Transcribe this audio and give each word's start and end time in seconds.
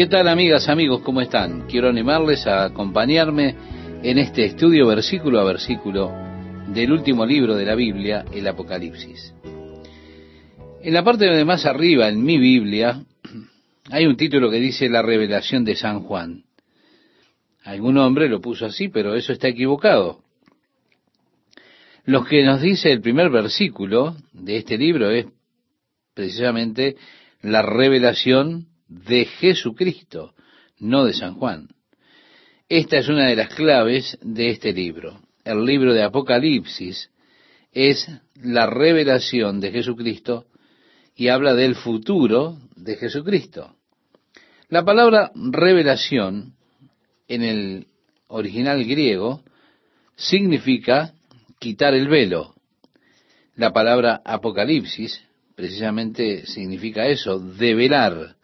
¿Qué 0.00 0.06
tal 0.06 0.28
amigas, 0.28 0.70
amigos? 0.70 1.02
¿Cómo 1.02 1.20
están? 1.20 1.66
Quiero 1.66 1.90
animarles 1.90 2.46
a 2.46 2.64
acompañarme 2.64 3.54
en 4.02 4.16
este 4.16 4.46
estudio 4.46 4.86
versículo 4.86 5.38
a 5.38 5.44
versículo 5.44 6.10
del 6.68 6.90
último 6.92 7.26
libro 7.26 7.54
de 7.54 7.66
la 7.66 7.74
Biblia, 7.74 8.24
el 8.32 8.48
Apocalipsis. 8.48 9.34
En 10.80 10.94
la 10.94 11.04
parte 11.04 11.26
de 11.26 11.44
más 11.44 11.66
arriba, 11.66 12.08
en 12.08 12.24
mi 12.24 12.38
Biblia, 12.38 13.02
hay 13.90 14.06
un 14.06 14.16
título 14.16 14.50
que 14.50 14.58
dice 14.58 14.88
La 14.88 15.02
revelación 15.02 15.66
de 15.66 15.76
San 15.76 16.00
Juan. 16.00 16.44
Algún 17.64 17.98
hombre 17.98 18.30
lo 18.30 18.40
puso 18.40 18.64
así, 18.64 18.88
pero 18.88 19.14
eso 19.14 19.34
está 19.34 19.48
equivocado. 19.48 20.22
Lo 22.06 22.24
que 22.24 22.42
nos 22.42 22.62
dice 22.62 22.90
el 22.90 23.02
primer 23.02 23.28
versículo 23.28 24.16
de 24.32 24.56
este 24.56 24.78
libro 24.78 25.10
es 25.10 25.26
precisamente 26.14 26.96
la 27.42 27.60
revelación 27.60 28.69
de 28.90 29.24
Jesucristo, 29.24 30.34
no 30.78 31.04
de 31.04 31.14
San 31.14 31.34
Juan. 31.34 31.68
Esta 32.68 32.98
es 32.98 33.08
una 33.08 33.28
de 33.28 33.36
las 33.36 33.54
claves 33.54 34.18
de 34.20 34.50
este 34.50 34.72
libro. 34.72 35.20
El 35.44 35.64
libro 35.64 35.94
de 35.94 36.02
Apocalipsis 36.02 37.10
es 37.72 38.10
la 38.34 38.66
revelación 38.66 39.60
de 39.60 39.70
Jesucristo 39.70 40.46
y 41.14 41.28
habla 41.28 41.54
del 41.54 41.76
futuro 41.76 42.58
de 42.76 42.96
Jesucristo. 42.96 43.76
La 44.68 44.84
palabra 44.84 45.30
revelación 45.34 46.54
en 47.28 47.42
el 47.42 47.86
original 48.28 48.84
griego 48.84 49.42
significa 50.16 51.14
quitar 51.58 51.94
el 51.94 52.08
velo. 52.08 52.54
La 53.54 53.72
palabra 53.72 54.20
apocalipsis 54.24 55.22
precisamente 55.54 56.46
significa 56.46 57.06
eso, 57.06 57.38
develar. 57.38 58.36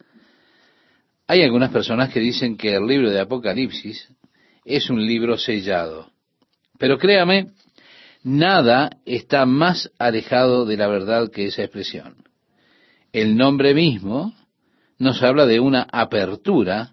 Hay 1.28 1.42
algunas 1.42 1.70
personas 1.70 2.12
que 2.12 2.20
dicen 2.20 2.56
que 2.56 2.74
el 2.74 2.86
libro 2.86 3.10
de 3.10 3.20
Apocalipsis 3.20 4.08
es 4.64 4.91
un 4.91 5.05
libro 5.05 5.36
sellado. 5.36 6.10
Pero 6.78 6.98
créame, 6.98 7.48
nada 8.22 8.91
está 9.05 9.44
más 9.44 9.91
alejado 9.98 10.66
de 10.66 10.77
la 10.77 10.86
verdad 10.86 11.30
que 11.30 11.46
esa 11.46 11.62
expresión. 11.62 12.16
El 13.12 13.36
nombre 13.36 13.74
mismo 13.74 14.34
nos 14.98 15.22
habla 15.22 15.46
de 15.46 15.58
una 15.58 15.86
apertura 15.91 16.92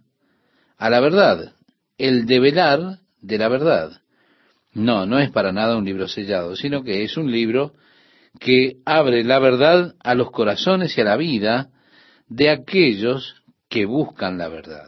a 0.78 0.90
la 0.90 1.00
verdad, 1.00 1.54
el 1.98 2.26
develar 2.26 3.00
de 3.22 3.38
la 3.38 3.48
verdad. 3.50 4.02
No, 4.74 5.06
no 5.06 5.20
es 5.20 5.30
para 5.30 5.52
nada 5.52 5.78
un 5.78 5.86
libro 5.86 6.08
sellado, 6.08 6.56
sino 6.56 6.84
que 6.84 7.04
es 7.04 7.18
un 7.18 7.32
libro 7.32 7.74
que 8.40 8.78
abre 8.86 9.24
la 9.24 9.38
verdad 9.38 9.94
a 10.00 10.16
los 10.16 10.32
corazones 10.32 10.98
y 10.98 11.02
a 11.02 11.06
la 11.06 11.18
vida 11.18 11.70
de 12.28 12.50
aquellos 12.50 13.43
que 13.74 13.86
buscan 13.86 14.38
la 14.38 14.50
verdad. 14.50 14.88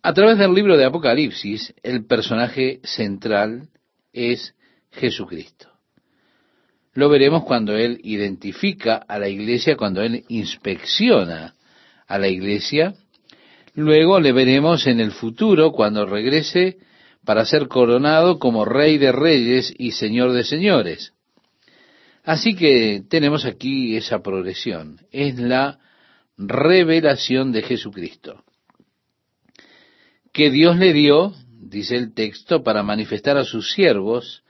A 0.00 0.14
través 0.14 0.38
del 0.38 0.54
libro 0.54 0.76
de 0.76 0.84
Apocalipsis, 0.84 1.74
el 1.82 2.06
personaje 2.06 2.78
central 2.84 3.68
es 4.12 4.54
Jesucristo. 4.92 5.66
Lo 6.94 7.08
veremos 7.08 7.42
cuando 7.42 7.76
Él 7.76 7.98
identifica 8.04 8.94
a 8.94 9.18
la 9.18 9.28
iglesia, 9.28 9.76
cuando 9.76 10.02
Él 10.02 10.24
inspecciona 10.28 11.56
a 12.06 12.16
la 12.16 12.28
iglesia. 12.28 12.94
Luego 13.74 14.20
le 14.20 14.30
veremos 14.30 14.86
en 14.86 15.00
el 15.00 15.10
futuro, 15.10 15.72
cuando 15.72 16.06
regrese 16.06 16.78
para 17.24 17.44
ser 17.44 17.66
coronado 17.66 18.38
como 18.38 18.64
Rey 18.64 18.98
de 18.98 19.10
Reyes 19.10 19.74
y 19.76 19.90
Señor 19.90 20.30
de 20.30 20.44
Señores. 20.44 21.12
Así 22.22 22.54
que 22.54 23.02
tenemos 23.10 23.44
aquí 23.46 23.96
esa 23.96 24.22
progresión. 24.22 25.00
Es 25.10 25.40
la 25.40 25.80
revelación 26.48 27.52
de 27.52 27.62
Jesucristo. 27.62 28.44
Que 30.32 30.50
Dios 30.50 30.76
le 30.76 30.92
dio, 30.92 31.34
dice 31.60 31.96
el 31.96 32.14
texto, 32.14 32.62
para 32.62 32.82
manifestar 32.82 33.36
a 33.36 33.44
sus 33.44 33.72
siervos 33.72 34.42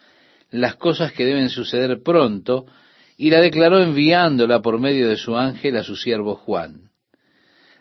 las 0.50 0.76
cosas 0.76 1.12
que 1.12 1.24
deben 1.24 1.48
suceder 1.48 2.02
pronto, 2.02 2.66
y 3.16 3.30
la 3.30 3.40
declaró 3.40 3.82
enviándola 3.82 4.60
por 4.62 4.78
medio 4.80 5.08
de 5.08 5.16
su 5.16 5.36
ángel 5.36 5.76
a 5.76 5.84
su 5.84 5.96
siervo 5.96 6.34
Juan. 6.34 6.90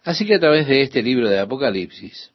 Así 0.04 0.26
que 0.26 0.36
a 0.36 0.40
través 0.40 0.68
de 0.68 0.82
este 0.82 1.04
libro 1.04 1.30
de 1.30 1.40
Apocalipsis, 1.40 2.32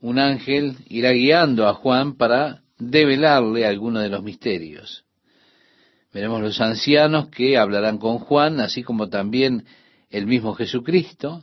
un 0.00 0.18
ángel 0.18 0.76
irá 0.88 1.12
guiando 1.12 1.68
a 1.68 1.74
Juan 1.74 2.16
para 2.16 2.62
develarle 2.78 3.66
alguno 3.66 4.00
de 4.00 4.08
los 4.08 4.22
misterios. 4.22 5.04
Veremos 6.12 6.42
los 6.42 6.60
ancianos 6.60 7.28
que 7.28 7.56
hablarán 7.56 7.98
con 7.98 8.18
Juan, 8.18 8.60
así 8.60 8.82
como 8.82 9.08
también 9.08 9.64
el 10.12 10.26
mismo 10.26 10.54
Jesucristo. 10.54 11.42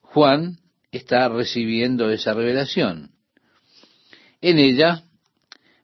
Juan 0.00 0.58
está 0.90 1.28
recibiendo 1.28 2.10
esa 2.10 2.32
revelación. 2.32 3.10
En 4.40 4.58
ella, 4.58 5.02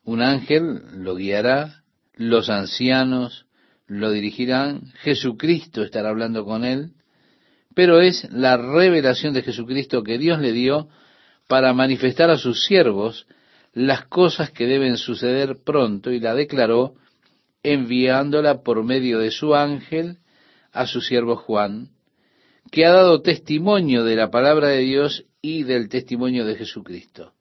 un 0.04 0.22
ángel 0.22 1.02
lo 1.02 1.16
guiará, 1.16 1.82
los 2.14 2.48
ancianos 2.48 3.46
lo 3.86 4.10
dirigirán, 4.10 4.92
Jesucristo 5.02 5.82
estará 5.82 6.08
hablando 6.08 6.44
con 6.44 6.64
él, 6.64 6.92
pero 7.74 8.00
es 8.00 8.26
la 8.30 8.56
revelación 8.56 9.34
de 9.34 9.42
Jesucristo 9.42 10.02
que 10.02 10.18
Dios 10.18 10.40
le 10.40 10.52
dio 10.52 10.88
para 11.48 11.74
manifestar 11.74 12.30
a 12.30 12.38
sus 12.38 12.64
siervos 12.64 13.26
las 13.74 14.06
cosas 14.06 14.50
que 14.50 14.66
deben 14.66 14.96
suceder 14.96 15.58
pronto 15.64 16.10
y 16.10 16.20
la 16.20 16.34
declaró 16.34 16.94
enviándola 17.62 18.62
por 18.62 18.82
medio 18.84 19.18
de 19.18 19.30
su 19.30 19.54
ángel 19.54 20.18
a 20.72 20.86
su 20.86 21.00
siervo 21.00 21.36
Juan, 21.36 21.90
que 22.70 22.86
ha 22.86 22.92
dado 22.92 23.22
testimonio 23.22 24.04
de 24.04 24.16
la 24.16 24.30
palabra 24.30 24.68
de 24.68 24.78
Dios 24.78 25.24
y 25.40 25.64
del 25.64 25.88
testimonio 25.88 26.44
de 26.44 26.56
Jesucristo. 26.56 27.34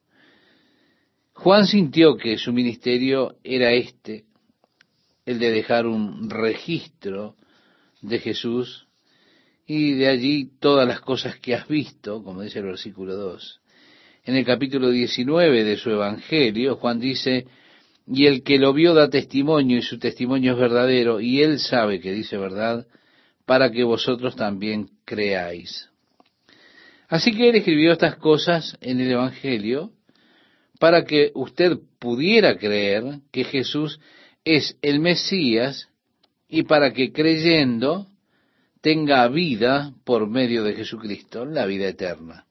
Juan 1.33 1.65
sintió 1.65 2.17
que 2.17 2.37
su 2.37 2.53
ministerio 2.53 3.35
era 3.43 3.71
este, 3.71 4.25
el 5.25 5.39
de 5.39 5.51
dejar 5.51 5.87
un 5.87 6.29
registro 6.29 7.35
de 8.01 8.19
Jesús 8.19 8.87
y 9.65 9.93
de 9.93 10.07
allí 10.07 10.51
todas 10.59 10.87
las 10.87 11.01
cosas 11.01 11.37
que 11.39 11.55
has 11.55 11.67
visto, 11.67 12.23
como 12.23 12.41
dice 12.41 12.59
el 12.59 12.65
versículo 12.65 13.15
2. 13.15 13.61
En 14.25 14.35
el 14.35 14.45
capítulo 14.45 14.89
19 14.89 15.63
de 15.63 15.77
su 15.77 15.89
Evangelio, 15.89 16.75
Juan 16.75 16.99
dice, 16.99 17.47
y 18.05 18.27
el 18.27 18.43
que 18.43 18.59
lo 18.59 18.73
vio 18.73 18.93
da 18.93 19.09
testimonio 19.09 19.77
y 19.77 19.81
su 19.81 19.97
testimonio 19.97 20.53
es 20.53 20.59
verdadero 20.59 21.21
y 21.21 21.41
él 21.41 21.59
sabe 21.59 21.99
que 21.99 22.11
dice 22.11 22.37
verdad 22.37 22.85
para 23.45 23.71
que 23.71 23.83
vosotros 23.83 24.35
también 24.35 24.90
creáis. 25.05 25.89
Así 27.07 27.31
que 27.33 27.49
él 27.49 27.55
escribió 27.55 27.91
estas 27.91 28.15
cosas 28.15 28.77
en 28.81 28.99
el 28.99 29.11
Evangelio 29.11 29.91
para 30.79 31.03
que 31.03 31.31
usted 31.35 31.77
pudiera 31.99 32.57
creer 32.57 33.19
que 33.31 33.43
Jesús 33.43 33.99
es 34.45 34.77
el 34.81 34.99
Mesías 34.99 35.89
y 36.47 36.63
para 36.63 36.93
que 36.93 37.11
creyendo 37.11 38.07
tenga 38.81 39.27
vida 39.27 39.93
por 40.03 40.27
medio 40.27 40.63
de 40.63 40.73
Jesucristo, 40.73 41.45
la 41.45 41.65
vida 41.65 41.87
eterna. 41.87 42.45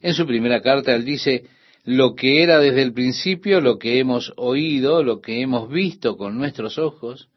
En 0.00 0.14
su 0.14 0.26
primera 0.26 0.62
carta 0.62 0.94
él 0.94 1.04
dice, 1.04 1.46
lo 1.84 2.14
que 2.14 2.42
era 2.42 2.60
desde 2.60 2.82
el 2.82 2.92
principio, 2.92 3.60
lo 3.60 3.78
que 3.78 3.98
hemos 3.98 4.32
oído, 4.36 5.02
lo 5.02 5.20
que 5.20 5.40
hemos 5.40 5.70
visto 5.70 6.16
con 6.16 6.38
nuestros 6.38 6.78
ojos, 6.78 7.28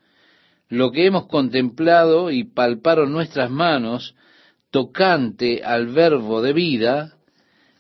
lo 0.71 0.91
que 0.91 1.05
hemos 1.05 1.27
contemplado 1.27 2.31
y 2.31 2.45
palparon 2.45 3.11
nuestras 3.11 3.51
manos 3.51 4.15
tocante 4.71 5.63
al 5.65 5.87
verbo 5.87 6.41
de 6.41 6.53
vida, 6.53 7.17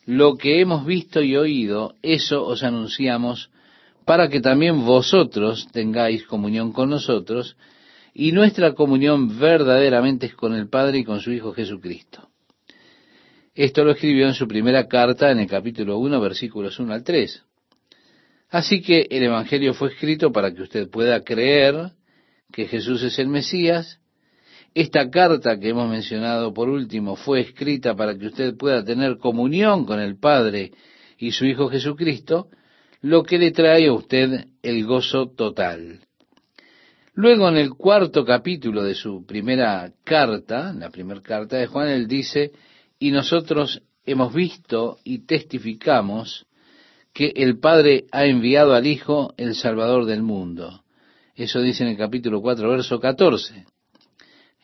lo 0.05 0.35
que 0.35 0.59
hemos 0.59 0.85
visto 0.85 1.21
y 1.21 1.37
oído, 1.37 1.95
eso 2.01 2.45
os 2.45 2.63
anunciamos 2.63 3.49
para 4.03 4.27
que 4.27 4.41
también 4.41 4.83
vosotros 4.83 5.69
tengáis 5.71 6.25
comunión 6.25 6.73
con 6.73 6.89
nosotros, 6.89 7.55
y 8.13 8.33
nuestra 8.33 8.73
comunión 8.73 9.39
verdaderamente 9.39 10.25
es 10.25 10.35
con 10.35 10.53
el 10.53 10.67
Padre 10.67 10.99
y 10.99 11.03
con 11.05 11.21
su 11.21 11.31
Hijo 11.31 11.53
Jesucristo. 11.53 12.27
Esto 13.55 13.85
lo 13.85 13.91
escribió 13.91 14.27
en 14.27 14.33
su 14.33 14.49
primera 14.49 14.89
carta 14.89 15.31
en 15.31 15.39
el 15.39 15.47
capítulo 15.47 15.97
1, 15.97 16.19
versículos 16.19 16.77
1 16.77 16.93
al 16.93 17.05
3. 17.05 17.41
Así 18.49 18.81
que 18.81 19.07
el 19.09 19.23
Evangelio 19.23 19.73
fue 19.73 19.93
escrito 19.93 20.33
para 20.33 20.53
que 20.53 20.63
usted 20.63 20.89
pueda 20.89 21.23
creer 21.23 21.93
que 22.51 22.67
Jesús 22.67 23.03
es 23.03 23.17
el 23.19 23.27
Mesías. 23.27 23.99
Esta 24.73 25.09
carta 25.09 25.59
que 25.59 25.69
hemos 25.69 25.89
mencionado 25.89 26.53
por 26.53 26.69
último 26.69 27.15
fue 27.15 27.41
escrita 27.41 27.95
para 27.95 28.17
que 28.17 28.27
usted 28.27 28.55
pueda 28.55 28.83
tener 28.83 29.17
comunión 29.17 29.85
con 29.85 29.99
el 29.99 30.17
Padre 30.17 30.71
y 31.17 31.31
su 31.31 31.45
Hijo 31.45 31.69
Jesucristo, 31.69 32.47
lo 33.01 33.23
que 33.23 33.37
le 33.37 33.51
trae 33.51 33.87
a 33.87 33.93
usted 33.93 34.45
el 34.61 34.85
gozo 34.85 35.29
total. 35.29 35.99
Luego 37.13 37.49
en 37.49 37.57
el 37.57 37.71
cuarto 37.71 38.23
capítulo 38.23 38.83
de 38.83 38.95
su 38.95 39.25
primera 39.25 39.91
carta, 40.03 40.73
la 40.73 40.89
primera 40.89 41.21
carta 41.21 41.57
de 41.57 41.67
Juan, 41.67 41.89
él 41.89 42.07
dice, 42.07 42.51
y 42.97 43.11
nosotros 43.11 43.81
hemos 44.05 44.33
visto 44.33 44.99
y 45.03 45.25
testificamos 45.25 46.45
que 47.13 47.33
el 47.35 47.59
Padre 47.59 48.05
ha 48.11 48.25
enviado 48.25 48.73
al 48.73 48.87
Hijo 48.87 49.33
el 49.37 49.55
Salvador 49.55 50.05
del 50.05 50.21
mundo. 50.21 50.83
Eso 51.41 51.59
dice 51.59 51.81
en 51.83 51.89
el 51.89 51.97
capítulo 51.97 52.39
4, 52.39 52.69
verso 52.69 52.99
14. 52.99 53.65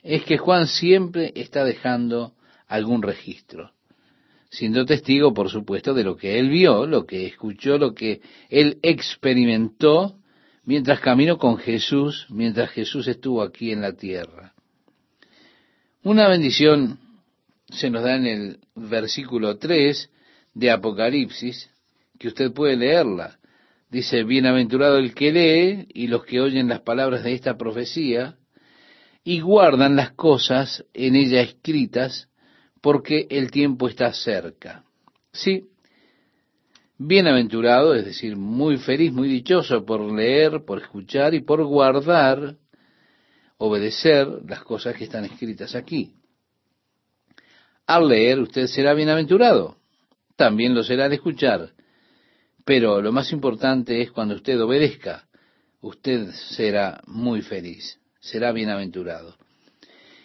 Es 0.03 0.23
que 0.25 0.37
Juan 0.37 0.67
siempre 0.67 1.33
está 1.35 1.65
dejando 1.65 2.35
algún 2.67 3.01
registro, 3.01 3.71
siendo 4.51 4.85
testigo, 4.85 5.33
por 5.33 5.49
supuesto, 5.49 5.95
de 5.95 6.03
lo 6.03 6.15
que 6.15 6.37
él 6.37 6.49
vio, 6.49 6.85
lo 6.85 7.07
que 7.07 7.25
escuchó, 7.25 7.79
lo 7.79 7.95
que 7.95 8.21
él 8.49 8.77
experimentó 8.83 10.19
mientras 10.65 10.99
caminó 10.99 11.39
con 11.39 11.57
Jesús, 11.57 12.27
mientras 12.29 12.69
Jesús 12.69 13.07
estuvo 13.07 13.41
aquí 13.41 13.71
en 13.71 13.81
la 13.81 13.93
tierra. 13.93 14.53
Una 16.03 16.27
bendición 16.27 16.99
se 17.71 17.89
nos 17.89 18.03
da 18.03 18.17
en 18.17 18.27
el 18.27 18.59
versículo 18.75 19.57
3 19.57 20.11
de 20.53 20.69
Apocalipsis, 20.69 21.71
que 22.19 22.27
usted 22.27 22.53
puede 22.53 22.75
leerla. 22.75 23.36
Dice, 23.89 24.23
bienaventurado 24.23 24.97
el 24.97 25.13
que 25.13 25.31
lee 25.31 25.87
y 25.93 26.07
los 26.07 26.25
que 26.25 26.41
oyen 26.41 26.67
las 26.67 26.81
palabras 26.81 27.23
de 27.23 27.33
esta 27.33 27.57
profecía 27.57 28.37
y 29.23 29.39
guardan 29.39 29.95
las 29.95 30.11
cosas 30.11 30.85
en 30.93 31.15
ella 31.15 31.41
escritas, 31.41 32.29
porque 32.81 33.27
el 33.29 33.49
tiempo 33.51 33.87
está 33.87 34.11
cerca. 34.13 34.83
Sí, 35.31 35.69
bienaventurado, 36.97 37.93
es 37.93 38.05
decir, 38.05 38.35
muy 38.35 38.77
feliz, 38.77 39.13
muy 39.13 39.29
dichoso 39.29 39.85
por 39.85 40.01
leer, 40.01 40.65
por 40.65 40.81
escuchar 40.81 41.33
y 41.33 41.41
por 41.41 41.63
guardar, 41.63 42.57
obedecer 43.57 44.27
las 44.47 44.63
cosas 44.63 44.95
que 44.95 45.05
están 45.05 45.25
escritas 45.25 45.75
aquí. 45.75 46.13
Al 47.85 48.09
leer 48.09 48.39
usted 48.39 48.67
será 48.67 48.93
bienaventurado, 48.93 49.77
también 50.35 50.75
lo 50.75 50.83
será 50.83 51.05
al 51.05 51.13
escuchar, 51.13 51.73
pero 52.67 53.01
lo 53.01 53.13
más 53.13 53.31
importante 53.31 54.01
es 54.01 54.11
cuando 54.11 54.35
usted 54.35 54.61
obedezca, 54.61 55.25
usted 55.79 56.31
será 56.33 56.99
muy 57.07 57.41
feliz, 57.41 57.97
será 58.19 58.51
bienaventurado. 58.51 59.37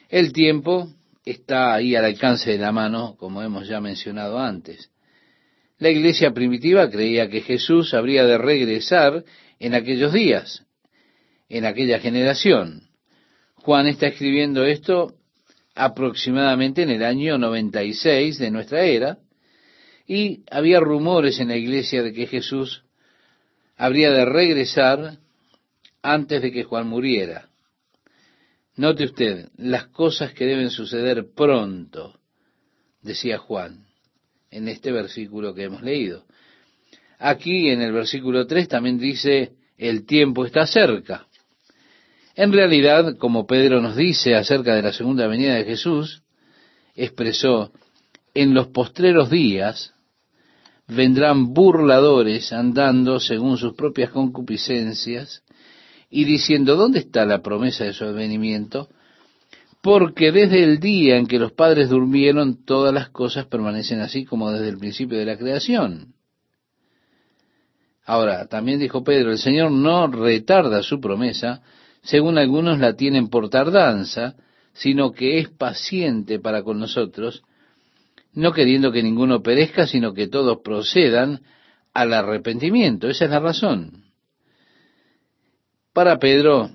El 0.08 0.32
tiempo 0.32 0.88
está 1.24 1.72
ahí 1.72 1.94
al 1.94 2.04
alcance 2.04 2.50
de 2.50 2.58
la 2.58 2.72
mano, 2.72 3.14
como 3.16 3.42
hemos 3.42 3.68
ya 3.68 3.80
mencionado 3.80 4.40
antes. 4.40 4.90
La 5.78 5.90
iglesia 5.90 6.32
primitiva 6.32 6.90
creía 6.90 7.30
que 7.30 7.42
Jesús 7.42 7.94
habría 7.94 8.24
de 8.24 8.38
regresar 8.38 9.22
en 9.60 9.74
aquellos 9.76 10.12
días, 10.12 10.66
en 11.48 11.64
aquella 11.64 12.00
generación. 12.00 12.88
Juan 13.54 13.86
está 13.86 14.08
escribiendo 14.08 14.64
esto 14.64 15.14
aproximadamente 15.76 16.82
en 16.82 16.90
el 16.90 17.04
año 17.04 17.38
96 17.38 18.36
de 18.40 18.50
nuestra 18.50 18.82
era, 18.82 19.18
y 20.14 20.44
había 20.50 20.78
rumores 20.78 21.40
en 21.40 21.48
la 21.48 21.56
iglesia 21.56 22.02
de 22.02 22.12
que 22.12 22.26
Jesús 22.26 22.84
habría 23.78 24.10
de 24.10 24.26
regresar 24.26 25.16
antes 26.02 26.42
de 26.42 26.52
que 26.52 26.64
Juan 26.64 26.86
muriera. 26.86 27.48
Note 28.76 29.04
usted, 29.04 29.48
las 29.56 29.86
cosas 29.86 30.34
que 30.34 30.44
deben 30.44 30.68
suceder 30.68 31.30
pronto, 31.34 32.20
decía 33.00 33.38
Juan 33.38 33.86
en 34.50 34.68
este 34.68 34.92
versículo 34.92 35.54
que 35.54 35.64
hemos 35.64 35.80
leído. 35.80 36.26
Aquí 37.18 37.70
en 37.70 37.80
el 37.80 37.92
versículo 37.92 38.46
3 38.46 38.68
también 38.68 38.98
dice, 38.98 39.52
el 39.78 40.04
tiempo 40.04 40.44
está 40.44 40.66
cerca. 40.66 41.26
En 42.34 42.52
realidad, 42.52 43.16
como 43.16 43.46
Pedro 43.46 43.80
nos 43.80 43.96
dice 43.96 44.34
acerca 44.34 44.74
de 44.74 44.82
la 44.82 44.92
segunda 44.92 45.26
venida 45.26 45.54
de 45.54 45.64
Jesús, 45.64 46.22
expresó, 46.94 47.72
en 48.34 48.52
los 48.52 48.68
postreros 48.68 49.30
días 49.30 49.94
vendrán 50.94 51.52
burladores 51.52 52.52
andando 52.52 53.20
según 53.20 53.56
sus 53.58 53.74
propias 53.74 54.10
concupiscencias 54.10 55.42
y 56.10 56.24
diciendo, 56.24 56.76
¿dónde 56.76 57.00
está 57.00 57.24
la 57.24 57.42
promesa 57.42 57.84
de 57.84 57.92
su 57.92 58.04
advenimiento? 58.04 58.88
Porque 59.82 60.30
desde 60.30 60.62
el 60.62 60.78
día 60.78 61.16
en 61.16 61.26
que 61.26 61.38
los 61.38 61.52
padres 61.52 61.88
durmieron, 61.88 62.64
todas 62.64 62.94
las 62.94 63.08
cosas 63.10 63.46
permanecen 63.46 64.00
así 64.00 64.24
como 64.24 64.50
desde 64.52 64.68
el 64.68 64.78
principio 64.78 65.18
de 65.18 65.24
la 65.24 65.36
creación. 65.36 66.14
Ahora, 68.04 68.46
también 68.46 68.78
dijo 68.78 69.04
Pedro, 69.04 69.32
el 69.32 69.38
Señor 69.38 69.70
no 69.70 70.06
retarda 70.06 70.82
su 70.82 71.00
promesa, 71.00 71.62
según 72.02 72.36
algunos 72.36 72.78
la 72.78 72.94
tienen 72.94 73.28
por 73.28 73.48
tardanza, 73.48 74.34
sino 74.72 75.12
que 75.12 75.38
es 75.38 75.48
paciente 75.48 76.38
para 76.38 76.62
con 76.62 76.78
nosotros, 76.78 77.42
no 78.34 78.52
queriendo 78.52 78.92
que 78.92 79.02
ninguno 79.02 79.42
perezca, 79.42 79.86
sino 79.86 80.14
que 80.14 80.28
todos 80.28 80.58
procedan 80.64 81.42
al 81.92 82.14
arrepentimiento. 82.14 83.08
Esa 83.08 83.26
es 83.26 83.30
la 83.30 83.40
razón. 83.40 84.04
Para 85.92 86.18
Pedro, 86.18 86.70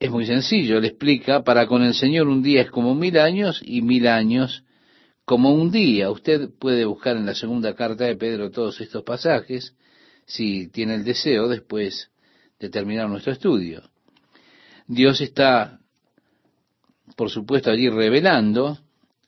es 0.00 0.10
muy 0.10 0.26
sencillo, 0.26 0.80
le 0.80 0.88
explica, 0.88 1.42
para 1.42 1.66
con 1.66 1.82
el 1.82 1.94
Señor 1.94 2.28
un 2.28 2.42
día 2.42 2.62
es 2.62 2.70
como 2.70 2.94
mil 2.94 3.18
años 3.18 3.60
y 3.64 3.82
mil 3.82 4.06
años 4.06 4.64
como 5.24 5.52
un 5.52 5.70
día. 5.70 6.10
Usted 6.10 6.50
puede 6.58 6.84
buscar 6.84 7.16
en 7.16 7.26
la 7.26 7.34
segunda 7.34 7.74
carta 7.74 8.04
de 8.04 8.16
Pedro 8.16 8.50
todos 8.50 8.80
estos 8.80 9.02
pasajes, 9.02 9.74
si 10.26 10.68
tiene 10.68 10.94
el 10.94 11.04
deseo, 11.04 11.48
después 11.48 12.10
de 12.58 12.68
terminar 12.70 13.08
nuestro 13.08 13.32
estudio. 13.32 13.82
Dios 14.86 15.20
está, 15.20 15.80
por 17.16 17.30
supuesto, 17.30 17.70
allí 17.70 17.88
revelando 17.88 18.78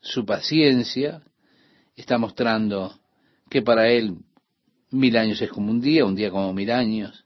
su 0.00 0.24
paciencia, 0.24 1.22
está 2.00 2.18
mostrando 2.18 2.98
que 3.48 3.62
para 3.62 3.88
Él 3.88 4.16
mil 4.90 5.16
años 5.16 5.40
es 5.40 5.50
como 5.50 5.70
un 5.70 5.80
día, 5.80 6.04
un 6.04 6.14
día 6.14 6.30
como 6.30 6.52
mil 6.52 6.70
años. 6.70 7.24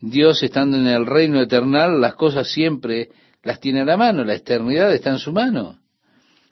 Dios 0.00 0.42
estando 0.42 0.76
en 0.76 0.86
el 0.86 1.06
reino 1.06 1.40
eternal, 1.40 2.00
las 2.00 2.14
cosas 2.14 2.50
siempre 2.50 3.10
las 3.42 3.60
tiene 3.60 3.82
a 3.82 3.84
la 3.84 3.96
mano, 3.96 4.24
la 4.24 4.34
eternidad 4.34 4.92
está 4.92 5.10
en 5.10 5.18
su 5.18 5.32
mano. 5.32 5.78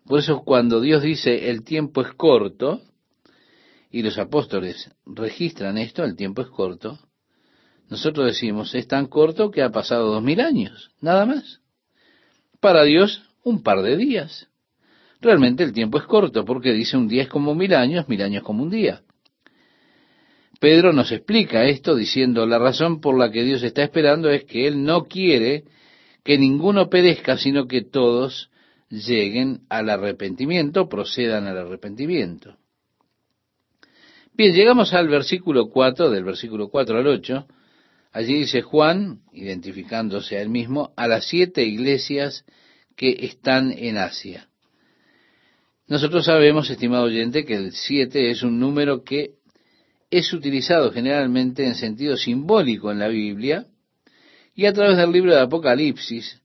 Por 0.04 0.20
eso 0.20 0.42
cuando 0.44 0.80
Dios 0.80 1.02
dice 1.02 1.50
el 1.50 1.64
tiempo 1.64 2.02
es 2.02 2.12
corto, 2.14 2.82
y 3.90 4.02
los 4.02 4.18
apóstoles 4.18 4.90
registran 5.04 5.78
esto, 5.78 6.04
el 6.04 6.16
tiempo 6.16 6.42
es 6.42 6.48
corto, 6.48 6.98
nosotros 7.88 8.26
decimos, 8.26 8.74
es 8.74 8.86
tan 8.86 9.06
corto 9.06 9.50
que 9.50 9.62
ha 9.62 9.70
pasado 9.70 10.12
dos 10.12 10.22
mil 10.22 10.40
años, 10.40 10.92
nada 11.00 11.26
más. 11.26 11.60
Para 12.60 12.84
Dios, 12.84 13.22
un 13.42 13.62
par 13.62 13.82
de 13.82 13.96
días. 13.96 14.49
Realmente 15.20 15.62
el 15.62 15.72
tiempo 15.72 15.98
es 15.98 16.04
corto, 16.04 16.44
porque 16.44 16.72
dice 16.72 16.96
un 16.96 17.08
día 17.08 17.24
es 17.24 17.28
como 17.28 17.54
mil 17.54 17.74
años, 17.74 18.08
mil 18.08 18.22
años 18.22 18.42
como 18.42 18.62
un 18.62 18.70
día. 18.70 19.02
Pedro 20.60 20.92
nos 20.92 21.10
explica 21.10 21.64
esto 21.64 21.94
diciendo 21.94 22.46
la 22.46 22.58
razón 22.58 23.00
por 23.00 23.18
la 23.18 23.30
que 23.30 23.42
Dios 23.42 23.62
está 23.62 23.82
esperando 23.82 24.28
es 24.30 24.44
que 24.44 24.66
Él 24.66 24.84
no 24.84 25.04
quiere 25.04 25.64
que 26.22 26.38
ninguno 26.38 26.90
perezca, 26.90 27.38
sino 27.38 27.66
que 27.66 27.82
todos 27.82 28.50
lleguen 28.90 29.60
al 29.70 29.88
arrepentimiento, 29.88 30.88
procedan 30.88 31.46
al 31.46 31.56
arrepentimiento. 31.56 32.56
Bien, 34.34 34.54
llegamos 34.54 34.92
al 34.92 35.08
versículo 35.08 35.70
4, 35.70 36.10
del 36.10 36.24
versículo 36.24 36.68
4 36.68 36.98
al 36.98 37.06
8. 37.06 37.46
Allí 38.12 38.34
dice 38.34 38.62
Juan, 38.62 39.20
identificándose 39.32 40.36
a 40.36 40.42
él 40.42 40.50
mismo, 40.50 40.92
a 40.96 41.08
las 41.08 41.26
siete 41.26 41.64
iglesias 41.64 42.44
que 42.96 43.16
están 43.20 43.72
en 43.72 43.96
Asia. 43.96 44.49
Nosotros 45.90 46.24
sabemos, 46.24 46.70
estimado 46.70 47.06
oyente, 47.06 47.44
que 47.44 47.56
el 47.56 47.72
siete 47.72 48.30
es 48.30 48.44
un 48.44 48.60
número 48.60 49.02
que 49.02 49.32
es 50.08 50.32
utilizado 50.32 50.92
generalmente 50.92 51.66
en 51.66 51.74
sentido 51.74 52.16
simbólico 52.16 52.92
en 52.92 53.00
la 53.00 53.08
Biblia 53.08 53.66
y 54.54 54.66
a 54.66 54.72
través 54.72 54.98
del 54.98 55.10
libro 55.10 55.34
de 55.34 55.40
Apocalipsis, 55.40 56.40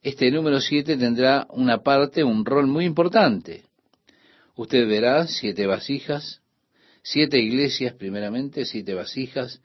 este 0.00 0.30
número 0.30 0.60
7 0.60 0.96
tendrá 0.96 1.44
una 1.50 1.78
parte, 1.82 2.22
un 2.22 2.44
rol 2.44 2.68
muy 2.68 2.84
importante. 2.84 3.64
Usted 4.54 4.86
verá 4.86 5.26
siete 5.26 5.66
vasijas, 5.66 6.40
siete 7.02 7.40
iglesias 7.40 7.94
primeramente, 7.94 8.64
siete 8.64 8.94
vasijas 8.94 9.60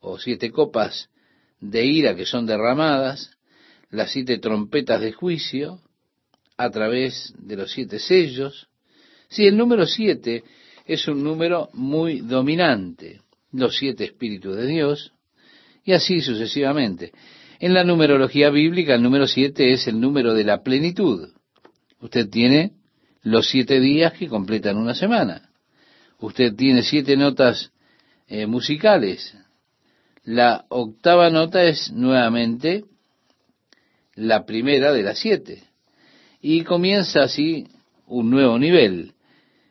o 0.00 0.18
siete 0.18 0.50
copas 0.50 1.10
de 1.60 1.84
ira 1.84 2.16
que 2.16 2.24
son 2.24 2.46
derramadas, 2.46 3.36
las 3.90 4.10
siete 4.10 4.38
trompetas 4.38 5.02
de 5.02 5.12
juicio 5.12 5.83
a 6.56 6.70
través 6.70 7.34
de 7.38 7.56
los 7.56 7.72
siete 7.72 7.98
sellos. 7.98 8.68
Si 9.28 9.46
el 9.46 9.56
número 9.56 9.86
siete 9.86 10.44
es 10.86 11.08
un 11.08 11.22
número 11.22 11.68
muy 11.72 12.20
dominante, 12.20 13.20
los 13.52 13.76
siete 13.76 14.04
espíritus 14.04 14.56
de 14.56 14.66
Dios, 14.66 15.12
y 15.84 15.92
así 15.92 16.20
sucesivamente. 16.20 17.12
En 17.58 17.74
la 17.74 17.84
numerología 17.84 18.50
bíblica 18.50 18.94
el 18.94 19.02
número 19.02 19.26
siete 19.26 19.72
es 19.72 19.86
el 19.86 20.00
número 20.00 20.34
de 20.34 20.44
la 20.44 20.62
plenitud. 20.62 21.28
Usted 22.00 22.28
tiene 22.28 22.72
los 23.22 23.48
siete 23.48 23.80
días 23.80 24.12
que 24.12 24.28
completan 24.28 24.76
una 24.76 24.94
semana. 24.94 25.50
Usted 26.18 26.54
tiene 26.54 26.82
siete 26.82 27.16
notas 27.16 27.72
eh, 28.28 28.46
musicales. 28.46 29.36
La 30.24 30.64
octava 30.68 31.30
nota 31.30 31.64
es 31.64 31.92
nuevamente 31.92 32.84
la 34.14 34.44
primera 34.44 34.92
de 34.92 35.02
las 35.02 35.18
siete. 35.18 35.64
Y 36.46 36.62
comienza 36.62 37.22
así 37.22 37.66
un 38.06 38.28
nuevo 38.28 38.58
nivel 38.58 39.14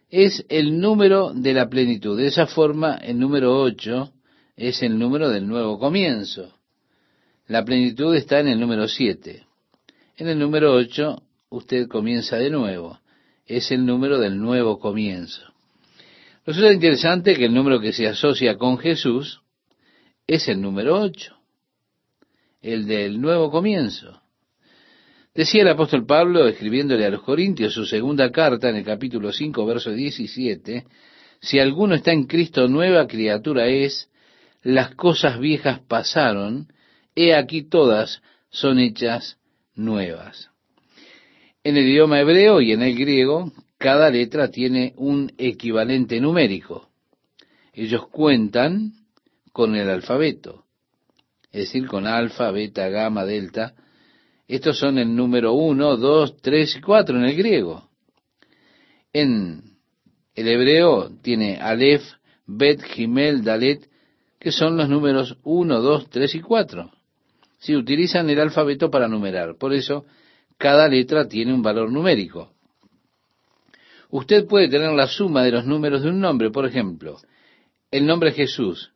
es 0.09 0.43
el 0.49 0.79
número 0.79 1.31
de 1.31 1.53
la 1.53 1.69
plenitud. 1.69 2.17
De 2.17 2.25
esa 2.25 2.47
forma, 2.47 2.95
el 2.95 3.19
número 3.19 3.61
8 3.61 4.11
es 4.57 4.81
el 4.81 4.97
número 4.97 5.29
del 5.29 5.47
nuevo 5.47 5.77
comienzo. 5.77 6.51
La 7.45 7.63
plenitud 7.63 8.15
está 8.15 8.39
en 8.39 8.47
el 8.47 8.59
número 8.59 8.87
7. 8.87 9.45
En 10.17 10.27
el 10.27 10.39
número 10.39 10.73
8 10.73 11.21
usted 11.49 11.87
comienza 11.87 12.37
de 12.37 12.49
nuevo. 12.49 12.99
es 13.45 13.69
el 13.69 13.85
número 13.85 14.17
del 14.17 14.39
nuevo 14.39 14.79
comienzo. 14.79 15.43
Resulta 16.43 16.73
interesante 16.73 17.35
que 17.35 17.45
el 17.45 17.53
número 17.53 17.79
que 17.79 17.93
se 17.93 18.07
asocia 18.07 18.57
con 18.57 18.79
Jesús 18.79 19.43
es 20.25 20.47
el 20.47 20.59
número 20.59 20.99
8, 20.99 21.37
el 22.63 22.87
del 22.87 23.21
nuevo 23.21 23.51
comienzo. 23.51 24.22
Decía 25.35 25.63
el 25.63 25.69
apóstol 25.69 26.05
Pablo, 26.05 26.47
escribiéndole 26.47 27.05
a 27.05 27.09
los 27.09 27.23
Corintios 27.23 27.73
su 27.73 27.85
segunda 27.85 28.31
carta 28.31 28.69
en 28.69 28.75
el 28.75 28.85
capítulo 28.85 29.31
5, 29.31 29.65
verso 29.65 29.91
17, 29.91 30.85
si 31.41 31.59
alguno 31.59 31.95
está 31.95 32.11
en 32.11 32.25
Cristo, 32.25 32.67
nueva 32.67 33.07
criatura 33.07 33.67
es, 33.67 34.11
las 34.61 34.93
cosas 34.93 35.39
viejas 35.39 35.79
pasaron, 35.79 36.67
he 37.15 37.33
aquí 37.33 37.63
todas 37.63 38.21
son 38.49 38.77
hechas 38.77 39.39
nuevas. 39.73 40.51
En 41.63 41.77
el 41.77 41.87
idioma 41.87 42.19
hebreo 42.19 42.61
y 42.61 42.71
en 42.71 42.83
el 42.83 42.95
griego, 42.95 43.51
cada 43.79 44.11
letra 44.11 44.51
tiene 44.51 44.93
un 44.97 45.33
equivalente 45.39 46.21
numérico. 46.21 46.89
Ellos 47.73 48.07
cuentan 48.07 48.93
con 49.51 49.75
el 49.75 49.89
alfabeto, 49.89 50.65
es 51.51 51.61
decir, 51.61 51.87
con 51.87 52.05
alfa, 52.05 52.51
beta, 52.51 52.87
gamma, 52.89 53.25
delta. 53.25 53.73
Estos 54.47 54.77
son 54.77 54.97
el 54.97 55.15
número 55.15 55.53
1, 55.53 55.97
2, 55.97 56.41
3 56.41 56.75
y 56.75 56.81
4 56.81 57.17
en 57.17 57.23
el 57.25 57.35
griego. 57.35 57.89
En 59.13 59.63
el 60.35 60.47
hebreo 60.47 61.11
tiene 61.21 61.57
Aleph, 61.57 62.03
Bet, 62.45 62.81
Gimel, 62.81 63.43
Dalet, 63.43 63.89
que 64.39 64.51
son 64.51 64.75
los 64.75 64.89
números 64.89 65.37
1, 65.43 65.81
2, 65.81 66.09
3 66.09 66.35
y 66.35 66.41
4. 66.41 66.91
Si 67.59 67.75
utilizan 67.75 68.29
el 68.29 68.39
alfabeto 68.39 68.91
para 68.91 69.07
numerar. 69.07 69.57
Por 69.57 69.73
eso, 69.73 70.05
cada 70.57 70.87
letra 70.87 71.27
tiene 71.27 71.53
un 71.53 71.61
valor 71.61 71.91
numérico. 71.91 72.51
Usted 74.09 74.45
puede 74.45 74.67
tener 74.67 74.91
la 74.91 75.07
suma 75.07 75.43
de 75.43 75.51
los 75.51 75.65
números 75.65 76.03
de 76.03 76.09
un 76.09 76.19
nombre, 76.19 76.51
por 76.51 76.65
ejemplo, 76.65 77.17
el 77.89 78.05
nombre 78.05 78.31
Jesús. 78.31 78.91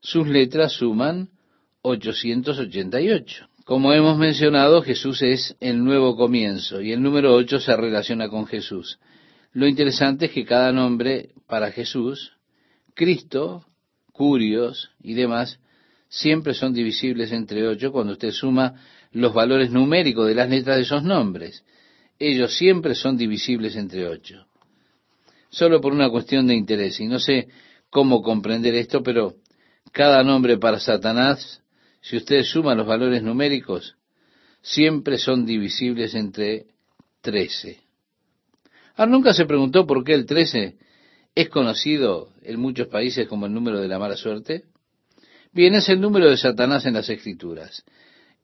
Sus 0.00 0.28
letras 0.28 0.72
suman 0.72 1.30
888. 1.82 3.49
Como 3.64 3.92
hemos 3.92 4.18
mencionado, 4.18 4.82
Jesús 4.82 5.22
es 5.22 5.56
el 5.60 5.84
nuevo 5.84 6.16
comienzo 6.16 6.80
y 6.80 6.92
el 6.92 7.02
número 7.02 7.34
8 7.34 7.60
se 7.60 7.76
relaciona 7.76 8.28
con 8.28 8.46
Jesús. 8.46 8.98
Lo 9.52 9.66
interesante 9.66 10.26
es 10.26 10.32
que 10.32 10.44
cada 10.44 10.72
nombre 10.72 11.30
para 11.46 11.70
Jesús, 11.70 12.32
Cristo, 12.94 13.64
Curios 14.12 14.90
y 15.02 15.14
demás, 15.14 15.58
siempre 16.08 16.54
son 16.54 16.72
divisibles 16.74 17.32
entre 17.32 17.66
ocho 17.66 17.92
cuando 17.92 18.12
usted 18.12 18.32
suma 18.32 18.74
los 19.12 19.32
valores 19.32 19.70
numéricos 19.70 20.26
de 20.26 20.34
las 20.34 20.50
letras 20.50 20.76
de 20.76 20.82
esos 20.82 21.02
nombres. 21.02 21.64
Ellos 22.18 22.54
siempre 22.56 22.94
son 22.94 23.16
divisibles 23.16 23.76
entre 23.76 24.06
ocho. 24.06 24.46
Solo 25.48 25.80
por 25.80 25.92
una 25.92 26.10
cuestión 26.10 26.46
de 26.46 26.54
interés. 26.54 27.00
Y 27.00 27.06
no 27.06 27.18
sé 27.18 27.48
cómo 27.88 28.22
comprender 28.22 28.74
esto, 28.74 29.02
pero 29.02 29.36
cada 29.92 30.22
nombre 30.22 30.58
para 30.58 30.78
Satanás, 30.78 31.59
si 32.00 32.16
usted 32.16 32.42
suma 32.42 32.74
los 32.74 32.86
valores 32.86 33.22
numéricos, 33.22 33.96
siempre 34.62 35.18
son 35.18 35.46
divisibles 35.46 36.14
entre 36.14 36.66
trece. 37.20 37.80
Ahora, 38.96 39.12
nunca 39.12 39.32
se 39.32 39.46
preguntó 39.46 39.86
por 39.86 40.04
qué 40.04 40.14
el 40.14 40.26
13 40.26 40.76
es 41.34 41.48
conocido 41.48 42.32
en 42.42 42.60
muchos 42.60 42.88
países 42.88 43.28
como 43.28 43.46
el 43.46 43.52
número 43.52 43.80
de 43.80 43.88
la 43.88 43.98
mala 43.98 44.16
suerte. 44.16 44.64
Bien, 45.52 45.74
es 45.74 45.88
el 45.88 46.00
número 46.00 46.28
de 46.30 46.36
Satanás 46.36 46.86
en 46.86 46.94
las 46.94 47.08
Escrituras. 47.08 47.84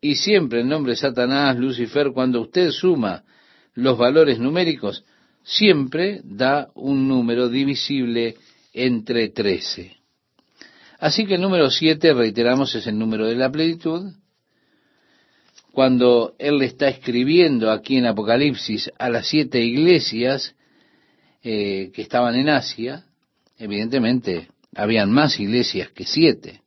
Y 0.00 0.16
siempre 0.16 0.60
el 0.60 0.68
nombre 0.68 0.92
de 0.92 0.96
Satanás, 0.96 1.56
Lucifer, 1.56 2.12
cuando 2.12 2.40
usted 2.42 2.70
suma 2.70 3.24
los 3.74 3.96
valores 3.98 4.38
numéricos, 4.38 5.04
siempre 5.42 6.20
da 6.24 6.68
un 6.74 7.08
número 7.08 7.48
divisible 7.48 8.36
entre 8.72 9.30
13. 9.30 9.96
Así 10.98 11.26
que 11.26 11.34
el 11.34 11.42
número 11.42 11.70
7, 11.70 12.14
reiteramos, 12.14 12.74
es 12.74 12.86
el 12.86 12.98
número 12.98 13.26
de 13.26 13.36
la 13.36 13.50
plenitud, 13.50 14.12
cuando 15.76 16.34
él 16.38 16.56
le 16.56 16.64
está 16.64 16.88
escribiendo 16.88 17.70
aquí 17.70 17.98
en 17.98 18.06
Apocalipsis 18.06 18.90
a 18.98 19.10
las 19.10 19.28
siete 19.28 19.60
iglesias 19.60 20.54
eh, 21.42 21.90
que 21.92 22.00
estaban 22.00 22.34
en 22.34 22.48
Asia, 22.48 23.04
evidentemente 23.58 24.48
habían 24.74 25.12
más 25.12 25.38
iglesias 25.38 25.90
que 25.90 26.06
siete. 26.06 26.62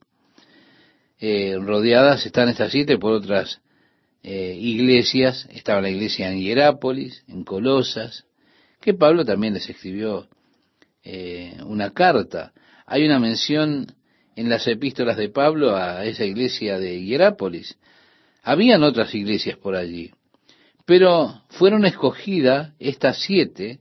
Eh, 1.18 1.56
rodeadas 1.60 2.24
están 2.24 2.50
estas 2.50 2.70
siete 2.70 2.98
por 2.98 3.12
otras 3.12 3.60
eh, 4.22 4.56
iglesias. 4.56 5.48
Estaba 5.50 5.80
la 5.80 5.90
iglesia 5.90 6.30
en 6.30 6.38
Hierápolis, 6.38 7.24
en 7.26 7.42
Colosas, 7.42 8.26
que 8.80 8.94
Pablo 8.94 9.24
también 9.24 9.54
les 9.54 9.68
escribió 9.68 10.28
una 11.66 11.90
carta. 11.90 12.52
Hay 12.86 13.04
una 13.04 13.18
mención 13.18 13.86
en 14.36 14.48
las 14.48 14.66
epístolas 14.66 15.16
de 15.16 15.28
Pablo 15.28 15.76
a 15.76 16.04
esa 16.04 16.24
iglesia 16.24 16.78
de 16.78 17.02
Hierápolis. 17.02 17.76
Habían 18.42 18.82
otras 18.82 19.14
iglesias 19.14 19.58
por 19.58 19.76
allí, 19.76 20.12
pero 20.86 21.42
fueron 21.48 21.84
escogidas 21.84 22.72
estas 22.78 23.22
siete 23.22 23.80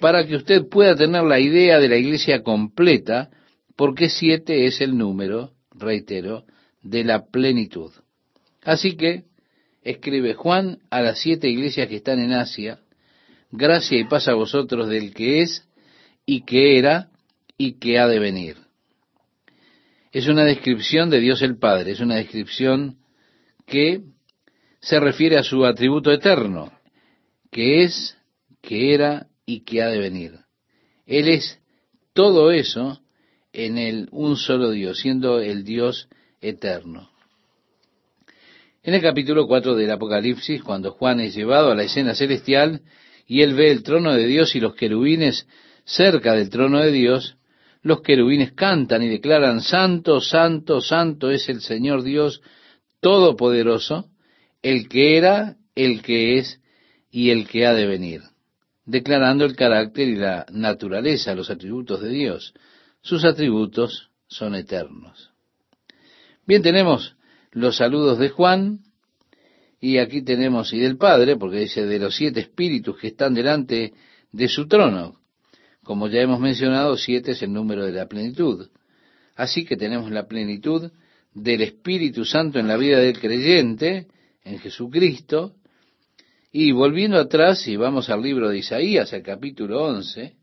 para 0.00 0.26
que 0.26 0.36
usted 0.36 0.68
pueda 0.68 0.96
tener 0.96 1.22
la 1.24 1.38
idea 1.38 1.78
de 1.78 1.88
la 1.88 1.96
iglesia 1.96 2.42
completa, 2.42 3.30
porque 3.76 4.08
siete 4.08 4.66
es 4.66 4.80
el 4.80 4.96
número, 4.96 5.52
reitero, 5.72 6.44
de 6.82 7.04
la 7.04 7.26
plenitud. 7.26 7.90
Así 8.62 8.96
que 8.96 9.24
escribe 9.82 10.34
Juan 10.34 10.78
a 10.90 11.02
las 11.02 11.20
siete 11.20 11.48
iglesias 11.48 11.88
que 11.88 11.96
están 11.96 12.18
en 12.18 12.32
Asia, 12.32 12.78
gracia 13.50 13.98
y 13.98 14.04
paz 14.04 14.28
a 14.28 14.34
vosotros 14.34 14.88
del 14.88 15.12
que 15.12 15.42
es 15.42 15.66
y 16.24 16.42
que 16.42 16.78
era 16.78 17.08
y 17.58 17.78
que 17.78 17.98
ha 17.98 18.06
de 18.06 18.18
venir. 18.18 18.56
Es 20.12 20.26
una 20.26 20.44
descripción 20.44 21.08
de 21.08 21.20
Dios 21.20 21.40
el 21.42 21.58
Padre, 21.58 21.92
es 21.92 22.00
una 22.00 22.16
descripción 22.16 22.98
que 23.66 24.02
se 24.80 24.98
refiere 24.98 25.38
a 25.38 25.44
su 25.44 25.64
atributo 25.64 26.10
eterno, 26.10 26.72
que 27.52 27.84
es, 27.84 28.16
que 28.60 28.94
era 28.94 29.28
y 29.46 29.60
que 29.60 29.82
ha 29.82 29.88
de 29.88 29.98
venir. 29.98 30.32
Él 31.06 31.28
es 31.28 31.60
todo 32.12 32.50
eso 32.50 33.00
en 33.52 33.78
el 33.78 34.08
un 34.10 34.36
solo 34.36 34.70
Dios, 34.70 34.98
siendo 34.98 35.40
el 35.40 35.64
Dios 35.64 36.08
eterno. 36.40 37.10
En 38.82 38.94
el 38.94 39.02
capítulo 39.02 39.46
4 39.46 39.76
del 39.76 39.90
Apocalipsis, 39.90 40.62
cuando 40.62 40.92
Juan 40.92 41.20
es 41.20 41.34
llevado 41.34 41.70
a 41.70 41.74
la 41.74 41.84
escena 41.84 42.14
celestial 42.14 42.82
y 43.26 43.42
él 43.42 43.54
ve 43.54 43.70
el 43.70 43.82
trono 43.82 44.14
de 44.14 44.26
Dios 44.26 44.56
y 44.56 44.60
los 44.60 44.74
querubines 44.74 45.46
cerca 45.84 46.34
del 46.34 46.50
trono 46.50 46.80
de 46.80 46.90
Dios, 46.90 47.36
los 47.82 48.02
querubines 48.02 48.52
cantan 48.52 49.02
y 49.02 49.08
declaran, 49.08 49.60
Santo, 49.60 50.20
Santo, 50.20 50.80
Santo 50.80 51.30
es 51.30 51.48
el 51.48 51.60
Señor 51.60 52.02
Dios 52.02 52.42
todopoderoso, 53.00 54.10
el 54.62 54.88
que 54.88 55.16
era, 55.16 55.56
el 55.74 56.02
que 56.02 56.38
es 56.38 56.60
y 57.10 57.30
el 57.30 57.48
que 57.48 57.66
ha 57.66 57.72
de 57.72 57.86
venir, 57.86 58.22
declarando 58.84 59.44
el 59.44 59.56
carácter 59.56 60.08
y 60.08 60.16
la 60.16 60.46
naturaleza, 60.52 61.34
los 61.34 61.50
atributos 61.50 62.02
de 62.02 62.10
Dios. 62.10 62.54
Sus 63.00 63.24
atributos 63.24 64.10
son 64.28 64.54
eternos. 64.54 65.30
Bien, 66.46 66.62
tenemos 66.62 67.16
los 67.52 67.76
saludos 67.76 68.18
de 68.18 68.28
Juan, 68.28 68.80
y 69.80 69.96
aquí 69.96 70.22
tenemos 70.22 70.72
y 70.74 70.78
del 70.78 70.98
Padre, 70.98 71.36
porque 71.36 71.60
dice 71.60 71.86
de 71.86 71.98
los 71.98 72.14
siete 72.14 72.40
espíritus 72.40 72.98
que 72.98 73.08
están 73.08 73.32
delante 73.32 73.94
de 74.30 74.48
su 74.48 74.68
trono. 74.68 75.19
Como 75.90 76.06
ya 76.06 76.20
hemos 76.20 76.38
mencionado, 76.38 76.96
siete 76.96 77.32
es 77.32 77.42
el 77.42 77.52
número 77.52 77.84
de 77.84 77.90
la 77.90 78.06
plenitud. 78.06 78.68
Así 79.34 79.64
que 79.64 79.76
tenemos 79.76 80.08
la 80.12 80.28
plenitud 80.28 80.92
del 81.34 81.62
Espíritu 81.62 82.24
Santo 82.24 82.60
en 82.60 82.68
la 82.68 82.76
vida 82.76 83.00
del 83.00 83.18
creyente, 83.18 84.06
en 84.44 84.60
Jesucristo. 84.60 85.56
Y 86.52 86.70
volviendo 86.70 87.18
atrás, 87.18 87.66
y 87.66 87.74
vamos 87.74 88.08
al 88.08 88.22
libro 88.22 88.50
de 88.50 88.58
Isaías, 88.58 89.12
al 89.12 89.24
capítulo 89.24 89.84
11, 89.84 90.36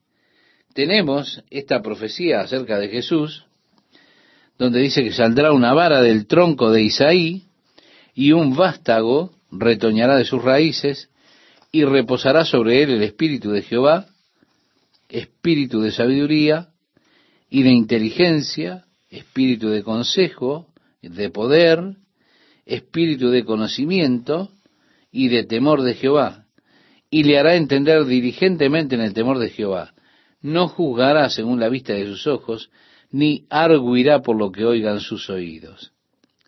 tenemos 0.73 1.41
esta 1.49 1.81
profecía 1.81 2.41
acerca 2.41 2.77
de 2.77 2.89
Jesús, 2.89 3.45
donde 4.57 4.81
dice 4.81 5.01
que 5.01 5.13
saldrá 5.13 5.53
una 5.53 5.73
vara 5.73 6.01
del 6.01 6.27
tronco 6.27 6.71
de 6.71 6.81
Isaí, 6.81 7.43
y 8.13 8.33
un 8.33 8.53
vástago 8.53 9.31
retoñará 9.49 10.17
de 10.17 10.25
sus 10.25 10.43
raíces, 10.43 11.09
y 11.71 11.85
reposará 11.85 12.43
sobre 12.43 12.83
él 12.83 12.89
el 12.89 13.03
espíritu 13.03 13.51
de 13.51 13.61
Jehová, 13.61 14.07
espíritu 15.09 15.81
de 15.81 15.91
sabiduría 15.91 16.69
y 17.49 17.63
de 17.63 17.71
inteligencia, 17.71 18.85
espíritu 19.09 19.69
de 19.69 19.83
consejo, 19.83 20.67
de 21.01 21.29
poder, 21.29 21.95
espíritu 22.65 23.29
de 23.29 23.45
conocimiento 23.45 24.49
y 25.11 25.29
de 25.29 25.43
temor 25.43 25.81
de 25.81 25.93
Jehová, 25.93 26.45
y 27.09 27.23
le 27.23 27.39
hará 27.39 27.55
entender 27.55 28.05
diligentemente 28.05 28.95
en 28.95 29.01
el 29.01 29.13
temor 29.13 29.39
de 29.39 29.49
Jehová. 29.49 29.93
No 30.41 30.67
juzgará 30.67 31.29
según 31.29 31.59
la 31.59 31.69
vista 31.69 31.93
de 31.93 32.05
sus 32.05 32.27
ojos, 32.27 32.69
ni 33.09 33.45
arguirá 33.49 34.21
por 34.21 34.37
lo 34.37 34.51
que 34.51 34.65
oigan 34.65 34.99
sus 34.99 35.29
oídos. 35.29 35.93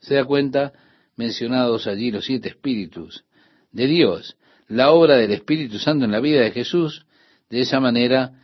¿Se 0.02 0.16
da 0.16 0.26
cuenta? 0.26 0.74
Mencionados 1.16 1.88
allí 1.88 2.12
los 2.12 2.26
siete 2.26 2.50
espíritus 2.50 3.24
de 3.72 3.88
Dios, 3.88 4.38
la 4.68 4.92
obra 4.92 5.16
del 5.18 5.32
Espíritu 5.32 5.80
Santo 5.80 6.06
en 6.06 6.12
la 6.12 6.20
vida 6.20 6.42
de 6.42 6.52
Jesús, 6.52 7.06
De 7.50 7.62
esa 7.62 7.80
manera 7.80 8.44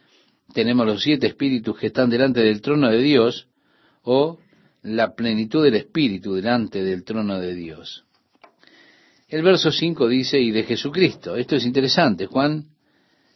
tenemos 0.54 0.86
los 0.86 1.02
siete 1.02 1.28
espíritus 1.28 1.78
que 1.78 1.88
están 1.88 2.10
delante 2.10 2.42
del 2.42 2.62
trono 2.62 2.90
de 2.90 3.02
Dios 3.02 3.48
o 4.04 4.40
la 4.84 5.16
plenitud 5.16 5.64
del 5.64 5.76
espíritu 5.76 6.36
delante 6.36 6.84
del 6.84 7.04
trono 7.04 7.40
de 7.40 7.56
Dios. 7.56 8.06
El 9.28 9.42
verso 9.42 9.72
5 9.72 10.08
dice, 10.08 10.40
y 10.40 10.52
de 10.52 10.64
Jesucristo. 10.64 11.36
Esto 11.36 11.56
es 11.56 11.66
interesante. 11.66 12.28
Juan 12.28 12.66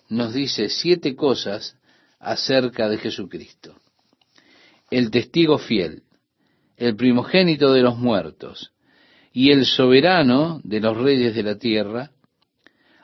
nos 0.09 0.33
dice 0.33 0.69
siete 0.69 1.15
cosas 1.15 1.75
acerca 2.19 2.89
de 2.89 2.97
Jesucristo. 2.97 3.75
El 4.91 5.11
testigo 5.11 5.57
fiel, 5.57 6.03
el 6.77 6.95
primogénito 6.95 7.73
de 7.73 7.81
los 7.81 7.97
muertos 7.97 8.71
y 9.33 9.51
el 9.51 9.65
soberano 9.65 10.61
de 10.63 10.79
los 10.79 10.97
reyes 10.97 11.35
de 11.35 11.43
la 11.43 11.57
tierra, 11.57 12.11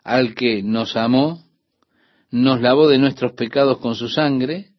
al 0.04 0.36
que 0.36 0.64
nos 0.64 0.96
amó, 0.96 1.45
nos 2.32 2.62
lavó 2.62 2.88
de 2.88 2.98
nuestros 2.98 3.34
pecados 3.34 3.80
con 3.80 3.96
su 3.96 4.10
sangre 4.10 4.72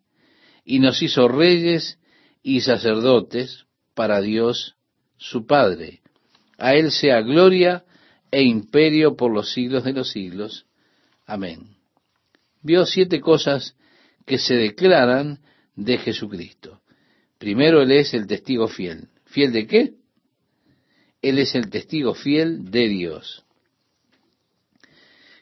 y 0.65 0.79
nos 0.79 1.00
hizo 1.03 1.29
reyes 1.29 1.99
y 2.43 2.61
sacerdotes 2.61 3.67
para 3.95 4.21
Dios 4.21 4.76
su 5.17 5.47
Padre. 5.47 6.00
A 6.59 6.75
Él 6.75 6.91
sea 6.91 7.21
gloria 7.21 7.85
e 8.31 8.43
imperio 8.43 9.17
por 9.17 9.33
los 9.33 9.53
siglos 9.53 9.85
de 9.85 9.93
los 9.93 10.11
siglos. 10.11 10.67
Amén. 11.25 11.76
Vio 12.62 12.85
siete 12.85 13.21
cosas 13.21 13.76
que 14.26 14.38
se 14.38 14.55
declaran 14.55 15.41
de 15.75 15.99
Jesucristo. 15.99 16.81
Primero, 17.38 17.83
Él 17.83 17.93
es 17.93 18.15
el 18.15 18.26
testigo 18.26 18.69
fiel. 18.69 19.09
¿Fiel 19.26 19.53
de 19.53 19.67
qué? 19.67 19.95
Él 21.23 21.38
es 21.38 21.55
el 21.55 21.71
testigo 21.71 22.15
fiel 22.15 22.71
de 22.71 22.88
Dios. 22.88 23.45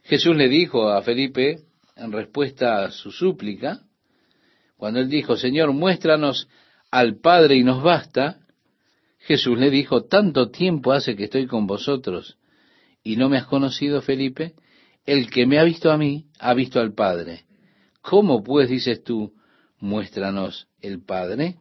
Jesús 0.05 0.37
le 0.37 0.49
dijo 0.49 0.89
a 0.89 1.03
Felipe, 1.03 1.61
en 1.97 2.13
respuesta 2.13 2.85
a 2.85 2.91
su 2.91 3.11
súplica, 3.11 3.81
cuando 4.77 5.01
él 5.01 5.09
dijo, 5.09 5.37
Señor, 5.37 5.73
muéstranos 5.73 6.49
al 6.91 7.21
Padre 7.21 7.57
y 7.57 7.65
nos 7.65 7.83
basta, 7.83 8.41
Jesús 9.21 9.59
le 9.59 9.71
dijo, 9.71 10.05
tanto 10.05 10.51
tiempo 10.51 10.93
hace 10.93 11.17
que 11.17 11.25
estoy 11.25 11.47
con 11.47 11.67
vosotros 11.67 12.37
y 13.03 13.17
no 13.17 13.29
me 13.29 13.39
has 13.39 13.47
conocido, 13.47 14.03
Felipe, 14.03 14.55
el 15.07 15.31
que 15.31 15.47
me 15.47 15.59
ha 15.59 15.65
visto 15.65 15.91
a 15.91 15.99
mí, 15.99 16.27
ha 16.39 16.55
visto 16.55 16.81
al 16.81 16.95
Padre. 16.95 17.45
¿Cómo 18.01 18.43
pues 18.43 18.69
dices 18.69 19.03
tú, 19.03 19.33
muéstranos 19.79 20.69
el 20.81 21.03
Padre? 21.03 21.57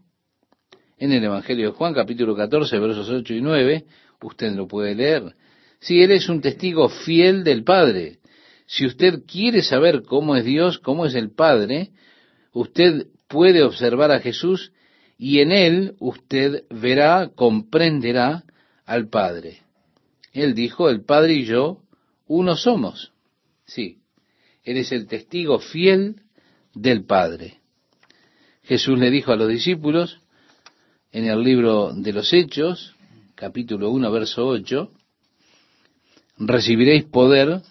En 0.98 1.12
el 1.12 1.24
Evangelio 1.24 1.68
de 1.72 1.78
Juan, 1.78 1.94
capítulo 1.94 2.36
14, 2.36 2.80
versos 2.80 3.10
8 3.10 3.34
y 3.34 3.42
9, 3.42 3.86
usted 4.22 4.54
lo 4.54 4.68
puede 4.68 4.96
leer. 4.96 5.36
Si 5.80 6.02
Él 6.02 6.12
es 6.12 6.30
un 6.30 6.42
testigo 6.42 6.90
fiel 6.90 7.44
del 7.44 7.64
Padre, 7.64 8.20
si 8.74 8.88
usted 8.88 9.22
quiere 9.28 9.62
saber 9.62 10.02
cómo 10.02 10.36
es 10.36 10.46
Dios, 10.46 10.80
cómo 10.80 11.06
es 11.06 11.14
el 11.14 11.30
Padre, 11.30 11.92
usted 12.54 13.06
puede 13.28 13.62
observar 13.62 14.10
a 14.10 14.20
Jesús 14.20 14.72
y 15.16 15.42
en 15.42 15.52
Él 15.52 15.96
usted 16.00 16.64
verá, 16.72 17.30
comprenderá 17.36 18.44
al 18.88 19.10
Padre. 19.10 19.62
Él 20.32 20.56
dijo, 20.56 20.90
el 20.90 21.06
Padre 21.06 21.34
y 21.36 21.46
yo, 21.46 21.84
uno 22.26 22.56
somos. 22.56 23.14
Sí, 23.64 24.00
Él 24.64 24.78
es 24.78 24.92
el 24.92 25.06
testigo 25.06 25.60
fiel 25.60 26.24
del 26.74 27.06
Padre. 27.06 27.60
Jesús 28.64 28.98
le 28.98 29.12
dijo 29.12 29.32
a 29.32 29.36
los 29.36 29.50
discípulos 29.50 30.20
en 31.12 31.26
el 31.26 31.44
libro 31.44 31.94
de 31.94 32.12
los 32.12 32.34
Hechos, 32.34 32.96
capítulo 33.36 33.92
1, 33.92 34.12
verso 34.12 34.48
8, 34.48 34.92
recibiréis 36.40 37.04
poder 37.04 37.62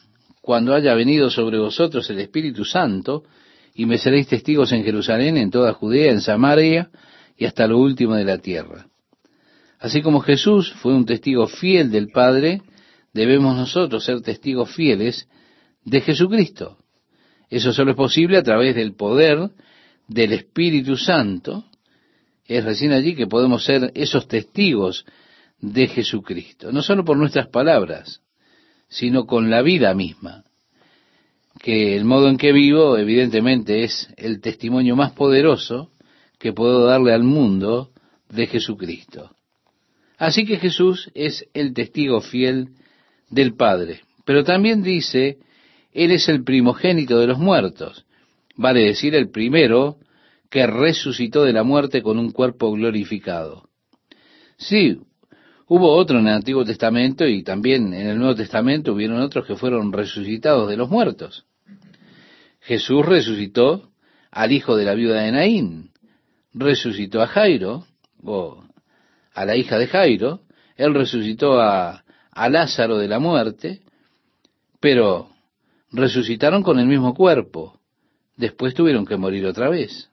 cuando 0.42 0.75
haya 0.75 0.92
venido 0.94 1.30
sobre 1.30 1.58
vosotros 1.58 2.11
el 2.11 2.18
Espíritu 2.18 2.64
Santo, 2.64 3.22
y 3.75 3.87
me 3.87 3.96
seréis 3.96 4.26
testigos 4.28 4.72
en 4.72 4.84
Jerusalén, 4.84 5.38
en 5.38 5.50
toda 5.50 5.72
Judea, 5.72 6.11
en 6.11 6.20
Samaria 6.20 6.90
y 7.38 7.46
hasta 7.46 7.66
lo 7.66 7.78
último 7.78 8.14
de 8.16 8.24
la 8.24 8.38
tierra. 8.38 8.87
Así 9.78 10.02
como 10.02 10.20
Jesús 10.20 10.72
fue 10.74 10.94
un 10.94 11.07
testigo 11.07 11.46
fiel 11.46 11.90
del 11.90 12.09
Padre, 12.09 12.61
debemos 13.14 13.57
nosotros 13.57 14.05
ser 14.05 14.20
testigos 14.20 14.70
fieles 14.74 15.28
de 15.85 16.00
Jesucristo. 16.00 16.76
Eso 17.48 17.72
solo 17.72 17.92
es 17.92 17.96
posible 17.96 18.37
a 18.37 18.42
través 18.42 18.74
del 18.74 18.94
poder 18.94 19.50
del 20.09 20.33
Espíritu 20.33 20.96
Santo. 20.96 21.64
Es 22.46 22.64
recién 22.64 22.92
allí 22.92 23.14
que 23.14 23.26
podemos 23.26 23.64
ser 23.64 23.90
esos 23.94 24.28
testigos 24.28 25.05
de 25.61 25.87
Jesucristo, 25.87 26.72
no 26.72 26.83
solo 26.83 27.05
por 27.05 27.16
nuestras 27.16 27.48
palabras, 27.48 28.20
sino 28.92 29.24
con 29.24 29.48
la 29.48 29.62
vida 29.62 29.94
misma. 29.94 30.44
Que 31.61 31.96
el 31.96 32.05
modo 32.05 32.28
en 32.28 32.37
que 32.37 32.52
vivo, 32.52 32.98
evidentemente, 32.98 33.85
es 33.85 34.09
el 34.16 34.40
testimonio 34.40 34.96
más 34.96 35.12
poderoso 35.12 35.90
que 36.38 36.52
puedo 36.52 36.85
darle 36.85 37.14
al 37.14 37.22
mundo 37.22 37.90
de 38.28 38.46
Jesucristo. 38.46 39.31
Así 40.18 40.44
que 40.44 40.59
Jesús 40.59 41.11
es 41.14 41.46
el 41.55 41.72
testigo 41.72 42.20
fiel 42.20 42.68
del 43.31 43.55
Padre. 43.55 44.02
Pero 44.26 44.44
también 44.44 44.83
dice, 44.83 45.38
Él 45.92 46.11
es 46.11 46.28
el 46.28 46.44
primogénito 46.44 47.18
de 47.18 47.26
los 47.26 47.38
muertos, 47.38 48.05
vale 48.57 48.81
decir, 48.81 49.14
el 49.14 49.31
primero 49.31 49.96
que 50.50 50.66
resucitó 50.66 51.44
de 51.44 51.55
la 51.55 51.62
muerte 51.62 52.02
con 52.02 52.18
un 52.18 52.31
cuerpo 52.31 52.70
glorificado. 52.72 53.70
Sí, 54.59 54.98
hubo 55.72 55.94
otro 55.94 56.18
en 56.18 56.26
el 56.26 56.35
Antiguo 56.35 56.66
Testamento 56.66 57.26
y 57.26 57.42
también 57.42 57.94
en 57.94 58.06
el 58.06 58.18
Nuevo 58.18 58.35
Testamento 58.35 58.92
hubieron 58.92 59.22
otros 59.22 59.46
que 59.46 59.56
fueron 59.56 59.90
resucitados 59.90 60.68
de 60.68 60.76
los 60.76 60.90
muertos. 60.90 61.46
Jesús 62.61 63.06
resucitó 63.06 63.90
al 64.30 64.52
hijo 64.52 64.76
de 64.76 64.85
la 64.85 64.92
viuda 64.92 65.22
de 65.22 65.32
Naín, 65.32 65.90
resucitó 66.52 67.22
a 67.22 67.26
Jairo, 67.26 67.87
o 68.22 68.62
a 69.32 69.46
la 69.46 69.56
hija 69.56 69.78
de 69.78 69.87
Jairo, 69.87 70.42
él 70.76 70.92
resucitó 70.92 71.58
a, 71.58 72.04
a 72.30 72.48
Lázaro 72.50 72.98
de 72.98 73.08
la 73.08 73.18
muerte, 73.18 73.80
pero 74.78 75.30
resucitaron 75.90 76.62
con 76.62 76.80
el 76.80 76.87
mismo 76.87 77.14
cuerpo. 77.14 77.80
Después 78.37 78.74
tuvieron 78.74 79.06
que 79.06 79.16
morir 79.16 79.46
otra 79.46 79.70
vez. 79.70 80.11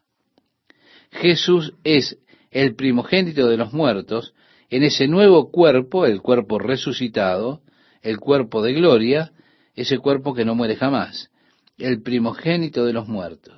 Jesús 1.11 1.73
es 1.83 2.17
el 2.49 2.75
primogénito 2.75 3.49
de 3.49 3.57
los 3.57 3.73
muertos 3.73 4.33
en 4.69 4.84
ese 4.84 5.08
nuevo 5.08 5.51
cuerpo, 5.51 6.05
el 6.05 6.21
cuerpo 6.21 6.60
resucitado, 6.60 7.62
el 8.01 8.19
cuerpo 8.19 8.62
de 8.62 8.73
gloria, 8.73 9.32
ese 9.75 9.97
cuerpo 9.97 10.34
que 10.34 10.45
no 10.45 10.55
muere 10.55 10.75
jamás, 10.75 11.32
el 11.77 12.01
primogénito 12.01 12.86
de 12.86 12.93
los 12.93 13.08
muertos. 13.08 13.55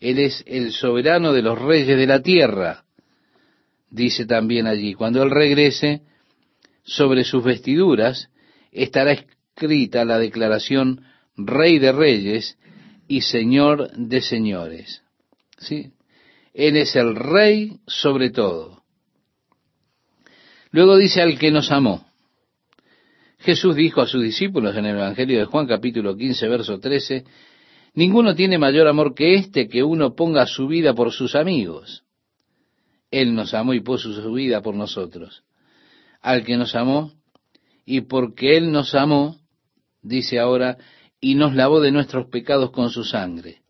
Él 0.00 0.18
es 0.18 0.42
el 0.46 0.72
soberano 0.72 1.32
de 1.32 1.42
los 1.42 1.60
reyes 1.60 1.96
de 1.96 2.06
la 2.06 2.20
tierra, 2.20 2.84
dice 3.90 4.26
también 4.26 4.66
allí, 4.66 4.94
cuando 4.94 5.22
Él 5.22 5.30
regrese, 5.30 6.02
sobre 6.84 7.24
sus 7.24 7.42
vestiduras 7.42 8.28
estará 8.70 9.12
escrita 9.12 10.04
la 10.04 10.18
declaración 10.18 11.02
Rey 11.36 11.78
de 11.78 11.92
Reyes 11.92 12.58
y 13.08 13.22
Señor 13.22 13.90
de 13.96 14.20
Señores. 14.20 15.02
¿Sí? 15.58 15.92
Él 16.52 16.76
es 16.76 16.94
el 16.94 17.16
Rey 17.16 17.78
sobre 17.86 18.30
todo. 18.30 18.83
Luego 20.74 20.96
dice 20.96 21.22
al 21.22 21.38
que 21.38 21.52
nos 21.52 21.70
amó. 21.70 22.04
Jesús 23.38 23.76
dijo 23.76 24.00
a 24.00 24.08
sus 24.08 24.20
discípulos 24.20 24.76
en 24.76 24.86
el 24.86 24.96
Evangelio 24.96 25.38
de 25.38 25.44
Juan 25.44 25.68
capítulo 25.68 26.16
15, 26.16 26.48
verso 26.48 26.80
13, 26.80 27.24
Ninguno 27.94 28.34
tiene 28.34 28.58
mayor 28.58 28.88
amor 28.88 29.14
que 29.14 29.36
este 29.36 29.68
que 29.68 29.84
uno 29.84 30.16
ponga 30.16 30.46
su 30.46 30.66
vida 30.66 30.92
por 30.92 31.12
sus 31.12 31.36
amigos. 31.36 32.02
Él 33.12 33.36
nos 33.36 33.54
amó 33.54 33.72
y 33.72 33.82
puso 33.82 34.12
su 34.20 34.32
vida 34.32 34.62
por 34.62 34.74
nosotros. 34.74 35.44
Al 36.20 36.42
que 36.42 36.56
nos 36.56 36.74
amó, 36.74 37.12
y 37.86 38.00
porque 38.00 38.56
Él 38.56 38.72
nos 38.72 38.96
amó, 38.96 39.36
dice 40.02 40.40
ahora, 40.40 40.76
y 41.20 41.36
nos 41.36 41.54
lavó 41.54 41.80
de 41.80 41.92
nuestros 41.92 42.26
pecados 42.26 42.72
con 42.72 42.90
su 42.90 43.04
sangre. 43.04 43.62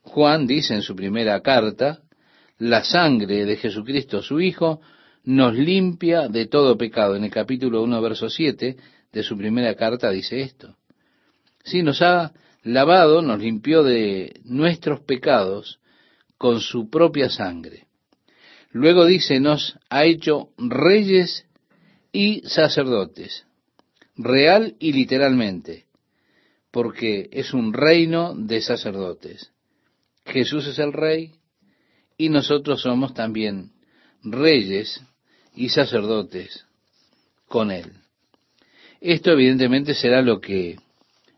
Juan 0.00 0.46
dice 0.46 0.72
en 0.72 0.80
su 0.80 0.96
primera 0.96 1.42
carta, 1.42 2.00
la 2.56 2.82
sangre 2.82 3.44
de 3.44 3.56
Jesucristo 3.56 4.22
su 4.22 4.40
Hijo 4.40 4.80
nos 5.28 5.54
limpia 5.54 6.28
de 6.28 6.46
todo 6.46 6.78
pecado. 6.78 7.14
En 7.14 7.22
el 7.22 7.30
capítulo 7.30 7.82
1, 7.82 8.00
verso 8.00 8.30
7 8.30 8.76
de 9.12 9.22
su 9.22 9.36
primera 9.36 9.74
carta 9.74 10.10
dice 10.10 10.40
esto. 10.40 10.74
Sí, 11.62 11.82
nos 11.82 12.00
ha 12.00 12.32
lavado, 12.62 13.20
nos 13.20 13.38
limpió 13.38 13.82
de 13.82 14.40
nuestros 14.44 15.00
pecados 15.00 15.80
con 16.38 16.60
su 16.60 16.88
propia 16.88 17.28
sangre. 17.28 17.84
Luego 18.70 19.04
dice, 19.04 19.38
nos 19.38 19.78
ha 19.90 20.06
hecho 20.06 20.48
reyes 20.56 21.44
y 22.10 22.40
sacerdotes, 22.46 23.44
real 24.16 24.76
y 24.78 24.92
literalmente, 24.92 25.84
porque 26.70 27.28
es 27.32 27.52
un 27.52 27.74
reino 27.74 28.34
de 28.34 28.62
sacerdotes. 28.62 29.52
Jesús 30.24 30.66
es 30.68 30.78
el 30.78 30.94
rey 30.94 31.32
y 32.16 32.30
nosotros 32.30 32.80
somos 32.80 33.12
también 33.12 33.72
reyes 34.22 35.02
y 35.58 35.68
sacerdotes 35.70 36.64
con 37.48 37.70
él. 37.70 37.90
Esto 39.00 39.32
evidentemente 39.32 39.94
será 39.94 40.22
lo 40.22 40.40
que 40.40 40.76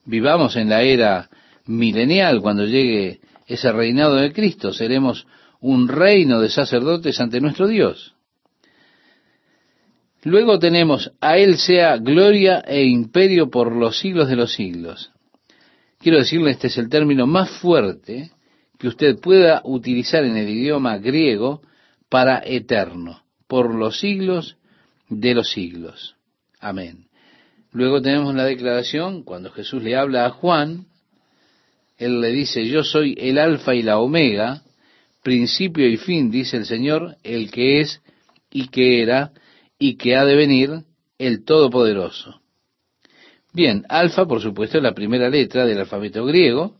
vivamos 0.05 0.57
en 0.57 0.69
la 0.69 0.83
era 0.83 1.31
milenial, 1.67 2.41
cuando 2.41 2.67
llegue 2.67 3.21
ese 3.47 3.73
reinado 3.73 4.17
de 4.17 4.33
Cristo. 4.33 4.73
Seremos 4.73 5.27
un 5.61 5.89
reino 5.89 6.41
de 6.41 6.51
sacerdotes 6.51 7.21
ante 7.21 7.41
nuestro 7.41 7.67
Dios. 7.67 8.15
Luego 10.23 10.59
tenemos, 10.59 11.13
a 11.21 11.39
Él 11.39 11.57
sea 11.57 11.97
gloria 11.97 12.61
e 12.67 12.85
imperio 12.85 13.49
por 13.51 13.75
los 13.75 13.99
siglos 13.99 14.29
de 14.29 14.37
los 14.37 14.53
siglos. 14.53 15.11
Quiero 15.99 16.19
decirle, 16.19 16.51
este 16.51 16.67
es 16.67 16.77
el 16.77 16.91
término 16.91 17.27
más 17.27 17.51
fuerte 17.51 18.31
que 18.79 18.89
usted 18.89 19.19
pueda 19.19 19.63
utilizar 19.65 20.25
en 20.25 20.37
el 20.37 20.49
idioma 20.49 20.99
griego 20.99 21.63
para 22.09 22.43
eterno, 22.45 23.23
por 23.51 23.75
los 23.75 23.99
siglos 23.99 24.57
de 25.09 25.35
los 25.35 25.51
siglos. 25.51 26.15
Amén. 26.61 27.09
Luego 27.73 28.01
tenemos 28.01 28.33
la 28.33 28.45
declaración, 28.45 29.25
cuando 29.25 29.51
Jesús 29.51 29.83
le 29.83 29.97
habla 29.97 30.25
a 30.25 30.31
Juan, 30.31 30.87
Él 31.99 32.21
le 32.21 32.31
dice, 32.31 32.65
yo 32.67 32.85
soy 32.85 33.17
el 33.19 33.39
alfa 33.39 33.75
y 33.75 33.83
la 33.83 33.99
omega, 33.99 34.63
principio 35.25 35.89
y 35.89 35.97
fin, 35.97 36.31
dice 36.31 36.59
el 36.59 36.65
Señor, 36.65 37.17
el 37.25 37.51
que 37.51 37.81
es 37.81 38.01
y 38.53 38.69
que 38.69 39.03
era 39.03 39.33
y 39.81 39.97
que 39.97 40.15
ha 40.15 40.25
de 40.25 40.37
venir, 40.37 40.71
el 41.19 41.45
Todopoderoso. 41.45 42.41
Bien, 43.53 43.85
alfa, 43.89 44.27
por 44.27 44.41
supuesto, 44.41 44.77
es 44.77 44.85
la 44.85 44.95
primera 44.95 45.29
letra 45.29 45.67
del 45.67 45.81
alfabeto 45.81 46.25
griego, 46.25 46.79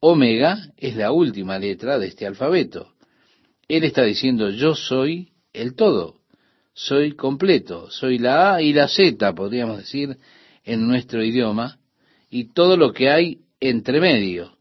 omega 0.00 0.72
es 0.78 0.96
la 0.96 1.12
última 1.12 1.58
letra 1.58 1.98
de 1.98 2.06
este 2.06 2.26
alfabeto. 2.26 2.94
Él 3.68 3.84
está 3.84 4.02
diciendo, 4.02 4.48
yo 4.48 4.74
soy 4.74 5.35
el 5.56 5.74
todo, 5.74 6.16
soy 6.74 7.12
completo, 7.12 7.90
soy 7.90 8.18
la 8.18 8.54
A 8.54 8.62
y 8.62 8.72
la 8.72 8.88
Z, 8.88 9.34
podríamos 9.34 9.78
decir, 9.78 10.18
en 10.64 10.86
nuestro 10.86 11.24
idioma, 11.24 11.78
y 12.30 12.52
todo 12.52 12.76
lo 12.76 12.92
que 12.92 13.08
hay 13.08 13.38
entre 13.60 14.00
medio. 14.00 14.56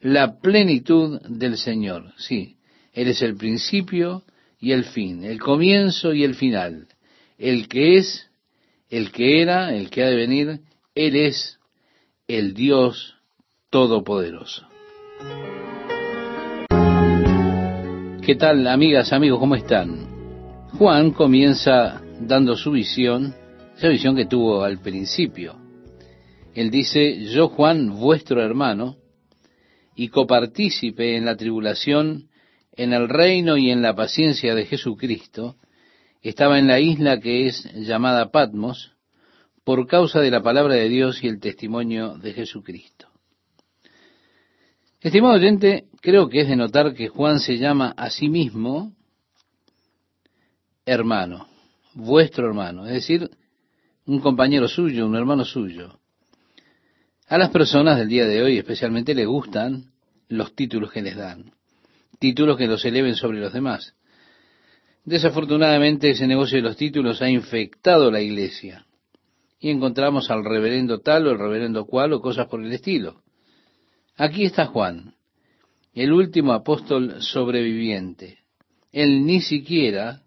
La 0.00 0.38
plenitud 0.40 1.20
del 1.28 1.58
Señor, 1.58 2.14
sí, 2.16 2.56
Él 2.92 3.08
es 3.08 3.22
el 3.22 3.36
principio 3.36 4.24
y 4.58 4.72
el 4.72 4.84
fin, 4.84 5.24
el 5.24 5.38
comienzo 5.38 6.14
y 6.14 6.24
el 6.24 6.34
final, 6.34 6.88
el 7.38 7.68
que 7.68 7.98
es, 7.98 8.30
el 8.88 9.10
que 9.10 9.42
era, 9.42 9.74
el 9.74 9.90
que 9.90 10.04
ha 10.04 10.08
de 10.08 10.16
venir, 10.16 10.60
Él 10.94 11.16
es 11.16 11.58
el 12.28 12.54
Dios 12.54 13.14
Todopoderoso. 13.68 14.66
¿Qué 18.26 18.34
tal, 18.34 18.66
amigas, 18.66 19.12
amigos? 19.12 19.38
¿Cómo 19.38 19.54
están? 19.54 20.68
Juan 20.76 21.12
comienza 21.12 22.02
dando 22.18 22.56
su 22.56 22.72
visión, 22.72 23.32
esa 23.76 23.86
visión 23.86 24.16
que 24.16 24.26
tuvo 24.26 24.64
al 24.64 24.80
principio. 24.80 25.54
Él 26.52 26.72
dice, 26.72 27.24
yo 27.26 27.50
Juan, 27.50 28.00
vuestro 28.00 28.42
hermano, 28.42 28.96
y 29.94 30.08
copartícipe 30.08 31.16
en 31.16 31.24
la 31.24 31.36
tribulación, 31.36 32.28
en 32.72 32.94
el 32.94 33.08
reino 33.08 33.56
y 33.56 33.70
en 33.70 33.80
la 33.80 33.94
paciencia 33.94 34.56
de 34.56 34.66
Jesucristo, 34.66 35.54
estaba 36.20 36.58
en 36.58 36.66
la 36.66 36.80
isla 36.80 37.20
que 37.20 37.46
es 37.46 37.72
llamada 37.74 38.32
Patmos, 38.32 38.96
por 39.62 39.86
causa 39.86 40.18
de 40.20 40.32
la 40.32 40.42
palabra 40.42 40.74
de 40.74 40.88
Dios 40.88 41.22
y 41.22 41.28
el 41.28 41.38
testimonio 41.38 42.18
de 42.18 42.32
Jesucristo. 42.32 43.05
Estimado 45.06 45.34
oyente, 45.34 45.84
creo 46.00 46.28
que 46.28 46.40
es 46.40 46.48
de 46.48 46.56
notar 46.56 46.92
que 46.92 47.06
Juan 47.06 47.38
se 47.38 47.58
llama 47.58 47.94
a 47.96 48.10
sí 48.10 48.28
mismo 48.28 48.92
hermano, 50.84 51.46
vuestro 51.94 52.48
hermano, 52.48 52.86
es 52.86 52.92
decir, 52.92 53.30
un 54.04 54.18
compañero 54.18 54.66
suyo, 54.66 55.06
un 55.06 55.14
hermano 55.14 55.44
suyo. 55.44 56.00
A 57.28 57.38
las 57.38 57.50
personas 57.50 57.98
del 57.98 58.08
día 58.08 58.26
de 58.26 58.42
hoy 58.42 58.58
especialmente 58.58 59.14
les 59.14 59.28
gustan 59.28 59.92
los 60.28 60.56
títulos 60.56 60.90
que 60.90 61.02
les 61.02 61.14
dan, 61.14 61.52
títulos 62.18 62.56
que 62.56 62.66
los 62.66 62.84
eleven 62.84 63.14
sobre 63.14 63.38
los 63.38 63.52
demás. 63.52 63.94
Desafortunadamente 65.04 66.10
ese 66.10 66.26
negocio 66.26 66.56
de 66.56 66.62
los 66.62 66.76
títulos 66.76 67.22
ha 67.22 67.30
infectado 67.30 68.10
la 68.10 68.20
iglesia 68.20 68.86
y 69.60 69.70
encontramos 69.70 70.32
al 70.32 70.44
reverendo 70.44 70.98
tal 70.98 71.28
o 71.28 71.30
el 71.30 71.38
reverendo 71.38 71.84
cual 71.84 72.12
o 72.12 72.20
cosas 72.20 72.48
por 72.48 72.60
el 72.60 72.72
estilo. 72.72 73.22
Aquí 74.18 74.46
está 74.46 74.64
Juan, 74.64 75.14
el 75.92 76.10
último 76.10 76.54
apóstol 76.54 77.20
sobreviviente. 77.20 78.38
Él 78.90 79.26
ni 79.26 79.42
siquiera 79.42 80.22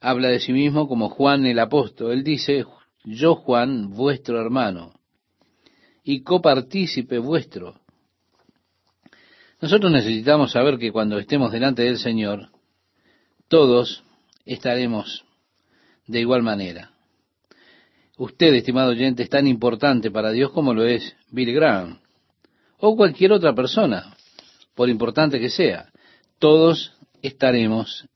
habla 0.00 0.28
de 0.28 0.38
sí 0.38 0.52
mismo 0.52 0.86
como 0.86 1.08
Juan 1.08 1.44
el 1.44 1.58
apóstol. 1.58 2.12
Él 2.12 2.22
dice, 2.22 2.64
yo 3.02 3.34
Juan, 3.34 3.90
vuestro 3.90 4.40
hermano, 4.40 4.92
y 6.04 6.22
copartícipe 6.22 7.18
vuestro. 7.18 7.80
Nosotros 9.60 9.90
necesitamos 9.90 10.52
saber 10.52 10.78
que 10.78 10.92
cuando 10.92 11.18
estemos 11.18 11.50
delante 11.50 11.82
del 11.82 11.98
Señor, 11.98 12.50
todos 13.48 14.04
estaremos 14.46 15.24
de 16.06 16.20
igual 16.20 16.44
manera. 16.44 16.92
Usted, 18.16 18.54
estimado 18.54 18.90
oyente, 18.90 19.24
es 19.24 19.30
tan 19.30 19.48
importante 19.48 20.12
para 20.12 20.30
Dios 20.30 20.52
como 20.52 20.72
lo 20.74 20.86
es 20.86 21.16
Bill 21.32 21.52
Graham 21.52 21.98
o 22.80 22.96
cualquier 22.96 23.32
otra 23.32 23.54
persona, 23.54 24.16
por 24.74 24.88
importante 24.88 25.38
que 25.38 25.50
sea. 25.50 25.90
Todos 26.38 26.94
estaremos 27.22 28.06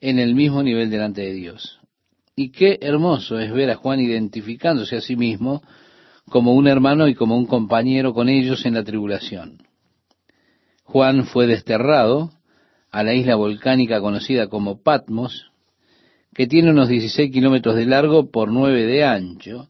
en 0.00 0.18
el 0.18 0.34
mismo 0.34 0.62
nivel 0.62 0.90
delante 0.90 1.22
de 1.22 1.32
Dios. 1.32 1.80
Y 2.36 2.50
qué 2.50 2.78
hermoso 2.82 3.38
es 3.38 3.52
ver 3.52 3.70
a 3.70 3.76
Juan 3.76 4.00
identificándose 4.00 4.96
a 4.96 5.00
sí 5.00 5.16
mismo 5.16 5.62
como 6.28 6.54
un 6.54 6.66
hermano 6.66 7.08
y 7.08 7.14
como 7.14 7.36
un 7.36 7.46
compañero 7.46 8.12
con 8.12 8.28
ellos 8.28 8.66
en 8.66 8.74
la 8.74 8.84
tribulación. 8.84 9.62
Juan 10.84 11.24
fue 11.24 11.46
desterrado 11.46 12.32
a 12.90 13.02
la 13.02 13.14
isla 13.14 13.36
volcánica 13.36 14.00
conocida 14.00 14.48
como 14.48 14.82
Patmos, 14.82 15.50
que 16.34 16.46
tiene 16.46 16.70
unos 16.70 16.88
16 16.88 17.30
kilómetros 17.30 17.76
de 17.76 17.86
largo 17.86 18.30
por 18.30 18.50
9 18.50 18.84
de 18.84 19.04
ancho. 19.04 19.68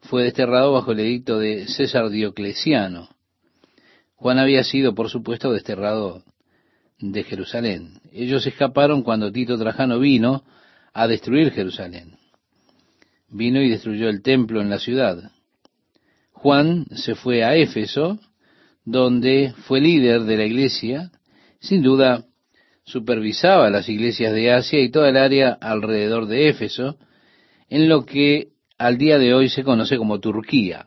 Fue 0.00 0.24
desterrado 0.24 0.72
bajo 0.72 0.92
el 0.92 1.00
edicto 1.00 1.38
de 1.38 1.68
César 1.68 2.08
Diocleciano. 2.08 3.08
Juan 4.20 4.38
había 4.38 4.64
sido, 4.64 4.94
por 4.94 5.08
supuesto, 5.08 5.50
desterrado 5.50 6.22
de 6.98 7.24
Jerusalén. 7.24 8.02
Ellos 8.12 8.46
escaparon 8.46 9.02
cuando 9.02 9.32
Tito 9.32 9.56
Trajano 9.56 9.98
vino 9.98 10.44
a 10.92 11.08
destruir 11.08 11.52
Jerusalén. 11.52 12.16
Vino 13.30 13.62
y 13.62 13.70
destruyó 13.70 14.10
el 14.10 14.20
templo 14.20 14.60
en 14.60 14.68
la 14.68 14.78
ciudad. 14.78 15.32
Juan 16.32 16.84
se 16.94 17.14
fue 17.14 17.44
a 17.44 17.56
Éfeso, 17.56 18.20
donde 18.84 19.54
fue 19.66 19.80
líder 19.80 20.24
de 20.24 20.36
la 20.36 20.44
iglesia, 20.44 21.10
sin 21.58 21.80
duda 21.80 22.26
supervisaba 22.84 23.70
las 23.70 23.88
iglesias 23.88 24.34
de 24.34 24.52
Asia 24.52 24.80
y 24.82 24.90
toda 24.90 25.08
el 25.08 25.16
área 25.16 25.56
alrededor 25.58 26.26
de 26.26 26.50
Éfeso, 26.50 26.98
en 27.70 27.88
lo 27.88 28.04
que 28.04 28.48
al 28.76 28.98
día 28.98 29.18
de 29.18 29.32
hoy 29.32 29.48
se 29.48 29.64
conoce 29.64 29.96
como 29.96 30.20
Turquía. 30.20 30.84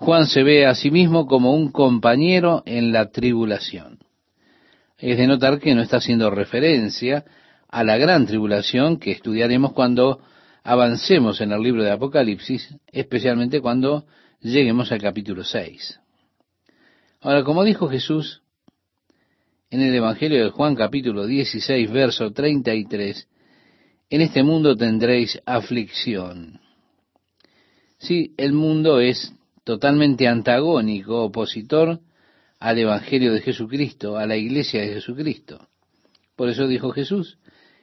Juan 0.00 0.26
se 0.26 0.42
ve 0.42 0.66
a 0.66 0.74
sí 0.74 0.90
mismo 0.90 1.26
como 1.26 1.54
un 1.54 1.70
compañero 1.70 2.62
en 2.66 2.92
la 2.92 3.10
tribulación 3.10 4.00
es 5.00 5.16
de 5.16 5.26
notar 5.26 5.58
que 5.58 5.74
no 5.74 5.82
está 5.82 5.96
haciendo 5.96 6.30
referencia 6.30 7.24
a 7.68 7.84
la 7.84 7.96
gran 7.96 8.26
tribulación 8.26 8.98
que 8.98 9.12
estudiaremos 9.12 9.72
cuando 9.72 10.20
avancemos 10.62 11.40
en 11.40 11.52
el 11.52 11.62
libro 11.62 11.82
de 11.82 11.90
Apocalipsis, 11.90 12.74
especialmente 12.88 13.60
cuando 13.60 14.04
lleguemos 14.40 14.92
al 14.92 15.00
capítulo 15.00 15.44
6. 15.44 16.00
Ahora, 17.22 17.44
como 17.44 17.64
dijo 17.64 17.88
Jesús 17.88 18.42
en 19.70 19.80
el 19.80 19.94
Evangelio 19.94 20.44
de 20.44 20.50
Juan 20.50 20.74
capítulo 20.74 21.26
16, 21.26 21.90
verso 21.90 22.32
33, 22.32 23.28
en 24.10 24.20
este 24.20 24.42
mundo 24.42 24.76
tendréis 24.76 25.40
aflicción. 25.46 26.60
Sí, 27.98 28.34
el 28.36 28.52
mundo 28.52 29.00
es 29.00 29.32
totalmente 29.70 30.26
antagónico, 30.26 31.22
opositor 31.22 32.00
al 32.58 32.78
Evangelio 32.78 33.32
de 33.32 33.40
Jesucristo, 33.40 34.16
a 34.16 34.26
la 34.26 34.36
iglesia 34.36 34.80
de 34.80 34.94
Jesucristo. 34.94 35.68
Por 36.34 36.48
eso 36.48 36.66
dijo 36.66 36.90
Jesús, 36.90 37.38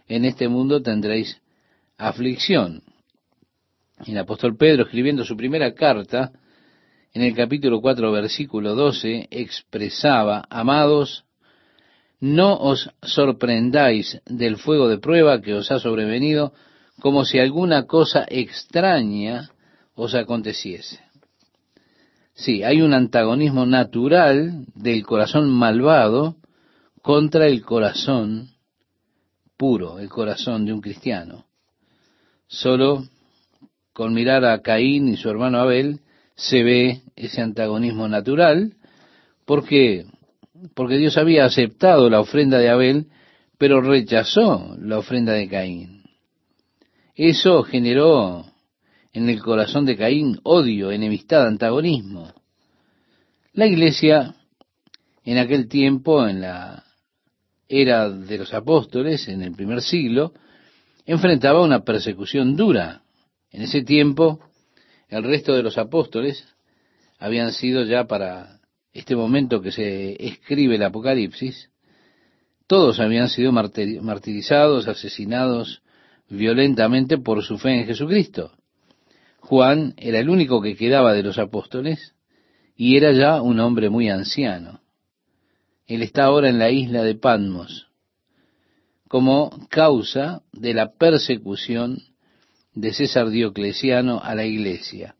en 0.05 0.25
este 0.25 0.49
mundo 0.49 0.81
tendréis 0.81 1.41
aflicción. 1.97 2.83
El 4.05 4.17
apóstol 4.17 4.57
Pedro, 4.57 4.83
escribiendo 4.83 5.23
su 5.23 5.37
primera 5.37 5.73
carta, 5.75 6.33
en 7.13 7.21
el 7.21 7.33
capítulo 7.33 7.79
4, 7.79 8.11
versículo 8.11 8.75
12, 8.75 9.29
expresaba, 9.31 10.43
amados, 10.49 11.23
no 12.19 12.57
os 12.57 12.89
sorprendáis 13.01 14.19
del 14.25 14.57
fuego 14.57 14.89
de 14.89 14.97
prueba 14.97 15.41
que 15.41 15.53
os 15.53 15.71
ha 15.71 15.79
sobrevenido, 15.79 16.51
como 16.99 17.23
si 17.23 17.39
alguna 17.39 17.85
cosa 17.85 18.25
extraña 18.27 19.51
os 19.95 20.15
aconteciese. 20.15 21.06
Sí, 22.37 22.61
hay 22.61 22.81
un 22.81 22.93
antagonismo 22.93 23.65
natural 23.65 24.67
del 24.75 25.03
corazón 25.03 25.49
malvado 25.49 26.35
contra 27.01 27.47
el 27.47 27.63
corazón 27.63 28.49
puro, 29.57 29.97
el 29.97 30.07
corazón 30.07 30.63
de 30.63 30.71
un 30.71 30.79
cristiano. 30.79 31.45
Solo 32.45 33.05
con 33.91 34.13
mirar 34.13 34.45
a 34.45 34.61
Caín 34.61 35.07
y 35.07 35.17
su 35.17 35.31
hermano 35.31 35.59
Abel 35.59 36.01
se 36.35 36.61
ve 36.61 37.01
ese 37.15 37.41
antagonismo 37.41 38.07
natural, 38.07 38.75
porque 39.45 40.05
porque 40.75 40.97
Dios 40.97 41.17
había 41.17 41.43
aceptado 41.43 42.07
la 42.07 42.19
ofrenda 42.19 42.59
de 42.59 42.69
Abel, 42.69 43.07
pero 43.57 43.81
rechazó 43.81 44.75
la 44.79 44.99
ofrenda 44.99 45.33
de 45.33 45.49
Caín. 45.49 46.03
Eso 47.15 47.63
generó 47.63 48.45
en 49.17 49.29
el 49.29 49.41
corazón 49.41 49.83
de 49.87 49.97
Caín 49.97 50.39
odio, 50.43 50.91
enemistad, 50.91 51.47
antagonismo. 51.47 52.35
La 53.53 53.65
iglesia 53.65 54.35
en 55.23 55.39
aquel 55.39 55.67
tiempo, 55.67 56.27
en 56.27 56.41
la 56.41 56.83
era 57.67 58.11
de 58.11 58.37
los 58.37 58.53
apóstoles, 58.53 59.27
en 59.27 59.41
el 59.41 59.53
primer 59.53 59.81
siglo, 59.81 60.33
enfrentaba 61.07 61.63
una 61.63 61.83
persecución 61.83 62.55
dura. 62.55 63.01
En 63.49 63.63
ese 63.63 63.81
tiempo, 63.81 64.39
el 65.09 65.23
resto 65.23 65.55
de 65.55 65.63
los 65.63 65.79
apóstoles 65.79 66.45
habían 67.17 67.53
sido 67.53 67.85
ya 67.85 68.05
para 68.05 68.59
este 68.93 69.15
momento 69.15 69.63
que 69.63 69.71
se 69.71 70.27
escribe 70.27 70.75
el 70.75 70.83
Apocalipsis, 70.83 71.71
todos 72.67 72.99
habían 72.99 73.29
sido 73.29 73.51
martirizados, 73.51 74.87
asesinados 74.87 75.81
violentamente 76.29 77.17
por 77.17 77.43
su 77.43 77.57
fe 77.57 77.79
en 77.79 77.87
Jesucristo. 77.87 78.51
Juan 79.39 79.93
era 79.97 80.19
el 80.19 80.29
único 80.29 80.61
que 80.61 80.75
quedaba 80.75 81.13
de 81.13 81.23
los 81.23 81.37
apóstoles 81.37 82.15
y 82.75 82.97
era 82.97 83.11
ya 83.11 83.41
un 83.41 83.59
hombre 83.59 83.89
muy 83.89 84.09
anciano. 84.09 84.81
Él 85.85 86.01
está 86.01 86.25
ahora 86.25 86.49
en 86.49 86.59
la 86.59 86.69
isla 86.69 87.03
de 87.03 87.15
Patmos 87.15 87.87
como 89.07 89.67
causa 89.69 90.41
de 90.51 90.73
la 90.73 90.93
persecución 90.93 92.01
de 92.73 92.93
César 92.93 93.29
Diocleciano 93.29 94.21
a 94.21 94.35
la 94.35 94.45
iglesia. 94.45 95.15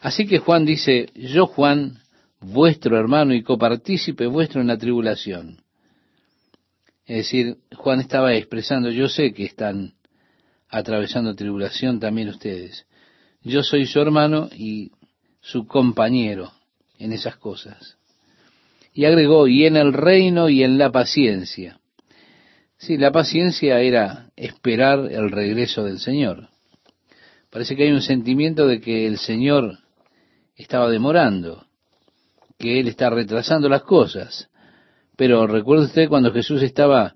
Así 0.00 0.26
que 0.26 0.38
Juan 0.38 0.64
dice, 0.64 1.10
yo 1.14 1.46
Juan, 1.46 2.00
vuestro 2.40 2.98
hermano 2.98 3.34
y 3.34 3.42
copartícipe 3.42 4.26
vuestro 4.26 4.60
en 4.60 4.66
la 4.66 4.78
tribulación. 4.78 5.62
Es 7.06 7.18
decir, 7.18 7.58
Juan 7.74 8.00
estaba 8.00 8.34
expresando, 8.34 8.90
yo 8.90 9.08
sé 9.08 9.32
que 9.32 9.44
están 9.44 9.94
atravesando 10.68 11.34
tribulación 11.34 12.00
también 12.00 12.28
ustedes. 12.28 12.86
Yo 13.44 13.62
soy 13.62 13.86
su 13.86 14.00
hermano 14.00 14.48
y 14.50 14.90
su 15.40 15.66
compañero 15.66 16.52
en 16.98 17.12
esas 17.12 17.36
cosas. 17.36 17.98
Y 18.94 19.04
agregó, 19.04 19.46
y 19.46 19.66
en 19.66 19.76
el 19.76 19.92
reino 19.92 20.48
y 20.48 20.62
en 20.62 20.78
la 20.78 20.90
paciencia. 20.90 21.78
Sí, 22.78 22.96
la 22.96 23.12
paciencia 23.12 23.80
era 23.80 24.30
esperar 24.36 25.10
el 25.12 25.30
regreso 25.30 25.84
del 25.84 25.98
Señor. 25.98 26.48
Parece 27.50 27.76
que 27.76 27.84
hay 27.84 27.92
un 27.92 28.02
sentimiento 28.02 28.66
de 28.66 28.80
que 28.80 29.06
el 29.06 29.18
Señor 29.18 29.78
estaba 30.56 30.90
demorando 30.90 31.66
que 32.58 32.80
Él 32.80 32.88
está 32.88 33.10
retrasando 33.10 33.68
las 33.68 33.82
cosas. 33.82 34.48
Pero 35.16 35.46
recuerde 35.46 35.84
usted 35.84 36.08
cuando 36.08 36.32
Jesús 36.32 36.62
estaba 36.62 37.14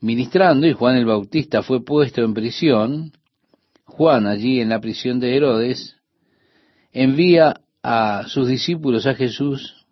ministrando 0.00 0.66
y 0.66 0.72
Juan 0.72 0.96
el 0.96 1.06
Bautista 1.06 1.62
fue 1.62 1.84
puesto 1.84 2.22
en 2.22 2.34
prisión, 2.34 3.12
Juan 3.96 4.26
allí 4.26 4.60
en 4.60 4.70
la 4.70 4.80
prisión 4.80 5.20
de 5.20 5.36
Herodes, 5.36 5.96
envía 6.92 7.60
a 7.80 8.24
sus 8.26 8.48
discípulos 8.48 9.06
a 9.06 9.14
Jesús 9.14 9.86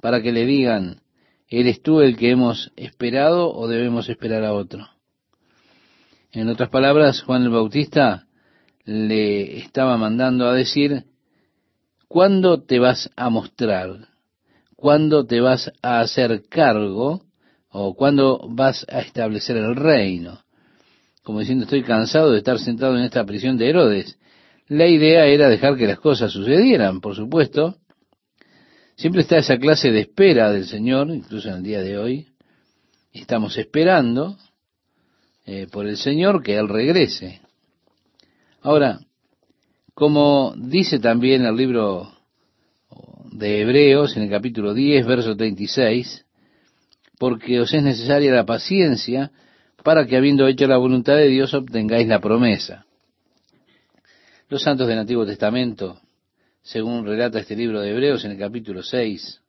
para 0.00 0.20
que 0.20 0.32
le 0.32 0.44
digan, 0.44 1.00
¿eres 1.48 1.80
tú 1.80 2.00
el 2.00 2.16
que 2.16 2.30
hemos 2.30 2.72
esperado 2.74 3.54
o 3.54 3.68
debemos 3.68 4.08
esperar 4.08 4.44
a 4.44 4.52
otro? 4.52 4.88
En 6.32 6.48
otras 6.48 6.70
palabras, 6.70 7.22
Juan 7.22 7.44
el 7.44 7.50
Bautista 7.50 8.26
le 8.84 9.58
estaba 9.58 9.96
mandando 9.96 10.48
a 10.48 10.54
decir, 10.54 11.04
¿Cuándo 12.08 12.62
te 12.62 12.80
vas 12.80 13.10
a 13.14 13.30
mostrar? 13.30 14.08
¿Cuándo 14.74 15.24
te 15.24 15.40
vas 15.40 15.72
a 15.82 16.00
hacer 16.00 16.48
cargo? 16.48 17.22
¿O 17.70 17.94
cuándo 17.94 18.44
vas 18.50 18.84
a 18.88 19.00
establecer 19.00 19.56
el 19.56 19.76
reino? 19.76 20.43
Como 21.24 21.40
diciendo, 21.40 21.64
estoy 21.64 21.82
cansado 21.82 22.32
de 22.32 22.38
estar 22.38 22.58
sentado 22.58 22.98
en 22.98 23.04
esta 23.04 23.24
prisión 23.24 23.56
de 23.56 23.70
Herodes. 23.70 24.18
La 24.68 24.86
idea 24.86 25.24
era 25.24 25.48
dejar 25.48 25.74
que 25.76 25.86
las 25.86 25.98
cosas 25.98 26.30
sucedieran, 26.30 27.00
por 27.00 27.16
supuesto. 27.16 27.78
Siempre 28.94 29.22
está 29.22 29.38
esa 29.38 29.56
clase 29.56 29.90
de 29.90 30.00
espera 30.00 30.52
del 30.52 30.66
Señor, 30.66 31.08
incluso 31.08 31.48
en 31.48 31.54
el 31.56 31.62
día 31.62 31.80
de 31.80 31.96
hoy. 31.96 32.28
Estamos 33.10 33.56
esperando 33.56 34.36
eh, 35.46 35.66
por 35.72 35.86
el 35.86 35.96
Señor 35.96 36.42
que 36.42 36.58
Él 36.58 36.68
regrese. 36.68 37.40
Ahora, 38.60 39.00
como 39.94 40.54
dice 40.58 40.98
también 40.98 41.46
el 41.46 41.56
libro 41.56 42.12
de 43.32 43.62
Hebreos 43.62 44.14
en 44.18 44.24
el 44.24 44.30
capítulo 44.30 44.74
10, 44.74 45.06
verso 45.06 45.34
36, 45.34 46.26
porque 47.18 47.60
os 47.60 47.72
es 47.72 47.82
necesaria 47.82 48.30
la 48.30 48.44
paciencia 48.44 49.32
para 49.84 50.06
que 50.06 50.16
habiendo 50.16 50.48
hecho 50.48 50.66
la 50.66 50.78
voluntad 50.78 51.14
de 51.16 51.28
Dios 51.28 51.52
obtengáis 51.52 52.08
la 52.08 52.18
promesa. 52.18 52.86
Los 54.48 54.62
santos 54.62 54.88
del 54.88 54.98
Antiguo 54.98 55.26
Testamento, 55.26 56.00
según 56.62 57.04
relata 57.04 57.38
este 57.38 57.54
libro 57.54 57.82
de 57.82 57.90
Hebreos 57.90 58.24
en 58.24 58.30
el 58.30 58.38
capítulo 58.38 58.82
6, 58.82 59.42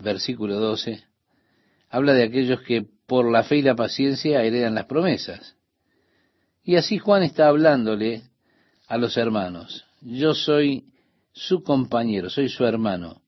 versículo 0.00 0.58
12, 0.58 1.04
habla 1.90 2.12
de 2.12 2.24
aquellos 2.24 2.60
que 2.62 2.84
por 3.06 3.30
la 3.30 3.44
fe 3.44 3.58
y 3.58 3.62
la 3.62 3.76
paciencia 3.76 4.42
heredan 4.42 4.74
las 4.74 4.86
promesas. 4.86 5.54
Y 6.64 6.74
así 6.74 6.98
Juan 6.98 7.22
está 7.22 7.46
hablándole 7.46 8.22
a 8.88 8.96
los 8.96 9.16
hermanos. 9.16 9.84
Yo 10.00 10.34
soy 10.34 10.86
su 11.32 11.62
compañero, 11.62 12.30
soy 12.30 12.48
su 12.48 12.64
hermano, 12.64 13.22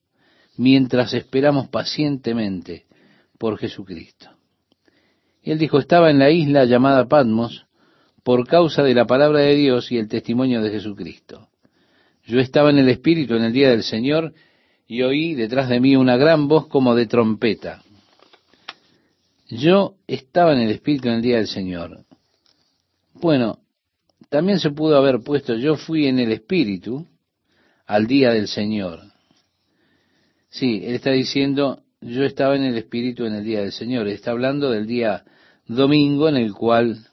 mientras 0.57 1.13
esperamos 1.13 1.69
pacientemente 1.69 2.87
por 3.37 3.57
Jesucristo. 3.57 4.34
Él 5.45 5.59
dijo, 5.59 5.77
estaba 5.77 6.09
en 6.09 6.17
la 6.17 6.31
isla 6.31 6.65
llamada 6.65 7.07
Patmos 7.07 7.67
por 8.23 8.47
causa 8.47 8.81
de 8.81 8.95
la 8.95 9.05
palabra 9.05 9.41
de 9.41 9.55
Dios 9.55 9.91
y 9.91 9.99
el 9.99 10.07
testimonio 10.07 10.59
de 10.61 10.71
Jesucristo. 10.71 11.49
Yo 12.25 12.39
estaba 12.39 12.71
en 12.71 12.79
el 12.79 12.89
Espíritu 12.89 13.35
en 13.35 13.43
el 13.43 13.53
día 13.53 13.69
del 13.69 13.83
Señor 13.83 14.33
y 14.87 15.03
oí 15.03 15.35
detrás 15.35 15.69
de 15.69 15.79
mí 15.79 15.95
una 15.95 16.17
gran 16.17 16.47
voz 16.47 16.67
como 16.67 16.95
de 16.95 17.05
trompeta. 17.05 17.83
Yo 19.47 19.93
estaba 20.07 20.53
en 20.53 20.61
el 20.61 20.71
Espíritu 20.71 21.09
en 21.09 21.15
el 21.15 21.21
día 21.21 21.37
del 21.37 21.47
Señor. 21.47 22.05
Bueno, 23.13 23.59
también 24.29 24.59
se 24.59 24.71
pudo 24.71 24.97
haber 24.97 25.19
puesto, 25.19 25.53
yo 25.53 25.75
fui 25.75 26.07
en 26.07 26.17
el 26.17 26.31
Espíritu 26.31 27.05
al 27.85 28.07
día 28.07 28.31
del 28.31 28.47
Señor. 28.47 29.01
Sí, 30.49 30.81
él 30.83 30.95
está 30.95 31.11
diciendo, 31.11 31.83
yo 32.01 32.23
estaba 32.23 32.55
en 32.55 32.63
el 32.63 32.77
Espíritu 32.77 33.25
en 33.25 33.35
el 33.35 33.43
día 33.43 33.61
del 33.61 33.71
Señor. 33.71 34.07
está 34.07 34.31
hablando 34.31 34.71
del 34.71 34.87
día 34.87 35.23
domingo 35.67 36.29
en 36.29 36.37
el 36.37 36.53
cual 36.53 37.07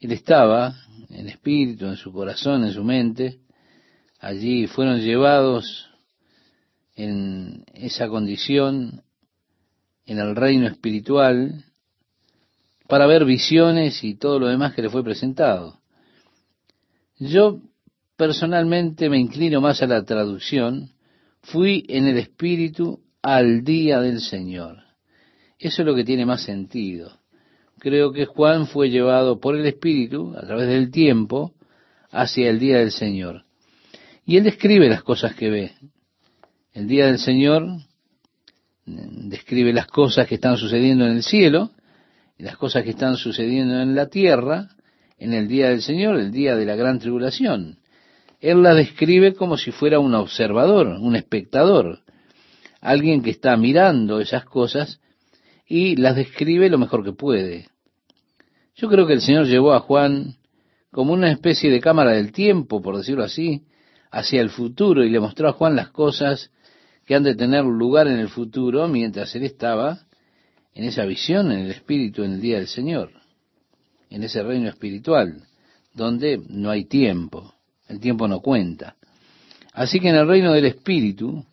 él 0.00 0.12
estaba 0.12 0.74
en 1.10 1.28
espíritu, 1.28 1.86
en 1.86 1.96
su 1.96 2.12
corazón, 2.12 2.64
en 2.64 2.72
su 2.72 2.84
mente. 2.84 3.40
Allí 4.20 4.66
fueron 4.66 5.00
llevados 5.00 5.88
en 6.94 7.64
esa 7.74 8.08
condición, 8.08 9.02
en 10.06 10.18
el 10.18 10.34
reino 10.34 10.66
espiritual, 10.66 11.64
para 12.88 13.06
ver 13.06 13.24
visiones 13.24 14.02
y 14.04 14.14
todo 14.14 14.38
lo 14.38 14.48
demás 14.48 14.74
que 14.74 14.82
le 14.82 14.90
fue 14.90 15.04
presentado. 15.04 15.80
Yo 17.18 17.60
personalmente 18.16 19.08
me 19.10 19.18
inclino 19.18 19.60
más 19.60 19.82
a 19.82 19.86
la 19.86 20.04
traducción, 20.04 20.90
fui 21.42 21.84
en 21.88 22.06
el 22.06 22.18
Espíritu 22.18 23.00
al 23.22 23.64
día 23.64 24.00
del 24.00 24.20
Señor. 24.20 24.82
Eso 25.58 25.82
es 25.82 25.86
lo 25.86 25.94
que 25.94 26.04
tiene 26.04 26.26
más 26.26 26.42
sentido. 26.42 27.20
Creo 27.78 28.12
que 28.12 28.26
Juan 28.26 28.66
fue 28.66 28.90
llevado 28.90 29.38
por 29.38 29.56
el 29.56 29.66
Espíritu, 29.66 30.34
a 30.36 30.46
través 30.46 30.68
del 30.68 30.90
tiempo, 30.90 31.52
hacia 32.10 32.48
el 32.48 32.58
día 32.58 32.78
del 32.78 32.90
Señor. 32.90 33.44
Y 34.24 34.36
él 34.38 34.44
describe 34.44 34.88
las 34.88 35.02
cosas 35.02 35.34
que 35.34 35.50
ve. 35.50 35.72
El 36.72 36.88
día 36.88 37.06
del 37.06 37.18
Señor 37.18 37.64
describe 38.86 39.72
las 39.72 39.86
cosas 39.86 40.26
que 40.26 40.36
están 40.36 40.56
sucediendo 40.56 41.04
en 41.06 41.12
el 41.12 41.22
cielo 41.22 41.70
y 42.38 42.44
las 42.44 42.56
cosas 42.56 42.84
que 42.84 42.90
están 42.90 43.16
sucediendo 43.16 43.80
en 43.80 43.94
la 43.94 44.06
tierra, 44.06 44.68
en 45.18 45.32
el 45.32 45.48
día 45.48 45.70
del 45.70 45.82
Señor, 45.82 46.18
el 46.18 46.30
día 46.30 46.56
de 46.56 46.64
la 46.64 46.76
gran 46.76 46.98
tribulación. 46.98 47.78
Él 48.40 48.62
la 48.62 48.74
describe 48.74 49.34
como 49.34 49.56
si 49.56 49.70
fuera 49.72 49.98
un 49.98 50.14
observador, 50.14 50.86
un 50.86 51.16
espectador, 51.16 52.00
alguien 52.80 53.22
que 53.22 53.30
está 53.30 53.56
mirando 53.56 54.20
esas 54.20 54.44
cosas 54.44 55.00
y 55.66 55.96
las 55.96 56.16
describe 56.16 56.70
lo 56.70 56.78
mejor 56.78 57.04
que 57.04 57.12
puede. 57.12 57.68
Yo 58.74 58.88
creo 58.88 59.06
que 59.06 59.14
el 59.14 59.20
Señor 59.20 59.46
llevó 59.46 59.72
a 59.72 59.80
Juan 59.80 60.36
como 60.90 61.12
una 61.12 61.30
especie 61.30 61.70
de 61.70 61.80
cámara 61.80 62.12
del 62.12 62.32
tiempo, 62.32 62.80
por 62.80 62.96
decirlo 62.96 63.24
así, 63.24 63.64
hacia 64.10 64.40
el 64.40 64.50
futuro 64.50 65.04
y 65.04 65.10
le 65.10 65.20
mostró 65.20 65.48
a 65.48 65.52
Juan 65.52 65.76
las 65.76 65.90
cosas 65.90 66.50
que 67.04 67.14
han 67.14 67.22
de 67.22 67.34
tener 67.34 67.64
lugar 67.64 68.08
en 68.08 68.18
el 68.18 68.28
futuro 68.28 68.88
mientras 68.88 69.34
él 69.34 69.44
estaba 69.44 70.00
en 70.74 70.84
esa 70.84 71.04
visión, 71.04 71.52
en 71.52 71.60
el 71.60 71.70
espíritu, 71.70 72.22
en 72.22 72.32
el 72.32 72.40
día 72.40 72.56
del 72.56 72.68
Señor 72.68 73.10
en 74.10 74.22
ese 74.22 74.42
reino 74.42 74.68
espiritual, 74.68 75.42
donde 75.94 76.40
no 76.48 76.70
hay 76.70 76.84
tiempo, 76.84 77.54
el 77.88 78.00
tiempo 78.00 78.28
no 78.28 78.40
cuenta. 78.40 78.96
Así 79.72 80.00
que 80.00 80.08
en 80.08 80.16
el 80.16 80.28
reino 80.28 80.52
del 80.52 80.66
Espíritu, 80.66 81.44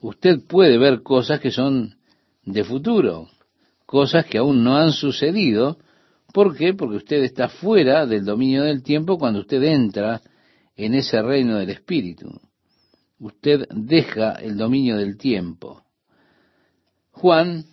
usted 0.00 0.40
puede 0.46 0.78
ver 0.78 1.02
cosas 1.02 1.40
que 1.40 1.50
son 1.50 1.96
de 2.44 2.64
futuro, 2.64 3.28
cosas 3.92 4.24
que 4.24 4.38
aún 4.38 4.64
no 4.64 4.78
han 4.78 4.90
sucedido. 4.90 5.76
¿Por 6.32 6.56
qué? 6.56 6.72
Porque 6.72 6.96
usted 6.96 7.24
está 7.24 7.50
fuera 7.50 8.06
del 8.06 8.24
dominio 8.24 8.62
del 8.62 8.82
tiempo 8.82 9.18
cuando 9.18 9.40
usted 9.40 9.62
entra 9.62 10.22
en 10.74 10.94
ese 10.94 11.20
reino 11.20 11.58
del 11.58 11.68
Espíritu. 11.68 12.40
Usted 13.18 13.66
deja 13.68 14.32
el 14.36 14.56
dominio 14.56 14.96
del 14.96 15.18
tiempo. 15.18 15.82
Juan, 17.10 17.66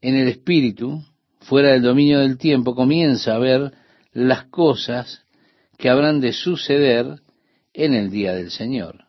en 0.00 0.16
el 0.16 0.26
Espíritu, 0.26 1.00
fuera 1.38 1.68
del 1.74 1.82
dominio 1.82 2.18
del 2.18 2.36
tiempo, 2.36 2.74
comienza 2.74 3.36
a 3.36 3.38
ver 3.38 3.72
las 4.10 4.46
cosas 4.46 5.24
que 5.78 5.90
habrán 5.90 6.20
de 6.20 6.32
suceder 6.32 7.20
en 7.72 7.94
el 7.94 8.10
día 8.10 8.34
del 8.34 8.50
Señor. 8.50 9.01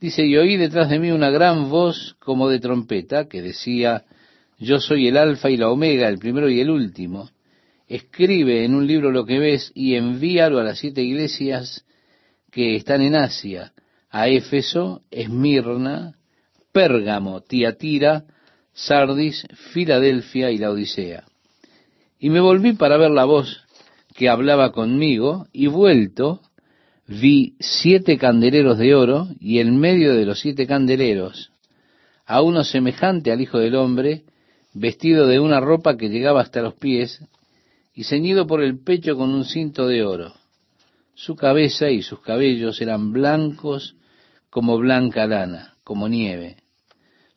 Dice, 0.00 0.26
y 0.26 0.36
oí 0.36 0.56
detrás 0.56 0.90
de 0.90 0.98
mí 0.98 1.10
una 1.10 1.30
gran 1.30 1.70
voz 1.70 2.16
como 2.18 2.48
de 2.48 2.60
trompeta 2.60 3.28
que 3.28 3.40
decía, 3.40 4.04
yo 4.58 4.78
soy 4.78 5.08
el 5.08 5.16
alfa 5.16 5.48
y 5.50 5.56
la 5.56 5.70
omega, 5.70 6.08
el 6.08 6.18
primero 6.18 6.50
y 6.50 6.60
el 6.60 6.70
último. 6.70 7.30
Escribe 7.88 8.64
en 8.64 8.74
un 8.74 8.86
libro 8.86 9.10
lo 9.10 9.24
que 9.24 9.38
ves 9.38 9.72
y 9.74 9.94
envíalo 9.94 10.58
a 10.58 10.64
las 10.64 10.78
siete 10.78 11.02
iglesias 11.02 11.84
que 12.50 12.76
están 12.76 13.00
en 13.00 13.14
Asia, 13.14 13.72
a 14.10 14.28
Éfeso, 14.28 15.02
Esmirna, 15.10 16.14
Pérgamo, 16.72 17.40
Tiatira, 17.40 18.24
Sardis, 18.74 19.46
Filadelfia 19.72 20.50
y 20.50 20.58
la 20.58 20.70
Odisea. 20.70 21.24
Y 22.18 22.28
me 22.28 22.40
volví 22.40 22.74
para 22.74 22.98
ver 22.98 23.10
la 23.10 23.24
voz 23.24 23.62
que 24.14 24.28
hablaba 24.28 24.72
conmigo, 24.72 25.46
y 25.52 25.66
vuelto, 25.66 26.40
vi 27.06 27.54
siete 27.60 28.18
candeleros 28.18 28.78
de 28.78 28.94
oro, 28.94 29.28
y 29.38 29.60
en 29.60 29.78
medio 29.78 30.14
de 30.14 30.24
los 30.24 30.40
siete 30.40 30.66
candeleros, 30.66 31.52
a 32.26 32.42
uno 32.42 32.64
semejante 32.64 33.30
al 33.30 33.40
Hijo 33.40 33.58
del 33.58 33.76
Hombre, 33.76 34.24
vestido 34.74 35.26
de 35.26 35.38
una 35.38 35.60
ropa 35.60 35.96
que 35.96 36.08
llegaba 36.08 36.40
hasta 36.40 36.62
los 36.62 36.74
pies, 36.74 37.22
y 37.94 38.04
ceñido 38.04 38.46
por 38.46 38.62
el 38.62 38.82
pecho 38.82 39.16
con 39.16 39.30
un 39.30 39.44
cinto 39.44 39.86
de 39.86 40.04
oro. 40.04 40.34
Su 41.14 41.36
cabeza 41.36 41.88
y 41.90 42.02
sus 42.02 42.20
cabellos 42.20 42.80
eran 42.82 43.12
blancos 43.12 43.94
como 44.50 44.76
blanca 44.76 45.26
lana, 45.26 45.74
como 45.82 46.08
nieve. 46.08 46.56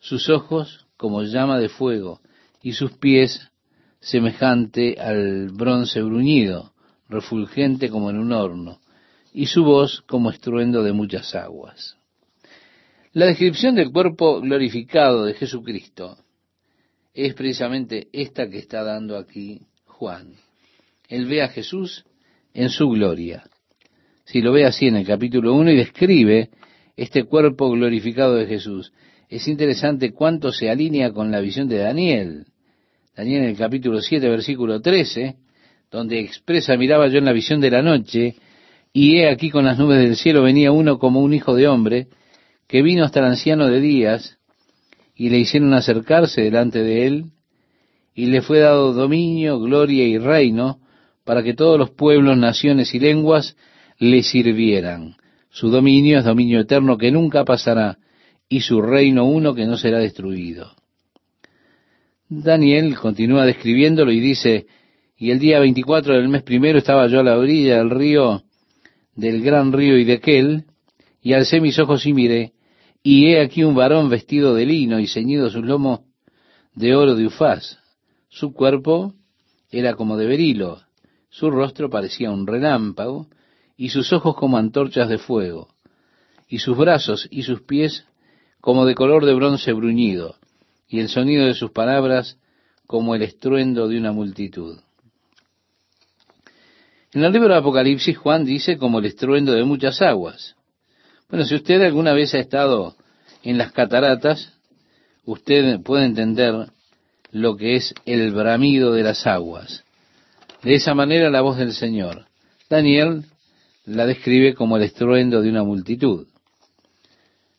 Sus 0.00 0.28
ojos 0.28 0.86
como 0.96 1.22
llama 1.22 1.58
de 1.58 1.70
fuego, 1.70 2.20
y 2.62 2.72
sus 2.72 2.92
pies 2.92 3.48
semejante 4.00 5.00
al 5.00 5.48
bronce 5.50 6.02
bruñido, 6.02 6.72
refulgente 7.08 7.88
como 7.88 8.10
en 8.10 8.18
un 8.18 8.32
horno 8.32 8.80
y 9.32 9.46
su 9.46 9.64
voz 9.64 10.02
como 10.06 10.30
estruendo 10.30 10.82
de 10.82 10.92
muchas 10.92 11.34
aguas. 11.34 11.96
La 13.12 13.26
descripción 13.26 13.74
del 13.74 13.90
cuerpo 13.90 14.40
glorificado 14.40 15.24
de 15.24 15.34
Jesucristo 15.34 16.16
es 17.12 17.34
precisamente 17.34 18.08
esta 18.12 18.48
que 18.48 18.58
está 18.58 18.84
dando 18.84 19.16
aquí 19.16 19.62
Juan. 19.84 20.34
Él 21.08 21.26
ve 21.26 21.42
a 21.42 21.48
Jesús 21.48 22.04
en 22.54 22.70
su 22.70 22.88
gloria. 22.88 23.44
Si 24.24 24.40
lo 24.40 24.52
ve 24.52 24.64
así 24.64 24.86
en 24.86 24.96
el 24.96 25.06
capítulo 25.06 25.54
1 25.54 25.72
y 25.72 25.76
describe 25.76 26.50
este 26.96 27.24
cuerpo 27.24 27.70
glorificado 27.70 28.36
de 28.36 28.46
Jesús, 28.46 28.92
es 29.28 29.46
interesante 29.48 30.12
cuánto 30.12 30.52
se 30.52 30.70
alinea 30.70 31.12
con 31.12 31.30
la 31.30 31.40
visión 31.40 31.68
de 31.68 31.78
Daniel. 31.78 32.46
Daniel 33.16 33.42
en 33.42 33.48
el 33.50 33.56
capítulo 33.56 34.00
7, 34.00 34.28
versículo 34.28 34.80
13, 34.80 35.36
donde 35.90 36.20
expresa, 36.20 36.76
miraba 36.76 37.08
yo 37.08 37.18
en 37.18 37.24
la 37.24 37.32
visión 37.32 37.60
de 37.60 37.70
la 37.70 37.82
noche, 37.82 38.36
y 38.92 39.18
he 39.18 39.28
aquí 39.28 39.50
con 39.50 39.64
las 39.64 39.78
nubes 39.78 39.98
del 39.98 40.16
cielo 40.16 40.42
venía 40.42 40.72
uno 40.72 40.98
como 40.98 41.20
un 41.20 41.32
hijo 41.32 41.54
de 41.54 41.68
hombre, 41.68 42.08
que 42.66 42.82
vino 42.82 43.04
hasta 43.04 43.20
el 43.20 43.26
anciano 43.26 43.68
de 43.68 43.80
días, 43.80 44.38
y 45.14 45.30
le 45.30 45.38
hicieron 45.38 45.74
acercarse 45.74 46.42
delante 46.42 46.82
de 46.82 47.06
él, 47.06 47.24
y 48.14 48.26
le 48.26 48.42
fue 48.42 48.58
dado 48.58 48.92
dominio, 48.92 49.60
gloria 49.60 50.06
y 50.06 50.18
reino, 50.18 50.80
para 51.24 51.42
que 51.42 51.54
todos 51.54 51.78
los 51.78 51.90
pueblos, 51.90 52.36
naciones 52.36 52.94
y 52.94 52.98
lenguas 52.98 53.56
le 53.98 54.22
sirvieran. 54.22 55.16
Su 55.50 55.70
dominio 55.70 56.18
es 56.18 56.24
dominio 56.24 56.60
eterno 56.60 56.98
que 56.98 57.12
nunca 57.12 57.44
pasará, 57.44 57.98
y 58.48 58.62
su 58.62 58.82
reino 58.82 59.24
uno 59.26 59.54
que 59.54 59.66
no 59.66 59.76
será 59.76 59.98
destruido. 59.98 60.72
Daniel 62.28 62.96
continúa 62.96 63.44
describiéndolo 63.46 64.10
y 64.10 64.20
dice, 64.20 64.66
y 65.16 65.30
el 65.30 65.38
día 65.38 65.60
24 65.60 66.14
del 66.14 66.28
mes 66.28 66.42
primero 66.42 66.78
estaba 66.78 67.06
yo 67.08 67.20
a 67.20 67.24
la 67.24 67.36
orilla 67.36 67.78
del 67.78 67.90
río 67.90 68.44
del 69.14 69.42
gran 69.42 69.72
río 69.72 69.98
y 69.98 70.04
de 70.04 70.64
y 71.22 71.32
alcé 71.32 71.60
mis 71.60 71.78
ojos 71.78 72.06
y 72.06 72.12
miré, 72.12 72.52
y 73.02 73.28
he 73.28 73.40
aquí 73.40 73.64
un 73.64 73.74
varón 73.74 74.08
vestido 74.08 74.54
de 74.54 74.66
lino 74.66 74.98
y 74.98 75.06
ceñido 75.06 75.50
sus 75.50 75.64
lomos 75.64 76.00
de 76.74 76.94
oro 76.94 77.14
de 77.14 77.26
ufaz. 77.26 77.78
Su 78.28 78.52
cuerpo 78.52 79.14
era 79.70 79.94
como 79.94 80.16
de 80.16 80.26
berilo, 80.26 80.80
su 81.28 81.50
rostro 81.50 81.90
parecía 81.90 82.30
un 82.30 82.46
relámpago, 82.46 83.28
y 83.76 83.88
sus 83.88 84.12
ojos 84.12 84.36
como 84.36 84.58
antorchas 84.58 85.08
de 85.08 85.18
fuego, 85.18 85.68
y 86.48 86.58
sus 86.58 86.76
brazos 86.76 87.26
y 87.30 87.44
sus 87.44 87.62
pies 87.62 88.04
como 88.60 88.84
de 88.84 88.94
color 88.94 89.24
de 89.24 89.34
bronce 89.34 89.72
bruñido, 89.72 90.36
y 90.88 91.00
el 91.00 91.08
sonido 91.08 91.46
de 91.46 91.54
sus 91.54 91.70
palabras 91.70 92.36
como 92.86 93.14
el 93.14 93.22
estruendo 93.22 93.88
de 93.88 93.96
una 93.96 94.12
multitud. 94.12 94.80
En 97.12 97.24
el 97.24 97.32
libro 97.32 97.48
de 97.48 97.56
Apocalipsis, 97.56 98.16
Juan 98.18 98.44
dice 98.44 98.76
como 98.78 99.00
el 99.00 99.06
estruendo 99.06 99.52
de 99.52 99.64
muchas 99.64 100.00
aguas. 100.00 100.54
Bueno, 101.28 101.44
si 101.44 101.56
usted 101.56 101.82
alguna 101.82 102.12
vez 102.12 102.34
ha 102.34 102.38
estado 102.38 102.94
en 103.42 103.58
las 103.58 103.72
cataratas, 103.72 104.52
usted 105.24 105.80
puede 105.80 106.04
entender 106.04 106.68
lo 107.32 107.56
que 107.56 107.74
es 107.74 107.94
el 108.06 108.30
bramido 108.30 108.92
de 108.92 109.02
las 109.02 109.26
aguas. 109.26 109.84
De 110.62 110.74
esa 110.74 110.94
manera 110.94 111.30
la 111.30 111.40
voz 111.40 111.56
del 111.56 111.72
Señor. 111.72 112.26
Daniel 112.68 113.24
la 113.86 114.06
describe 114.06 114.54
como 114.54 114.76
el 114.76 114.84
estruendo 114.84 115.42
de 115.42 115.50
una 115.50 115.64
multitud. 115.64 116.28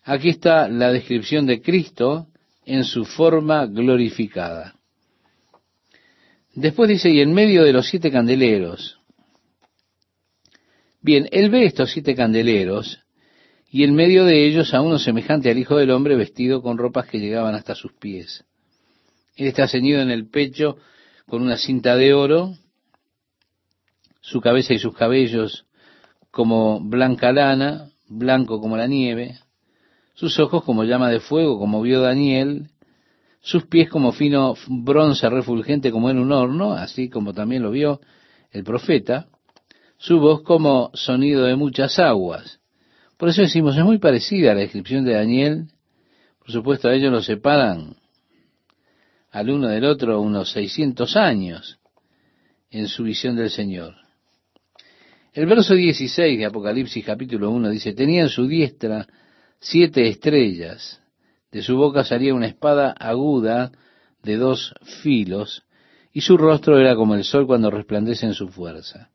Aquí 0.06 0.30
está 0.30 0.70
la 0.70 0.94
descripción 0.94 1.46
de 1.46 1.62
Cristo 1.62 2.28
en 2.66 2.86
su 2.86 3.04
forma 3.04 3.66
glorificada. 3.66 4.76
Después 6.54 6.90
dice, 6.90 7.10
y 7.10 7.20
en 7.20 7.34
medio 7.34 7.64
de 7.64 7.74
los 7.74 7.88
siete 7.88 8.12
candeleros, 8.12 9.01
Bien, 11.04 11.28
él 11.32 11.50
ve 11.50 11.66
estos 11.66 11.92
siete 11.92 12.14
candeleros 12.14 13.00
y 13.72 13.84
en 13.84 13.96
medio 13.96 14.24
de 14.24 14.46
ellos 14.46 14.74
a 14.76 14.82
uno 14.82 15.00
semejante 15.00 15.50
al 15.50 15.58
Hijo 15.58 15.78
del 15.78 15.90
Hombre 15.90 16.16
vestido 16.16 16.62
con 16.62 16.78
ropas 16.78 17.08
que 17.08 17.20
llegaban 17.20 17.56
hasta 17.56 17.74
sus 17.74 17.94
pies. 17.94 18.46
Él 19.36 19.48
está 19.48 19.68
ceñido 19.68 20.02
en 20.02 20.12
el 20.12 20.30
pecho 20.30 20.78
con 21.28 21.42
una 21.42 21.58
cinta 21.58 21.96
de 21.96 22.14
oro, 22.14 22.54
su 24.20 24.42
cabeza 24.42 24.76
y 24.76 24.80
sus 24.80 24.96
cabellos 24.96 25.66
como 26.30 26.80
blanca 26.80 27.32
lana, 27.32 27.90
blanco 28.08 28.62
como 28.62 28.78
la 28.78 28.86
nieve, 28.86 29.40
sus 30.14 30.38
ojos 30.40 30.64
como 30.64 30.84
llama 30.84 31.10
de 31.10 31.20
fuego, 31.20 31.58
como 31.58 31.82
vio 31.82 32.02
Daniel, 32.02 32.70
sus 33.40 33.66
pies 33.66 33.90
como 33.90 34.12
fino 34.12 34.54
bronce 34.68 35.28
refulgente 35.32 35.92
como 35.92 36.12
en 36.12 36.20
un 36.20 36.32
horno, 36.32 36.74
así 36.74 37.10
como 37.10 37.34
también 37.34 37.64
lo 37.64 37.72
vio 37.72 38.02
el 38.52 38.64
profeta, 38.64 39.30
su 40.02 40.20
voz 40.20 40.42
como 40.42 40.90
sonido 40.96 41.44
de 41.44 41.56
muchas 41.56 42.00
aguas. 42.00 42.60
Por 43.18 43.30
eso 43.30 43.44
decimos, 43.44 43.78
es 43.78 43.86
muy 43.86 44.00
parecida 44.00 44.52
a 44.52 44.56
la 44.56 44.62
descripción 44.62 45.06
de 45.06 45.14
Daniel. 45.14 45.68
Por 46.40 46.52
supuesto, 46.52 46.88
a 46.88 46.96
ellos 46.96 47.12
lo 47.12 47.22
separan 47.22 47.98
al 49.30 49.50
uno 49.52 49.68
del 49.68 49.86
otro 49.86 50.20
unos 50.20 50.52
600 50.54 51.16
años 51.16 51.80
en 52.72 52.88
su 52.88 53.04
visión 53.04 53.36
del 53.36 53.52
Señor. 53.52 53.94
El 55.34 55.46
verso 55.46 55.76
16 55.76 56.40
de 56.40 56.46
Apocalipsis 56.46 57.06
capítulo 57.06 57.52
1 57.52 57.70
dice, 57.70 57.94
tenía 57.94 58.24
en 58.24 58.30
su 58.30 58.48
diestra 58.48 59.06
siete 59.60 60.08
estrellas, 60.08 61.00
de 61.52 61.62
su 61.62 61.78
boca 61.78 62.04
salía 62.04 62.34
una 62.34 62.48
espada 62.48 62.90
aguda 62.92 63.72
de 64.24 64.38
dos 64.38 64.74
filos, 65.04 65.64
y 66.12 66.22
su 66.22 66.38
rostro 66.38 66.80
era 66.80 66.96
como 66.96 67.14
el 67.14 67.24
sol 67.24 67.46
cuando 67.46 67.70
resplandece 67.70 68.26
en 68.26 68.34
su 68.34 68.48
fuerza 68.48 69.11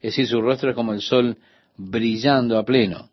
es 0.00 0.12
decir, 0.12 0.26
su 0.26 0.40
rostro 0.40 0.70
es 0.70 0.76
como 0.76 0.92
el 0.92 1.00
sol 1.00 1.36
brillando 1.76 2.58
a 2.58 2.64
pleno. 2.64 3.10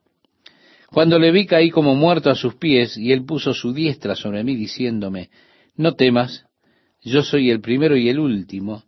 Cuando 0.91 1.19
le 1.19 1.31
vi 1.31 1.45
caí 1.45 1.71
como 1.71 1.95
muerto 1.95 2.29
a 2.29 2.35
sus 2.35 2.55
pies, 2.55 2.97
y 2.97 3.11
él 3.11 3.25
puso 3.25 3.53
su 3.53 3.73
diestra 3.73 4.15
sobre 4.15 4.43
mí, 4.43 4.55
diciéndome, 4.55 5.29
no 5.75 5.95
temas, 5.95 6.45
yo 7.01 7.21
soy 7.21 7.49
el 7.49 7.59
primero 7.61 7.97
y 7.97 8.09
el 8.09 8.19
último, 8.19 8.83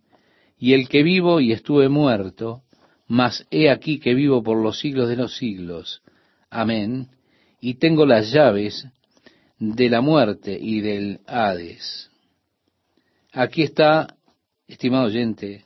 y 0.59 0.73
el 0.73 0.87
que 0.87 1.03
vivo 1.03 1.39
y 1.39 1.51
estuve 1.51 1.89
muerto, 1.89 2.63
mas 3.07 3.45
he 3.51 3.69
aquí 3.69 3.99
que 3.99 4.13
vivo 4.13 4.43
por 4.43 4.61
los 4.61 4.79
siglos 4.79 5.09
de 5.09 5.15
los 5.15 5.37
siglos. 5.37 6.01
Amén. 6.49 7.09
Y 7.59 7.75
tengo 7.75 8.05
las 8.05 8.31
llaves 8.31 8.87
de 9.59 9.89
la 9.89 10.01
muerte 10.01 10.57
y 10.59 10.81
del 10.81 11.19
Hades. 11.25 12.09
Aquí 13.31 13.63
está, 13.63 14.15
estimado 14.67 15.05
oyente, 15.05 15.65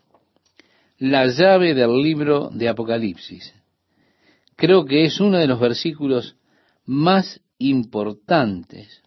la 1.01 1.25
llave 1.25 1.73
del 1.73 1.99
libro 1.99 2.51
de 2.53 2.69
Apocalipsis. 2.69 3.55
creo 4.55 4.85
que 4.85 5.05
es 5.05 5.19
uno 5.19 5.39
de 5.39 5.47
los 5.47 5.59
versículos 5.59 6.35
más 6.85 7.41
importantes 7.57 9.01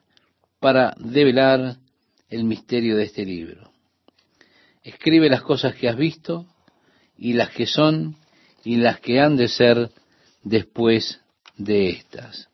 para 0.59 0.97
develar 0.99 1.77
el 2.29 2.43
misterio 2.43 2.97
de 2.97 3.05
este 3.05 3.25
libro. 3.25 3.71
Escribe 4.83 5.31
las 5.31 5.43
cosas 5.43 5.77
que 5.77 5.89
has 5.89 5.97
visto 5.97 6.47
y 7.17 7.35
las 7.35 7.51
que 7.51 7.65
son 7.65 8.17
y 8.65 8.75
las 8.75 8.99
que 8.99 9.21
han 9.21 9.37
de 9.37 9.47
ser 9.47 9.91
después 10.43 11.21
de 11.57 11.91
estas. 11.91 12.49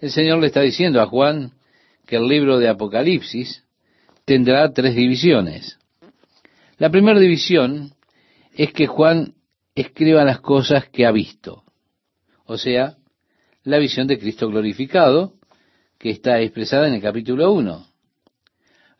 El 0.00 0.10
Señor 0.10 0.40
le 0.40 0.46
está 0.46 0.62
diciendo 0.62 1.02
a 1.02 1.06
Juan 1.06 1.52
que 2.06 2.16
el 2.16 2.26
libro 2.26 2.58
de 2.58 2.70
Apocalipsis 2.70 3.62
tendrá 4.24 4.72
tres 4.72 4.96
divisiones. 4.96 5.78
La 6.84 6.90
primera 6.90 7.18
división 7.18 7.94
es 8.54 8.70
que 8.74 8.86
Juan 8.86 9.36
escriba 9.74 10.22
las 10.22 10.40
cosas 10.40 10.86
que 10.90 11.06
ha 11.06 11.12
visto, 11.12 11.64
o 12.44 12.58
sea, 12.58 12.98
la 13.62 13.78
visión 13.78 14.06
de 14.06 14.18
Cristo 14.18 14.50
glorificado, 14.50 15.32
que 15.98 16.10
está 16.10 16.42
expresada 16.42 16.86
en 16.86 16.92
el 16.92 17.00
capítulo 17.00 17.50
1. 17.52 17.86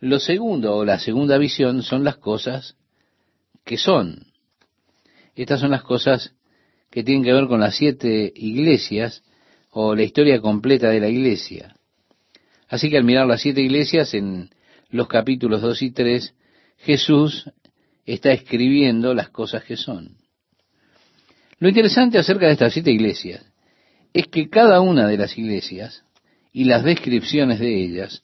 Lo 0.01 0.19
segundo 0.19 0.77
o 0.77 0.87
la 0.87 0.99
segunda 0.99 1.37
visión 1.37 1.83
son 1.83 2.05
las 2.05 2.17
cosas 2.17 2.75
que 3.67 3.77
son. 3.77 4.29
Estas 5.35 5.61
son 5.61 5.73
las 5.73 5.83
cosas 5.83 6.33
que 6.91 7.05
tienen 7.05 7.23
que 7.23 7.35
ver 7.35 7.49
con 7.49 7.61
las 7.61 7.77
siete 7.77 8.33
iglesias 8.35 9.23
o 9.69 9.95
la 9.95 10.05
historia 10.05 10.41
completa 10.41 10.89
de 10.89 11.01
la 11.01 11.11
iglesia. 11.11 11.77
Así 12.67 12.89
que 12.89 12.97
al 12.97 13.05
mirar 13.05 13.27
las 13.27 13.43
siete 13.43 13.61
iglesias 13.61 14.15
en 14.15 14.49
los 14.89 15.07
capítulos 15.07 15.61
2 15.61 15.83
y 15.83 15.91
3, 15.91 16.35
Jesús 16.79 17.47
está 18.07 18.33
escribiendo 18.33 19.15
las 19.15 19.31
cosas 19.31 19.65
que 19.65 19.77
son. 19.77 20.17
Lo 21.59 21.69
interesante 21.69 22.19
acerca 22.19 22.47
de 22.47 22.53
estas 22.53 22.73
siete 22.73 22.91
iglesias 22.91 23.45
es 24.13 24.27
que 24.29 24.49
cada 24.49 24.81
una 24.81 25.07
de 25.07 25.17
las 25.17 25.37
iglesias 25.39 26.05
y 26.53 26.65
las 26.65 26.85
descripciones 26.85 27.59
de 27.59 27.83
ellas 27.83 28.23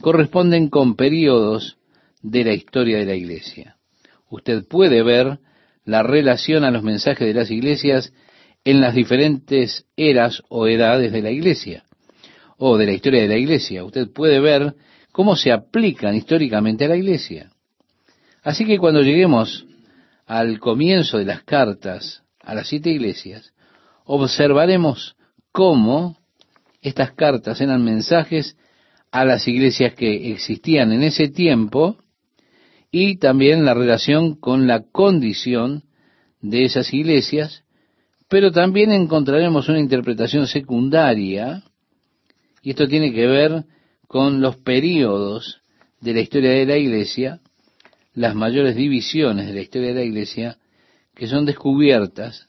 corresponden 0.00 0.68
con 0.68 0.96
periodos 0.96 1.78
de 2.22 2.44
la 2.44 2.52
historia 2.52 2.98
de 2.98 3.06
la 3.06 3.14
iglesia. 3.14 3.76
Usted 4.28 4.64
puede 4.66 5.02
ver 5.02 5.38
la 5.84 6.02
relación 6.02 6.64
a 6.64 6.70
los 6.70 6.82
mensajes 6.82 7.26
de 7.26 7.34
las 7.34 7.50
iglesias 7.50 8.12
en 8.64 8.80
las 8.80 8.94
diferentes 8.94 9.86
eras 9.96 10.42
o 10.48 10.66
edades 10.66 11.12
de 11.12 11.22
la 11.22 11.30
iglesia 11.30 11.84
o 12.58 12.76
de 12.76 12.86
la 12.86 12.92
historia 12.92 13.22
de 13.22 13.28
la 13.28 13.36
iglesia. 13.36 13.84
Usted 13.84 14.08
puede 14.12 14.40
ver 14.40 14.74
cómo 15.12 15.36
se 15.36 15.52
aplican 15.52 16.14
históricamente 16.14 16.84
a 16.84 16.88
la 16.88 16.96
iglesia. 16.96 17.51
Así 18.42 18.64
que 18.64 18.78
cuando 18.78 19.02
lleguemos 19.02 19.66
al 20.26 20.58
comienzo 20.58 21.18
de 21.18 21.24
las 21.24 21.42
cartas 21.44 22.22
a 22.40 22.54
las 22.54 22.68
siete 22.68 22.90
iglesias, 22.90 23.52
observaremos 24.04 25.16
cómo 25.52 26.18
estas 26.80 27.12
cartas 27.12 27.60
eran 27.60 27.84
mensajes 27.84 28.56
a 29.12 29.24
las 29.24 29.46
iglesias 29.46 29.94
que 29.94 30.32
existían 30.32 30.90
en 30.92 31.02
ese 31.04 31.28
tiempo 31.28 31.96
y 32.90 33.16
también 33.18 33.64
la 33.64 33.74
relación 33.74 34.34
con 34.34 34.66
la 34.66 34.82
condición 34.82 35.84
de 36.40 36.64
esas 36.64 36.92
iglesias, 36.92 37.64
pero 38.28 38.50
también 38.50 38.90
encontraremos 38.90 39.68
una 39.68 39.78
interpretación 39.78 40.46
secundaria, 40.46 41.62
y 42.62 42.70
esto 42.70 42.88
tiene 42.88 43.12
que 43.12 43.26
ver 43.26 43.64
con 44.08 44.40
los 44.40 44.56
períodos 44.56 45.62
de 46.00 46.14
la 46.14 46.20
historia 46.20 46.50
de 46.50 46.66
la 46.66 46.76
iglesia, 46.76 47.40
las 48.14 48.34
mayores 48.34 48.76
divisiones 48.76 49.46
de 49.46 49.54
la 49.54 49.60
historia 49.60 49.88
de 49.88 49.94
la 49.94 50.04
iglesia, 50.04 50.58
que 51.14 51.26
son 51.26 51.46
descubiertas 51.46 52.48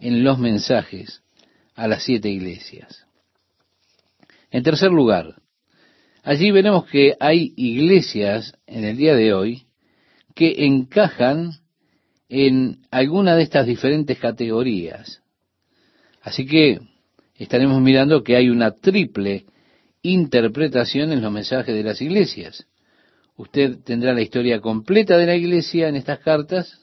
en 0.00 0.24
los 0.24 0.38
mensajes 0.38 1.22
a 1.74 1.88
las 1.88 2.02
siete 2.02 2.28
iglesias. 2.28 3.06
En 4.50 4.62
tercer 4.62 4.90
lugar, 4.90 5.36
allí 6.22 6.50
veremos 6.50 6.86
que 6.86 7.14
hay 7.20 7.52
iglesias 7.56 8.54
en 8.66 8.84
el 8.84 8.96
día 8.96 9.14
de 9.14 9.34
hoy 9.34 9.66
que 10.34 10.66
encajan 10.66 11.52
en 12.28 12.82
alguna 12.90 13.36
de 13.36 13.42
estas 13.42 13.66
diferentes 13.66 14.18
categorías. 14.18 15.22
Así 16.22 16.46
que 16.46 16.80
estaremos 17.36 17.80
mirando 17.80 18.22
que 18.22 18.36
hay 18.36 18.48
una 18.48 18.72
triple 18.72 19.46
interpretación 20.02 21.12
en 21.12 21.22
los 21.22 21.32
mensajes 21.32 21.74
de 21.74 21.82
las 21.82 22.00
iglesias. 22.00 22.66
Usted 23.36 23.78
tendrá 23.84 24.14
la 24.14 24.22
historia 24.22 24.60
completa 24.60 25.16
de 25.18 25.26
la 25.26 25.36
iglesia 25.36 25.88
en 25.88 25.96
estas 25.96 26.20
cartas 26.20 26.80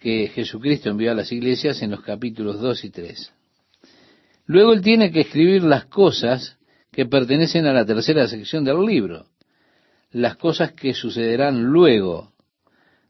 que 0.00 0.28
Jesucristo 0.28 0.90
envió 0.90 1.12
a 1.12 1.14
las 1.14 1.30
iglesias 1.30 1.80
en 1.82 1.92
los 1.92 2.02
capítulos 2.02 2.60
2 2.60 2.84
y 2.84 2.90
3. 2.90 3.32
Luego 4.46 4.72
él 4.72 4.82
tiene 4.82 5.12
que 5.12 5.20
escribir 5.20 5.62
las 5.62 5.84
cosas 5.86 6.58
que 6.90 7.06
pertenecen 7.06 7.66
a 7.66 7.72
la 7.72 7.86
tercera 7.86 8.26
sección 8.26 8.64
del 8.64 8.84
libro, 8.84 9.26
las 10.10 10.36
cosas 10.36 10.72
que 10.72 10.92
sucederán 10.92 11.62
luego 11.62 12.32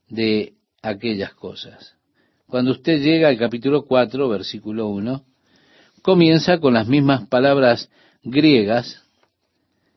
de 0.08 0.52
aquellas 0.82 1.32
cosas. 1.34 1.96
Cuando 2.46 2.72
usted 2.72 3.00
llega 3.00 3.28
al 3.28 3.38
capítulo 3.38 3.86
4, 3.86 4.28
versículo 4.28 4.88
1, 4.88 5.24
comienza 6.02 6.58
con 6.58 6.74
las 6.74 6.86
mismas 6.86 7.26
palabras 7.26 7.90
griegas, 8.22 9.02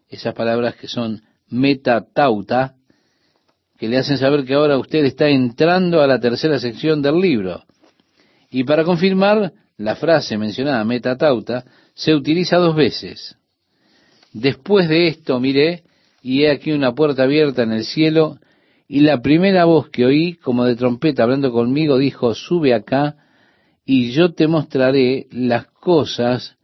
esas 0.07 0.34
palabras 0.34 0.76
que 0.76 0.88
son 0.88 1.22
metatauta, 1.49 2.75
que 3.77 3.87
le 3.87 3.97
hacen 3.97 4.17
saber 4.17 4.45
que 4.45 4.53
ahora 4.53 4.77
usted 4.77 5.03
está 5.05 5.27
entrando 5.27 6.01
a 6.01 6.07
la 6.07 6.19
tercera 6.19 6.59
sección 6.59 7.01
del 7.01 7.19
libro. 7.19 7.63
Y 8.49 8.63
para 8.63 8.83
confirmar, 8.83 9.51
la 9.77 9.95
frase 9.95 10.37
mencionada, 10.37 10.83
metatauta, 10.85 11.65
se 11.93 12.13
utiliza 12.13 12.57
dos 12.57 12.75
veces. 12.75 13.37
Después 14.31 14.87
de 14.87 15.07
esto 15.07 15.39
miré, 15.39 15.83
y 16.21 16.43
he 16.43 16.51
aquí 16.51 16.71
una 16.71 16.93
puerta 16.93 17.23
abierta 17.23 17.63
en 17.63 17.73
el 17.73 17.83
cielo, 17.83 18.39
y 18.87 19.01
la 19.01 19.21
primera 19.21 19.65
voz 19.65 19.89
que 19.89 20.05
oí, 20.05 20.35
como 20.35 20.65
de 20.65 20.75
trompeta 20.75 21.23
hablando 21.23 21.51
conmigo, 21.51 21.97
dijo, 21.97 22.33
sube 22.33 22.73
acá, 22.73 23.17
y 23.85 24.11
yo 24.11 24.33
te 24.33 24.47
mostraré 24.47 25.27
las 25.31 25.67
cosas 25.67 26.57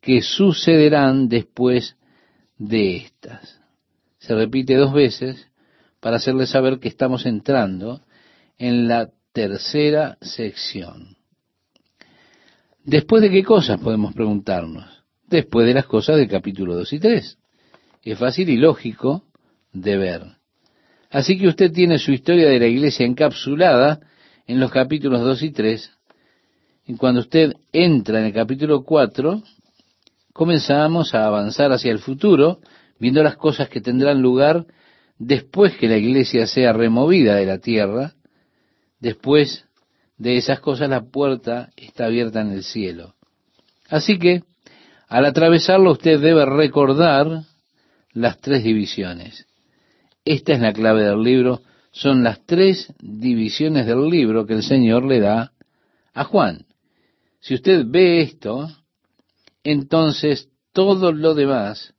que 0.00 0.22
sucederán 0.22 1.28
después 1.28 1.96
de 2.58 2.96
estas. 2.96 3.61
Se 4.22 4.36
repite 4.36 4.76
dos 4.76 4.92
veces 4.92 5.48
para 6.00 6.16
hacerle 6.16 6.46
saber 6.46 6.78
que 6.78 6.88
estamos 6.88 7.26
entrando 7.26 8.02
en 8.56 8.86
la 8.86 9.10
tercera 9.32 10.16
sección. 10.20 11.16
¿Después 12.84 13.20
de 13.22 13.30
qué 13.30 13.42
cosas 13.42 13.80
podemos 13.80 14.14
preguntarnos? 14.14 14.84
Después 15.26 15.66
de 15.66 15.74
las 15.74 15.86
cosas 15.86 16.18
del 16.18 16.28
capítulo 16.28 16.76
2 16.76 16.92
y 16.92 16.98
3. 17.00 17.38
Es 18.04 18.18
fácil 18.18 18.48
y 18.48 18.58
lógico 18.58 19.24
de 19.72 19.96
ver. 19.96 20.22
Así 21.10 21.36
que 21.36 21.48
usted 21.48 21.72
tiene 21.72 21.98
su 21.98 22.12
historia 22.12 22.48
de 22.48 22.60
la 22.60 22.66
iglesia 22.66 23.04
encapsulada 23.04 24.00
en 24.46 24.60
los 24.60 24.70
capítulos 24.70 25.20
2 25.20 25.42
y 25.42 25.50
3. 25.50 25.90
Y 26.86 26.94
cuando 26.94 27.22
usted 27.22 27.54
entra 27.72 28.20
en 28.20 28.26
el 28.26 28.32
capítulo 28.32 28.84
4, 28.84 29.42
comenzamos 30.32 31.12
a 31.12 31.26
avanzar 31.26 31.72
hacia 31.72 31.90
el 31.90 31.98
futuro, 31.98 32.60
viendo 33.02 33.24
las 33.24 33.36
cosas 33.36 33.68
que 33.68 33.80
tendrán 33.80 34.22
lugar 34.22 34.64
después 35.18 35.76
que 35.76 35.88
la 35.88 35.96
iglesia 35.96 36.46
sea 36.46 36.72
removida 36.72 37.34
de 37.34 37.46
la 37.46 37.58
tierra, 37.58 38.14
después 39.00 39.64
de 40.18 40.36
esas 40.36 40.60
cosas 40.60 40.88
la 40.88 41.02
puerta 41.02 41.70
está 41.76 42.04
abierta 42.04 42.42
en 42.42 42.52
el 42.52 42.62
cielo. 42.62 43.16
Así 43.88 44.20
que, 44.20 44.44
al 45.08 45.24
atravesarlo 45.24 45.90
usted 45.90 46.20
debe 46.20 46.46
recordar 46.46 47.42
las 48.12 48.40
tres 48.40 48.62
divisiones. 48.62 49.46
Esta 50.24 50.52
es 50.52 50.60
la 50.60 50.72
clave 50.72 51.02
del 51.02 51.24
libro, 51.24 51.60
son 51.90 52.22
las 52.22 52.46
tres 52.46 52.94
divisiones 53.00 53.84
del 53.84 54.08
libro 54.08 54.46
que 54.46 54.54
el 54.54 54.62
Señor 54.62 55.04
le 55.04 55.18
da 55.18 55.50
a 56.14 56.22
Juan. 56.22 56.66
Si 57.40 57.54
usted 57.54 57.84
ve 57.84 58.20
esto, 58.20 58.70
entonces 59.64 60.50
todo 60.72 61.10
lo 61.10 61.34
demás 61.34 61.91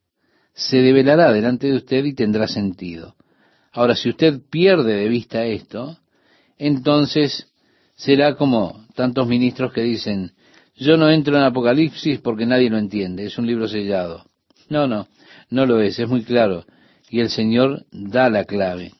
se 0.54 0.78
develará 0.78 1.32
delante 1.32 1.66
de 1.66 1.76
usted 1.76 2.04
y 2.04 2.14
tendrá 2.14 2.46
sentido. 2.46 3.16
Ahora, 3.72 3.96
si 3.96 4.08
usted 4.08 4.40
pierde 4.50 4.94
de 4.94 5.08
vista 5.08 5.44
esto, 5.44 5.98
entonces 6.58 7.48
será 7.96 8.36
como 8.36 8.86
tantos 8.94 9.26
ministros 9.26 9.72
que 9.72 9.82
dicen, 9.82 10.32
yo 10.76 10.96
no 10.96 11.10
entro 11.10 11.36
en 11.36 11.42
Apocalipsis 11.42 12.20
porque 12.20 12.46
nadie 12.46 12.70
lo 12.70 12.78
entiende, 12.78 13.26
es 13.26 13.36
un 13.36 13.46
libro 13.46 13.66
sellado. 13.68 14.24
No, 14.68 14.86
no, 14.86 15.08
no 15.50 15.66
lo 15.66 15.80
es, 15.80 15.98
es 15.98 16.08
muy 16.08 16.22
claro. 16.22 16.64
Y 17.10 17.20
el 17.20 17.30
Señor 17.30 17.84
da 17.90 18.30
la 18.30 18.44
clave. 18.44 18.92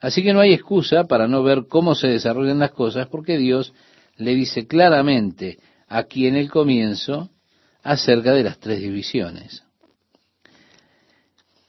Así 0.00 0.22
que 0.22 0.32
no 0.32 0.40
hay 0.40 0.52
excusa 0.52 1.04
para 1.04 1.26
no 1.26 1.42
ver 1.42 1.66
cómo 1.68 1.94
se 1.94 2.06
desarrollan 2.06 2.60
las 2.60 2.70
cosas 2.70 3.08
porque 3.08 3.36
Dios 3.36 3.72
le 4.16 4.34
dice 4.34 4.66
claramente 4.66 5.58
aquí 5.88 6.26
en 6.26 6.36
el 6.36 6.50
comienzo 6.50 7.30
acerca 7.82 8.32
de 8.32 8.44
las 8.44 8.58
tres 8.58 8.80
divisiones. 8.80 9.64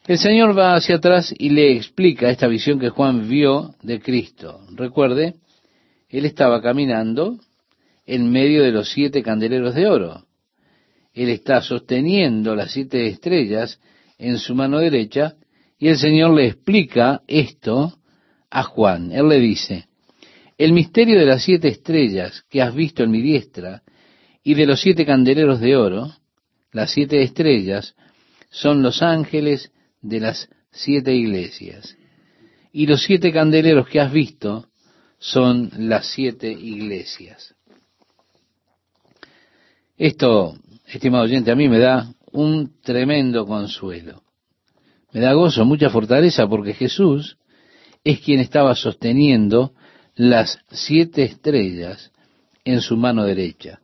El 0.09 0.17
Señor 0.17 0.57
va 0.57 0.73
hacia 0.73 0.95
atrás 0.95 1.31
y 1.37 1.51
le 1.51 1.77
explica 1.77 2.31
esta 2.31 2.47
visión 2.47 2.79
que 2.79 2.89
Juan 2.89 3.29
vio 3.29 3.75
de 3.83 3.99
Cristo. 3.99 4.61
Recuerde, 4.71 5.35
él 6.09 6.25
estaba 6.25 6.63
caminando 6.63 7.37
en 8.07 8.31
medio 8.31 8.63
de 8.63 8.71
los 8.71 8.89
siete 8.89 9.21
candeleros 9.21 9.75
de 9.75 9.85
oro. 9.85 10.25
Él 11.13 11.29
está 11.29 11.61
sosteniendo 11.61 12.55
las 12.55 12.71
siete 12.71 13.05
estrellas 13.05 13.79
en 14.17 14.39
su 14.39 14.55
mano 14.55 14.79
derecha 14.79 15.35
y 15.77 15.89
el 15.89 15.99
Señor 15.99 16.33
le 16.33 16.47
explica 16.47 17.21
esto 17.27 17.99
a 18.49 18.63
Juan. 18.63 19.11
Él 19.11 19.29
le 19.29 19.39
dice, 19.39 19.89
el 20.57 20.73
misterio 20.73 21.19
de 21.19 21.27
las 21.27 21.43
siete 21.43 21.67
estrellas 21.67 22.43
que 22.49 22.63
has 22.63 22.73
visto 22.73 23.03
en 23.03 23.11
mi 23.11 23.21
diestra 23.21 23.83
y 24.43 24.55
de 24.55 24.65
los 24.65 24.81
siete 24.81 25.05
candeleros 25.05 25.59
de 25.59 25.75
oro, 25.75 26.11
las 26.71 26.89
siete 26.89 27.21
estrellas 27.21 27.93
son 28.49 28.81
los 28.81 29.03
ángeles 29.03 29.71
de 30.01 30.19
las 30.19 30.49
siete 30.71 31.13
iglesias. 31.13 31.97
Y 32.71 32.85
los 32.85 33.03
siete 33.03 33.31
candeleros 33.31 33.87
que 33.87 33.99
has 33.99 34.11
visto 34.11 34.67
son 35.17 35.71
las 35.77 36.07
siete 36.07 36.51
iglesias. 36.51 37.55
Esto, 39.97 40.57
estimado 40.87 41.25
oyente, 41.25 41.51
a 41.51 41.55
mí 41.55 41.67
me 41.67 41.79
da 41.79 42.13
un 42.31 42.79
tremendo 42.81 43.45
consuelo. 43.45 44.23
Me 45.11 45.19
da 45.19 45.33
gozo, 45.33 45.65
mucha 45.65 45.89
fortaleza, 45.89 46.47
porque 46.47 46.73
Jesús 46.73 47.37
es 48.03 48.21
quien 48.21 48.39
estaba 48.39 48.75
sosteniendo 48.75 49.73
las 50.15 50.59
siete 50.69 51.23
estrellas 51.23 52.11
en 52.63 52.81
su 52.81 52.95
mano 52.95 53.25
derecha. 53.25 53.81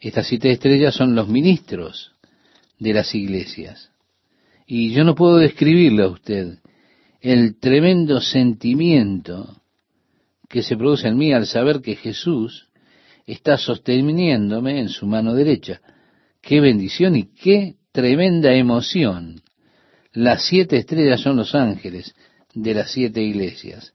Estas 0.00 0.28
siete 0.28 0.50
estrellas 0.52 0.94
son 0.94 1.14
los 1.14 1.28
ministros 1.28 2.12
de 2.78 2.94
las 2.94 3.14
iglesias. 3.14 3.90
Y 4.70 4.92
yo 4.92 5.02
no 5.02 5.14
puedo 5.14 5.38
describirle 5.38 6.02
a 6.02 6.08
usted 6.08 6.58
el 7.22 7.58
tremendo 7.58 8.20
sentimiento 8.20 9.62
que 10.46 10.62
se 10.62 10.76
produce 10.76 11.08
en 11.08 11.16
mí 11.16 11.32
al 11.32 11.46
saber 11.46 11.80
que 11.80 11.96
Jesús 11.96 12.68
está 13.26 13.56
sosteniéndome 13.56 14.78
en 14.78 14.90
su 14.90 15.06
mano 15.06 15.32
derecha. 15.32 15.80
Qué 16.42 16.60
bendición 16.60 17.16
y 17.16 17.30
qué 17.34 17.76
tremenda 17.92 18.52
emoción. 18.52 19.40
Las 20.12 20.44
siete 20.44 20.76
estrellas 20.76 21.22
son 21.22 21.36
los 21.36 21.54
ángeles 21.54 22.14
de 22.52 22.74
las 22.74 22.92
siete 22.92 23.22
iglesias. 23.22 23.94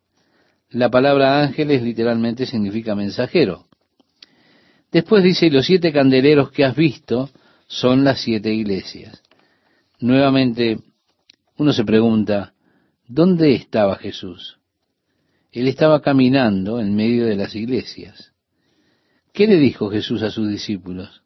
La 0.72 0.90
palabra 0.90 1.44
ángeles 1.44 1.84
literalmente 1.84 2.48
significa 2.48 2.96
mensajero. 2.96 3.68
Después 4.92 5.24
dice, 5.24 5.46
y 5.46 5.50
los 5.52 5.68
siete 5.68 5.94
candeleros 5.94 6.52
que 6.52 6.66
has 6.66 6.76
visto 6.76 7.30
son 7.68 8.04
las 8.04 8.22
siete 8.22 8.52
iglesias. 8.52 9.23
Nuevamente, 10.04 10.80
uno 11.56 11.72
se 11.72 11.86
pregunta, 11.86 12.54
¿dónde 13.08 13.54
estaba 13.54 13.96
Jesús? 13.96 14.60
Él 15.50 15.70
estaba 15.70 16.02
caminando 16.02 16.82
en 16.82 16.94
medio 16.94 17.26
de 17.26 17.38
las 17.38 17.56
iglesias. 17.56 18.34
¿Qué 19.32 19.48
le 19.48 19.56
dijo 19.56 19.90
Jesús 19.90 20.22
a 20.22 20.30
sus 20.30 20.50
discípulos? 20.50 21.24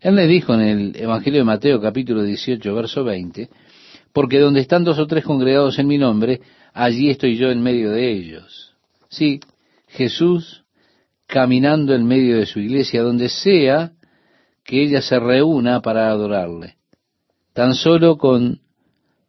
Él 0.00 0.16
les 0.16 0.28
dijo 0.28 0.52
en 0.52 0.60
el 0.60 0.96
Evangelio 0.96 1.38
de 1.38 1.44
Mateo 1.44 1.80
capítulo 1.80 2.22
18, 2.22 2.74
verso 2.74 3.04
20, 3.04 3.48
porque 4.12 4.38
donde 4.38 4.60
están 4.60 4.84
dos 4.84 4.98
o 4.98 5.06
tres 5.06 5.24
congregados 5.24 5.78
en 5.78 5.86
mi 5.86 5.96
nombre, 5.96 6.42
allí 6.74 7.08
estoy 7.08 7.38
yo 7.38 7.50
en 7.50 7.62
medio 7.62 7.90
de 7.90 8.12
ellos. 8.12 8.74
Sí, 9.08 9.40
Jesús 9.88 10.64
caminando 11.26 11.94
en 11.94 12.04
medio 12.04 12.36
de 12.36 12.44
su 12.44 12.60
iglesia, 12.60 13.00
donde 13.00 13.30
sea 13.30 13.92
que 14.62 14.82
ella 14.82 15.00
se 15.00 15.18
reúna 15.18 15.80
para 15.80 16.10
adorarle. 16.10 16.76
Tan 17.52 17.74
solo 17.74 18.16
con 18.16 18.60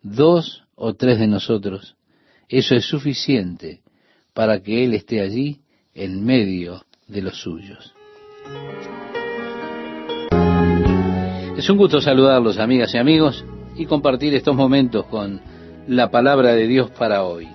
dos 0.02 0.64
o 0.76 0.94
tres 0.94 1.20
de 1.20 1.28
nosotros, 1.28 1.96
eso 2.48 2.76
es 2.76 2.86
suficiente 2.86 3.82
para 4.34 4.62
que 4.62 4.86
Él 4.86 4.94
esté 4.94 5.22
allí 5.22 5.60
en 5.94 6.24
medio 6.24 6.86
de 7.08 7.22
los 7.22 7.42
suyos. 7.42 7.94
Es 11.58 11.70
un 11.70 11.78
gusto 11.78 12.02
saludarlos, 12.02 12.58
amigas 12.58 12.94
y 12.94 12.98
amigos, 12.98 13.46
y 13.76 13.86
compartir 13.86 14.34
estos 14.36 14.56
momentos 14.56 15.06
con 15.06 15.42
la 15.88 16.10
palabra 16.10 16.54
de 16.54 16.68
Dios 16.68 16.92
para 16.92 17.24
hoy. 17.24 17.48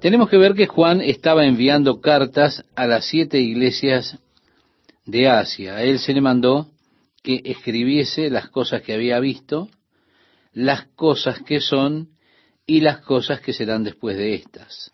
Tenemos 0.00 0.28
que 0.28 0.36
ver 0.36 0.54
que 0.54 0.66
Juan 0.66 1.00
estaba 1.00 1.46
enviando 1.46 2.00
cartas 2.00 2.64
a 2.74 2.86
las 2.86 3.06
siete 3.06 3.40
iglesias 3.40 4.18
de 5.04 5.28
Asia. 5.28 5.76
A 5.76 5.82
él 5.82 5.98
se 5.98 6.12
le 6.12 6.20
mandó 6.20 6.68
que 7.22 7.40
escribiese 7.44 8.30
las 8.30 8.48
cosas 8.50 8.82
que 8.82 8.94
había 8.94 9.20
visto, 9.20 9.70
las 10.52 10.86
cosas 10.94 11.40
que 11.42 11.60
son 11.60 12.10
y 12.66 12.80
las 12.80 12.98
cosas 13.00 13.40
que 13.40 13.52
serán 13.52 13.84
después 13.84 14.16
de 14.16 14.34
estas. 14.34 14.92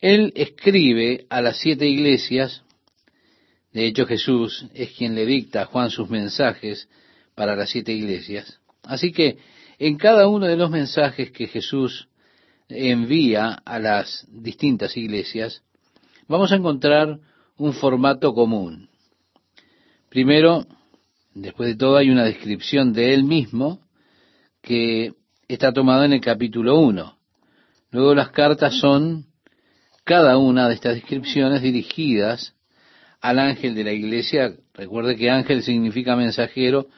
Él 0.00 0.32
escribe 0.36 1.26
a 1.28 1.40
las 1.40 1.58
siete 1.58 1.86
iglesias, 1.86 2.62
de 3.72 3.86
hecho 3.86 4.06
Jesús 4.06 4.66
es 4.74 4.92
quien 4.92 5.14
le 5.14 5.26
dicta 5.26 5.62
a 5.62 5.66
Juan 5.66 5.90
sus 5.90 6.08
mensajes 6.08 6.88
para 7.34 7.56
las 7.56 7.70
siete 7.70 7.92
iglesias. 7.92 8.60
Así 8.82 9.12
que 9.12 9.38
en 9.78 9.96
cada 9.96 10.28
uno 10.28 10.46
de 10.46 10.56
los 10.56 10.70
mensajes 10.70 11.30
que 11.32 11.46
Jesús 11.46 12.08
envía 12.68 13.50
a 13.64 13.78
las 13.78 14.26
distintas 14.28 14.96
iglesias, 14.96 15.62
vamos 16.28 16.52
a 16.52 16.56
encontrar 16.56 17.18
un 17.56 17.72
formato 17.72 18.34
común. 18.34 18.88
Primero, 20.10 20.66
después 21.42 21.68
de 21.70 21.76
todo, 21.76 21.96
hay 21.96 22.10
una 22.10 22.24
descripción 22.24 22.92
de 22.92 23.14
él 23.14 23.24
mismo 23.24 23.80
que 24.62 25.12
está 25.46 25.72
tomada 25.72 26.04
en 26.04 26.12
el 26.12 26.20
capítulo 26.20 26.78
1. 26.80 27.18
Luego 27.90 28.14
las 28.14 28.30
cartas 28.30 28.78
son 28.78 29.26
cada 30.04 30.36
una 30.38 30.68
de 30.68 30.74
estas 30.74 30.94
descripciones 30.94 31.62
dirigidas 31.62 32.54
al 33.20 33.38
ángel 33.38 33.74
de 33.74 33.84
la 33.84 33.92
iglesia. 33.92 34.54
Recuerde 34.74 35.16
que 35.16 35.30
ángel 35.30 35.62
significa 35.62 36.16
mensajero 36.16 36.88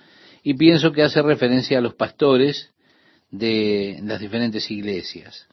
y 0.43 0.55
pienso 0.55 0.93
que 0.93 1.03
hace 1.03 1.22
referencia 1.22 1.78
a 1.78 1.82
los 1.82 1.95
pastores 1.95 2.70
de 3.30 4.01
las 4.03 4.20
diferentes 4.20 4.70
iglesias. 4.70 5.47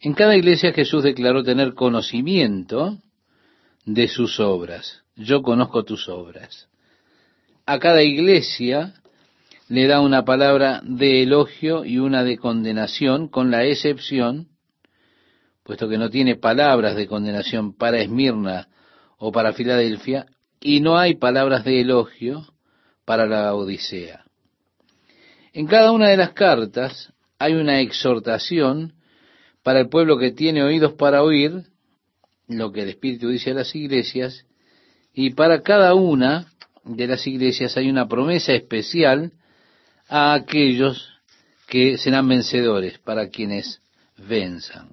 En 0.00 0.12
cada 0.12 0.36
iglesia 0.36 0.72
Jesús 0.72 1.02
declaró 1.02 1.42
tener 1.42 1.74
conocimiento 1.74 2.98
de 3.86 4.08
sus 4.08 4.40
obras. 4.40 5.02
Yo 5.16 5.42
conozco 5.42 5.84
tus 5.84 6.08
obras. 6.08 6.68
A 7.66 7.78
cada 7.78 8.02
iglesia 8.02 8.94
le 9.68 9.86
da 9.86 10.00
una 10.00 10.24
palabra 10.24 10.82
de 10.84 11.22
elogio 11.22 11.84
y 11.84 11.98
una 11.98 12.22
de 12.24 12.36
condenación, 12.36 13.28
con 13.28 13.50
la 13.50 13.64
excepción 13.64 14.48
puesto 15.64 15.88
que 15.88 15.98
no 15.98 16.10
tiene 16.10 16.36
palabras 16.36 16.94
de 16.94 17.08
condenación 17.08 17.74
para 17.74 17.98
Esmirna 17.98 18.68
o 19.16 19.32
para 19.32 19.54
Filadelfia, 19.54 20.26
y 20.60 20.80
no 20.80 20.98
hay 20.98 21.16
palabras 21.16 21.64
de 21.64 21.80
elogio 21.80 22.46
para 23.04 23.26
la 23.26 23.54
Odisea. 23.54 24.24
En 25.52 25.66
cada 25.66 25.92
una 25.92 26.08
de 26.08 26.18
las 26.18 26.32
cartas 26.32 27.12
hay 27.38 27.54
una 27.54 27.80
exhortación 27.80 28.94
para 29.62 29.80
el 29.80 29.88
pueblo 29.88 30.18
que 30.18 30.32
tiene 30.32 30.62
oídos 30.62 30.92
para 30.92 31.22
oír 31.22 31.64
lo 32.46 32.70
que 32.72 32.82
el 32.82 32.90
Espíritu 32.90 33.30
dice 33.30 33.52
a 33.52 33.54
las 33.54 33.74
iglesias, 33.74 34.44
y 35.14 35.30
para 35.30 35.62
cada 35.62 35.94
una 35.94 36.52
de 36.84 37.06
las 37.06 37.26
iglesias 37.26 37.76
hay 37.76 37.88
una 37.88 38.08
promesa 38.08 38.52
especial 38.52 39.32
a 40.08 40.34
aquellos 40.34 41.10
que 41.66 41.96
serán 41.98 42.28
vencedores, 42.28 42.98
para 42.98 43.28
quienes 43.28 43.80
venzan. 44.16 44.90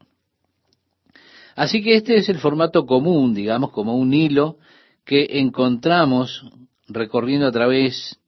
Así 1.55 1.83
que 1.83 1.95
este 1.95 2.15
es 2.15 2.29
el 2.29 2.39
formato 2.39 2.85
común, 2.85 3.33
digamos, 3.33 3.71
como 3.71 3.95
un 3.95 4.13
hilo 4.13 4.57
que 5.05 5.27
encontramos 5.39 6.45
recorriendo 6.87 7.47
a 7.47 7.51
través 7.51 8.19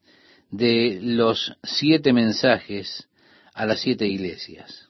de 0.50 1.00
los 1.02 1.56
siete 1.62 2.12
mensajes 2.12 3.08
a 3.54 3.66
las 3.66 3.80
siete 3.80 4.06
iglesias. 4.06 4.88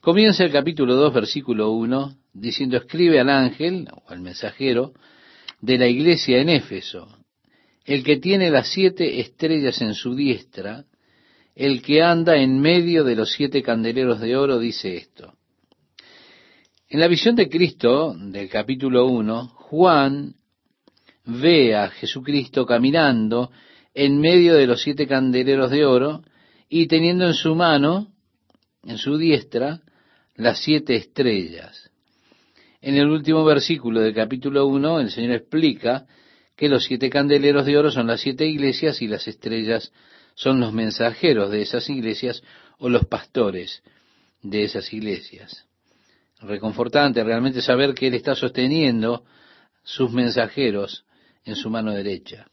Comienza 0.00 0.44
el 0.44 0.52
capítulo 0.52 0.96
2, 0.96 1.14
versículo 1.14 1.70
1, 1.72 2.16
diciendo, 2.32 2.76
escribe 2.76 3.20
al 3.20 3.28
ángel 3.28 3.88
o 3.92 4.10
al 4.10 4.20
mensajero 4.20 4.92
de 5.60 5.78
la 5.78 5.86
iglesia 5.86 6.40
en 6.40 6.48
Éfeso, 6.48 7.23
el 7.84 8.02
que 8.02 8.16
tiene 8.16 8.50
las 8.50 8.72
siete 8.72 9.20
estrellas 9.20 9.80
en 9.82 9.94
su 9.94 10.14
diestra, 10.14 10.84
el 11.54 11.82
que 11.82 12.02
anda 12.02 12.36
en 12.36 12.60
medio 12.60 13.04
de 13.04 13.14
los 13.14 13.32
siete 13.32 13.62
candeleros 13.62 14.20
de 14.20 14.36
oro, 14.36 14.58
dice 14.58 14.96
esto. 14.96 15.34
En 16.88 17.00
la 17.00 17.08
visión 17.08 17.36
de 17.36 17.48
Cristo 17.48 18.14
del 18.16 18.48
capítulo 18.48 19.06
1, 19.06 19.48
Juan 19.48 20.34
ve 21.24 21.74
a 21.74 21.88
Jesucristo 21.88 22.66
caminando 22.66 23.50
en 23.94 24.20
medio 24.20 24.54
de 24.54 24.66
los 24.66 24.82
siete 24.82 25.06
candeleros 25.06 25.70
de 25.70 25.84
oro 25.84 26.22
y 26.68 26.86
teniendo 26.86 27.26
en 27.26 27.34
su 27.34 27.54
mano, 27.54 28.08
en 28.84 28.98
su 28.98 29.16
diestra, 29.16 29.80
las 30.36 30.58
siete 30.58 30.96
estrellas. 30.96 31.90
En 32.80 32.96
el 32.96 33.08
último 33.08 33.44
versículo 33.44 34.00
del 34.00 34.14
capítulo 34.14 34.66
1, 34.66 35.00
el 35.00 35.10
Señor 35.10 35.32
explica 35.32 36.06
que 36.56 36.68
los 36.68 36.84
siete 36.84 37.10
candeleros 37.10 37.66
de 37.66 37.76
oro 37.76 37.90
son 37.90 38.06
las 38.06 38.20
siete 38.20 38.46
iglesias 38.46 39.02
y 39.02 39.08
las 39.08 39.26
estrellas 39.26 39.92
son 40.34 40.60
los 40.60 40.72
mensajeros 40.72 41.50
de 41.50 41.62
esas 41.62 41.88
iglesias 41.88 42.42
o 42.78 42.88
los 42.88 43.06
pastores 43.06 43.82
de 44.42 44.64
esas 44.64 44.92
iglesias. 44.92 45.66
reconfortante 46.40 47.24
realmente 47.24 47.62
saber 47.62 47.94
que 47.94 48.08
Él 48.08 48.14
está 48.14 48.34
sosteniendo 48.34 49.24
sus 49.82 50.12
mensajeros 50.12 51.06
en 51.44 51.56
su 51.56 51.70
mano 51.70 51.92
derecha. 51.92 52.46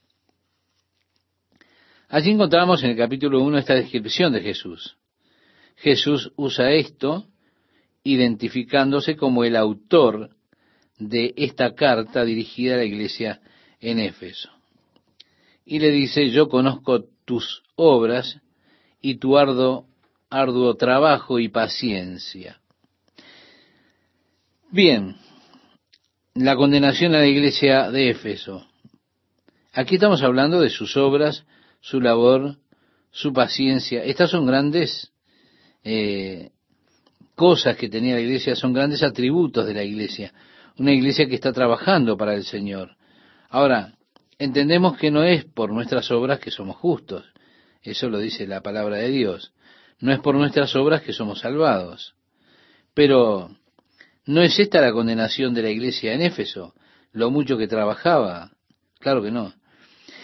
Allí 2.08 2.32
encontramos 2.32 2.84
en 2.84 2.91
el 2.91 2.97
capítulo 2.97 3.41
1 3.41 3.58
esta 3.58 3.74
descripción 3.74 4.32
de 4.32 4.41
Jesús. 4.41 4.95
Jesús 5.76 6.32
usa 6.38 6.72
esto 6.72 7.28
identificándose 8.04 9.16
como 9.16 9.43
el 9.43 9.56
autor 9.56 10.36
de 10.97 11.34
esta 11.36 11.74
carta 11.74 12.24
dirigida 12.24 12.76
a 12.76 12.78
la 12.78 12.86
iglesia 12.86 13.41
en 13.82 14.00
Éfeso. 14.00 14.50
Y 15.66 15.80
le 15.80 15.92
dice, 15.92 16.30
yo 16.30 16.48
conozco 16.48 17.06
tus 17.26 17.64
obras 17.76 18.40
y 19.02 19.16
tu 19.16 19.38
arduo, 19.38 19.86
trabajo 20.78 21.40
y 21.40 21.50
paciencia. 21.50 22.62
Bien, 24.70 25.18
la 26.36 26.56
condenación 26.56 27.14
a 27.16 27.20
la 27.20 27.28
iglesia 27.28 27.92
de 27.92 28.12
Éfeso. 28.12 28.66
Aquí 29.74 29.96
estamos 29.96 30.22
hablando 30.22 30.62
de 30.62 30.70
sus 30.70 30.96
obras, 30.96 31.46
su 31.82 32.00
labor, 32.00 32.58
su 33.12 33.34
paciencia. 33.34 34.04
Estas 34.04 34.30
son 34.30 34.46
grandes 34.46 35.12
eh, 35.84 36.52
cosas 37.36 37.76
que 37.76 37.90
tenía 37.90 38.16
la 38.16 38.22
iglesia, 38.22 38.56
son 38.56 38.74
grandes 38.74 39.04
atributos 39.04 39.66
de 39.66 39.74
la 39.74 39.84
iglesia. 39.84 40.34
Una 40.78 40.94
iglesia 40.94 41.28
que 41.28 41.36
está 41.36 41.52
trabajando 41.52 42.18
para 42.18 42.36
el 42.36 42.44
Señor. 42.44 42.96
Ahora, 43.52 43.95
entendemos 44.39 44.97
que 44.97 45.12
no 45.12 45.24
es 45.24 45.43
por 45.43 45.74
nuestras 45.74 46.10
obras 46.10 46.39
que 46.39 46.52
somos 46.52 46.78
justos. 46.78 47.26
Eso 47.84 48.10
lo 48.10 48.18
dice 48.20 48.47
la 48.47 48.62
palabra 48.62 48.95
de 48.95 49.10
Dios. 49.10 49.52
No 49.99 50.14
es 50.14 50.20
por 50.20 50.36
nuestras 50.36 50.74
obras 50.78 51.02
que 51.02 51.12
somos 51.12 51.41
salvados. 51.41 52.16
Pero 52.93 53.49
no 54.26 54.41
es 54.41 54.58
esta 54.58 54.80
la 54.80 54.93
condenación 54.93 55.54
de 55.54 55.64
la 55.64 55.70
iglesia 55.70 56.14
en 56.14 56.22
Éfeso, 56.22 56.74
lo 57.12 57.30
mucho 57.30 57.58
que 57.58 57.68
trabajaba. 57.68 58.52
Claro 58.99 59.22
que 59.22 59.32
no. 59.32 59.54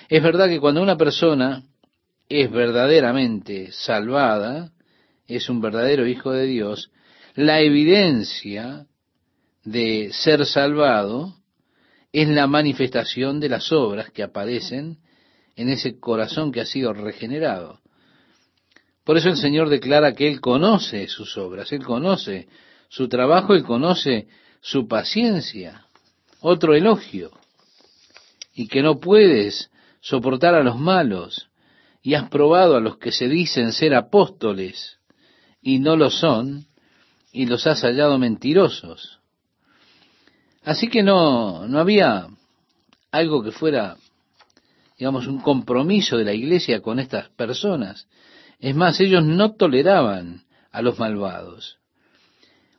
Es 0.08 0.24
verdad 0.24 0.48
que 0.48 0.62
cuando 0.62 0.82
una 0.82 0.96
persona 0.96 1.64
es 2.30 2.50
verdaderamente 2.50 3.74
salvada, 3.74 4.72
es 5.28 5.50
un 5.50 5.60
verdadero 5.60 6.08
hijo 6.08 6.32
de 6.32 6.46
Dios, 6.46 6.92
la 7.36 7.60
evidencia 7.60 8.86
de 9.66 10.12
ser 10.14 10.46
salvado 10.46 11.37
es 12.12 12.28
la 12.28 12.48
manifestación 12.48 13.40
de 13.40 13.50
las 13.50 13.72
obras 13.72 14.12
que 14.12 14.24
aparecen 14.24 14.98
en 15.56 15.70
ese 15.70 16.00
corazón 16.00 16.52
que 16.52 16.62
ha 16.62 16.66
sido 16.66 16.94
regenerado. 16.94 17.80
Por 19.04 19.18
eso 19.18 19.30
el 19.30 19.38
Señor 19.38 19.70
declara 19.70 20.14
que 20.14 20.28
Él 20.28 20.42
conoce 20.42 21.08
sus 21.08 21.38
obras, 21.38 21.72
Él 21.72 21.84
conoce 21.84 22.48
su 22.90 23.08
trabajo, 23.08 23.54
Él 23.54 23.64
conoce 23.64 24.28
su 24.62 24.88
paciencia. 24.88 25.86
Otro 26.42 26.76
elogio. 26.76 27.32
Y 28.54 28.68
que 28.68 28.82
no 28.82 29.00
puedes 29.00 29.72
soportar 30.02 30.56
a 30.56 30.64
los 30.64 30.78
malos 30.78 31.50
y 32.02 32.14
has 32.14 32.30
probado 32.30 32.76
a 32.76 32.80
los 32.80 32.98
que 32.98 33.12
se 33.12 33.28
dicen 33.28 33.72
ser 33.72 33.94
apóstoles 33.94 34.98
y 35.62 35.80
no 35.80 35.96
lo 35.96 36.10
son 36.10 36.66
y 37.32 37.46
los 37.46 37.68
has 37.68 37.82
hallado 37.82 38.18
mentirosos. 38.18 39.20
Así 40.68 40.90
que 40.90 41.02
no, 41.02 41.66
no 41.66 41.80
había 41.80 42.28
algo 43.10 43.42
que 43.42 43.54
fuera, 43.54 43.96
digamos, 45.00 45.26
un 45.26 45.40
compromiso 45.40 46.18
de 46.18 46.26
la 46.26 46.34
iglesia 46.34 46.82
con 46.82 47.00
estas 47.00 47.30
personas. 47.30 48.06
Es 48.60 48.76
más, 48.76 49.00
ellos 49.00 49.24
no 49.24 49.54
toleraban 49.54 50.44
a 50.74 50.82
los 50.82 51.00
malvados. 51.00 51.78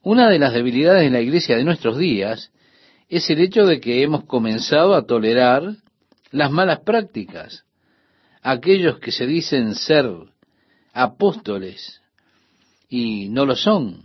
Una 0.03 0.28
de 0.28 0.39
las 0.39 0.53
debilidades 0.53 1.05
de 1.05 1.09
la 1.09 1.22
iglesia 1.22 1.57
de 1.57 1.64
nuestros 1.64 1.97
días 1.97 2.53
es 3.09 3.30
el 3.30 3.41
hecho 3.41 3.64
de 3.64 3.80
que 3.80 4.03
hemos 4.03 4.26
comenzado 4.26 4.95
a 4.95 5.07
tolerar 5.07 5.76
las 6.30 6.51
malas 6.51 6.80
prácticas. 6.80 7.64
Aquellos 8.43 8.99
que 8.99 9.12
se 9.12 9.26
dicen 9.26 9.74
ser 9.74 10.12
apóstoles 10.93 12.03
y 12.91 13.30
no 13.30 13.47
lo 13.47 13.57
son. 13.57 14.03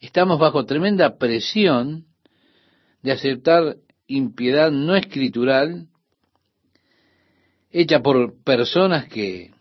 Estamos 0.00 0.38
bajo 0.38 0.66
tremenda 0.66 1.16
presión 1.16 2.05
de 3.02 3.12
aceptar 3.12 3.76
impiedad 4.06 4.70
no 4.70 4.96
escritural 4.96 5.88
hecha 7.70 8.02
por 8.02 8.42
personas 8.42 9.06
que 9.06 9.52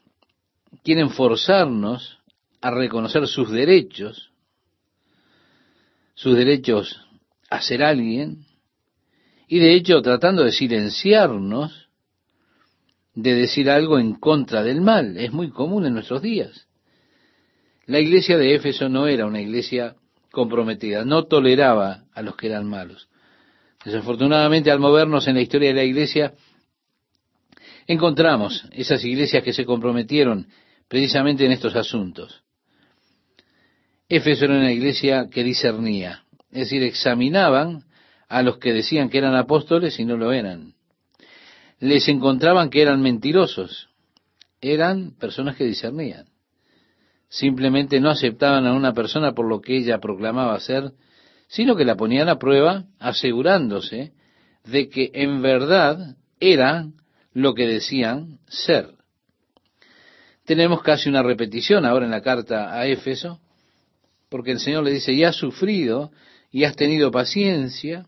quieren 0.83 1.09
forzarnos 1.09 2.19
a 2.61 2.71
reconocer 2.71 3.27
sus 3.27 3.51
derechos, 3.51 4.31
sus 6.13 6.35
derechos 6.35 7.01
a 7.49 7.61
ser 7.61 7.83
alguien, 7.83 8.45
y 9.47 9.59
de 9.59 9.73
hecho 9.73 10.01
tratando 10.01 10.43
de 10.43 10.51
silenciarnos 10.51 11.85
de 13.15 13.33
decir 13.33 13.69
algo 13.69 13.97
en 13.97 14.15
contra 14.15 14.61
del 14.63 14.81
mal. 14.81 15.17
Es 15.17 15.31
muy 15.31 15.49
común 15.49 15.85
en 15.85 15.93
nuestros 15.93 16.21
días. 16.21 16.67
La 17.85 17.99
iglesia 17.99 18.37
de 18.37 18.55
Éfeso 18.55 18.89
no 18.89 19.07
era 19.07 19.25
una 19.25 19.41
iglesia 19.41 19.95
comprometida, 20.31 21.05
no 21.05 21.23
toleraba 21.25 22.05
a 22.13 22.21
los 22.21 22.35
que 22.35 22.47
eran 22.47 22.67
malos. 22.67 23.07
Desafortunadamente, 23.85 24.71
al 24.71 24.79
movernos 24.79 25.27
en 25.27 25.35
la 25.35 25.41
historia 25.41 25.69
de 25.69 25.75
la 25.75 25.83
iglesia, 25.83 26.33
encontramos 27.85 28.67
esas 28.71 29.05
iglesias 29.05 29.43
que 29.43 29.53
se 29.53 29.63
comprometieron 29.63 30.47
precisamente 30.87 31.45
en 31.45 31.51
estos 31.51 31.75
asuntos. 31.75 32.43
Éfeso 34.09 34.45
era 34.45 34.55
una 34.55 34.71
iglesia 34.71 35.29
que 35.31 35.43
discernía, 35.43 36.23
es 36.51 36.61
decir, 36.61 36.81
examinaban 36.81 37.83
a 38.27 38.41
los 38.41 38.57
que 38.57 38.73
decían 38.73 39.09
que 39.09 39.19
eran 39.19 39.35
apóstoles 39.35 39.99
y 39.99 40.05
no 40.05 40.17
lo 40.17 40.33
eran. 40.33 40.73
Les 41.79 42.07
encontraban 42.07 42.71
que 42.71 42.81
eran 42.81 43.01
mentirosos, 43.01 43.89
eran 44.61 45.11
personas 45.19 45.55
que 45.57 45.65
discernían. 45.65 46.25
Simplemente 47.29 47.99
no 47.99 48.09
aceptaban 48.09 48.65
a 48.65 48.73
una 48.73 48.93
persona 48.93 49.33
por 49.33 49.47
lo 49.47 49.61
que 49.61 49.77
ella 49.77 49.99
proclamaba 49.99 50.59
ser, 50.59 50.91
sino 51.47 51.75
que 51.75 51.85
la 51.85 51.95
ponían 51.95 52.29
a 52.29 52.39
prueba 52.39 52.85
asegurándose 52.99 54.13
de 54.63 54.89
que 54.89 55.11
en 55.13 55.41
verdad 55.41 56.17
era 56.39 56.87
lo 57.33 57.53
que 57.53 57.67
decían 57.67 58.39
ser. 58.47 58.95
Tenemos 60.45 60.81
casi 60.81 61.09
una 61.09 61.23
repetición 61.23 61.85
ahora 61.85 62.05
en 62.05 62.11
la 62.11 62.21
carta 62.21 62.73
a 62.73 62.85
Éfeso, 62.87 63.39
porque 64.29 64.51
el 64.51 64.59
Señor 64.59 64.83
le 64.83 64.91
dice, 64.91 65.13
y 65.13 65.23
has 65.23 65.35
sufrido, 65.35 66.11
y 66.51 66.63
has 66.63 66.75
tenido 66.75 67.11
paciencia, 67.11 68.05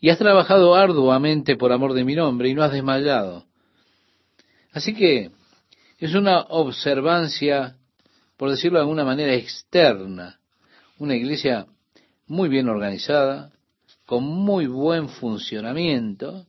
y 0.00 0.10
has 0.10 0.18
trabajado 0.18 0.74
arduamente 0.74 1.56
por 1.56 1.72
amor 1.72 1.92
de 1.94 2.04
mi 2.04 2.14
nombre, 2.14 2.48
y 2.48 2.54
no 2.54 2.62
has 2.62 2.72
desmayado. 2.72 3.46
Así 4.72 4.94
que 4.94 5.30
es 5.98 6.14
una 6.14 6.40
observancia, 6.40 7.76
por 8.36 8.50
decirlo 8.50 8.78
de 8.78 8.82
alguna 8.82 9.04
manera, 9.04 9.34
externa. 9.34 10.40
Una 10.98 11.16
iglesia 11.16 11.66
muy 12.26 12.48
bien 12.48 12.68
organizada, 12.68 13.52
con 14.06 14.24
muy 14.24 14.66
buen 14.66 15.08
funcionamiento. 15.08 16.46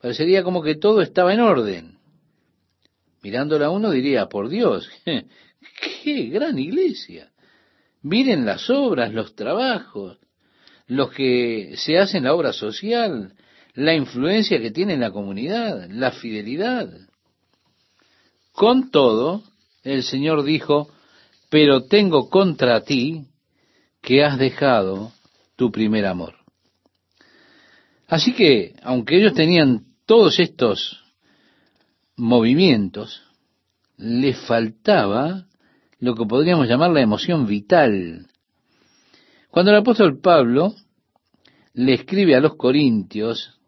Parecería 0.00 0.42
como 0.42 0.62
que 0.62 0.76
todo 0.76 1.02
estaba 1.02 1.34
en 1.34 1.40
orden. 1.40 1.98
Mirándola 3.22 3.70
uno 3.70 3.90
diría, 3.90 4.26
por 4.26 4.48
Dios, 4.48 4.88
qué, 6.02 6.26
gran 6.26 6.58
iglesia. 6.58 7.30
Miren 8.02 8.46
las 8.46 8.70
obras, 8.70 9.12
los 9.12 9.34
trabajos, 9.34 10.18
los 10.86 11.12
que 11.12 11.74
se 11.76 11.98
hacen 11.98 12.24
la 12.24 12.34
obra 12.34 12.52
social, 12.52 13.34
la 13.74 13.94
influencia 13.94 14.60
que 14.60 14.70
tiene 14.70 14.94
en 14.94 15.00
la 15.00 15.10
comunidad, 15.10 15.88
la 15.90 16.12
fidelidad. 16.12 16.88
Con 18.52 18.90
todo, 18.90 19.42
el 19.82 20.02
Señor 20.02 20.44
dijo, 20.44 20.90
pero 21.50 21.84
tengo 21.84 22.30
contra 22.30 22.80
ti 22.82 23.26
que 24.00 24.24
has 24.24 24.38
dejado 24.38 25.12
tu 25.56 25.70
primer 25.70 26.06
amor. 26.06 26.34
Así 28.06 28.32
que, 28.32 28.74
aunque 28.82 29.18
ellos 29.18 29.34
tenían 29.34 29.84
todos 30.06 30.40
estos 30.40 31.02
movimientos, 32.16 33.22
les 33.96 34.38
faltaba 34.46 35.46
lo 35.98 36.14
que 36.14 36.26
podríamos 36.26 36.66
llamar 36.66 36.90
la 36.90 37.02
emoción 37.02 37.46
vital. 37.46 38.26
Cuando 39.50 39.70
el 39.70 39.78
apóstol 39.78 40.18
Pablo 40.20 40.74
le 41.74 41.94
escribe 41.94 42.34
a 42.34 42.40
los 42.40 42.56
Corintios, 42.56 43.58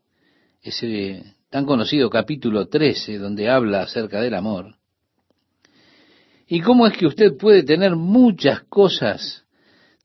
ese 0.61 1.37
tan 1.51 1.67
conocido 1.67 2.09
capítulo 2.09 2.69
13, 2.69 3.19
donde 3.19 3.49
habla 3.49 3.83
acerca 3.83 4.21
del 4.21 4.35
amor, 4.35 4.77
¿Y 6.53 6.61
cómo 6.61 6.87
es 6.87 6.95
que 6.99 7.07
usted 7.07 7.39
puede 7.39 7.63
tener 7.63 7.97
muchas 7.97 8.61
cosas 8.65 9.47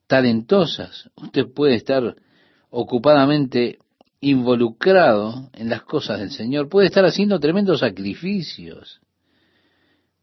talentosas? 0.08 1.10
Usted 1.16 1.46
puede 1.54 1.76
estar 1.76 2.16
ocupadamente 2.70 3.78
involucrado 4.20 5.50
en 5.54 5.70
las 5.70 5.84
cosas 5.84 6.20
del 6.20 6.32
Señor, 6.32 6.70
puede 6.70 6.88
estar 6.88 7.06
haciendo 7.06 7.40
tremendos 7.40 7.82
sacrificios. 7.82 9.00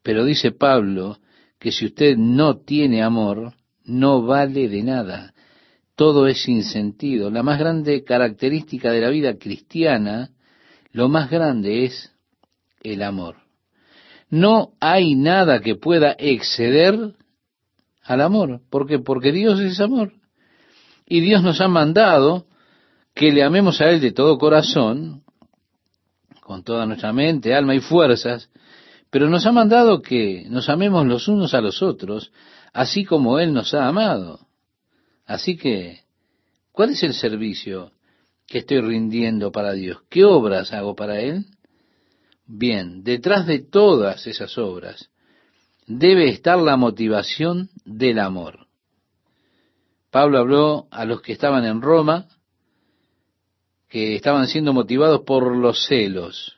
Pero 0.02 0.24
dice 0.24 0.50
Pablo 0.50 1.18
que 1.58 1.72
si 1.72 1.86
usted 1.86 2.16
no 2.16 2.58
tiene 2.58 3.02
amor, 3.02 3.54
no 3.84 4.22
vale 4.22 4.68
de 4.68 4.82
nada, 4.82 5.34
todo 5.94 6.26
es 6.26 6.42
sin 6.42 6.64
sentido. 6.64 7.30
La 7.30 7.42
más 7.42 7.58
grande 7.58 8.04
característica 8.04 8.90
de 8.90 9.00
la 9.00 9.10
vida 9.10 9.38
cristiana, 9.38 10.30
lo 10.92 11.08
más 11.08 11.30
grande 11.30 11.84
es 11.84 12.12
el 12.82 13.02
amor. 13.02 13.36
No 14.28 14.72
hay 14.80 15.14
nada 15.14 15.60
que 15.60 15.76
pueda 15.76 16.16
exceder 16.18 17.14
al 18.04 18.20
amor. 18.20 18.60
¿Por 18.70 18.86
qué? 18.86 18.98
Porque 18.98 19.32
Dios 19.32 19.60
es 19.60 19.80
amor. 19.80 20.12
Y 21.06 21.20
Dios 21.20 21.42
nos 21.42 21.60
ha 21.60 21.68
mandado 21.68 22.46
que 23.14 23.32
le 23.32 23.42
amemos 23.42 23.80
a 23.80 23.90
Él 23.90 24.00
de 24.00 24.12
todo 24.12 24.38
corazón, 24.38 25.22
con 26.40 26.62
toda 26.62 26.86
nuestra 26.86 27.12
mente, 27.12 27.54
alma 27.54 27.74
y 27.74 27.80
fuerzas, 27.80 28.50
pero 29.10 29.28
nos 29.28 29.46
ha 29.46 29.52
mandado 29.52 30.02
que 30.02 30.44
nos 30.48 30.68
amemos 30.68 31.06
los 31.06 31.28
unos 31.28 31.54
a 31.54 31.60
los 31.60 31.82
otros, 31.82 32.32
así 32.72 33.04
como 33.04 33.38
Él 33.38 33.52
nos 33.52 33.72
ha 33.74 33.86
amado. 33.86 34.40
Así 35.24 35.56
que, 35.56 36.00
¿cuál 36.72 36.90
es 36.90 37.02
el 37.02 37.14
servicio 37.14 37.92
que 38.46 38.58
estoy 38.58 38.80
rindiendo 38.80 39.52
para 39.52 39.72
Dios? 39.72 39.98
¿Qué 40.10 40.24
obras 40.24 40.72
hago 40.72 40.94
para 40.94 41.20
Él? 41.20 41.46
Bien, 42.46 43.04
detrás 43.04 43.46
de 43.46 43.60
todas 43.60 44.26
esas 44.26 44.58
obras 44.58 45.10
debe 45.86 46.28
estar 46.28 46.58
la 46.58 46.76
motivación 46.76 47.70
del 47.84 48.18
amor. 48.18 48.66
Pablo 50.10 50.38
habló 50.38 50.86
a 50.90 51.04
los 51.04 51.22
que 51.22 51.32
estaban 51.32 51.64
en 51.64 51.82
Roma, 51.82 52.26
que 53.88 54.14
estaban 54.14 54.46
siendo 54.46 54.72
motivados 54.72 55.22
por 55.22 55.56
los 55.56 55.86
celos, 55.86 56.56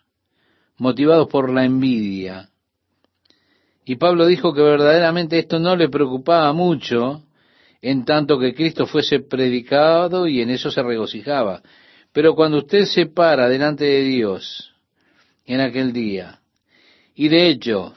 motivados 0.76 1.28
por 1.28 1.50
la 1.50 1.64
envidia. 1.64 2.50
Y 3.84 3.96
Pablo 3.96 4.26
dijo 4.26 4.52
que 4.52 4.62
verdaderamente 4.62 5.38
esto 5.38 5.58
no 5.58 5.76
le 5.76 5.88
preocupaba 5.88 6.52
mucho, 6.52 7.22
en 7.80 8.04
tanto 8.04 8.38
que 8.38 8.54
Cristo 8.54 8.86
fuese 8.86 9.20
predicado 9.20 10.26
y 10.26 10.40
en 10.40 10.50
eso 10.50 10.70
se 10.70 10.82
regocijaba. 10.82 11.62
Pero 12.12 12.34
cuando 12.34 12.58
usted 12.58 12.84
se 12.84 13.06
para 13.06 13.48
delante 13.48 13.84
de 13.84 14.02
Dios 14.02 14.74
en 15.44 15.60
aquel 15.60 15.92
día, 15.92 16.40
y 17.14 17.28
de 17.28 17.48
hecho, 17.48 17.94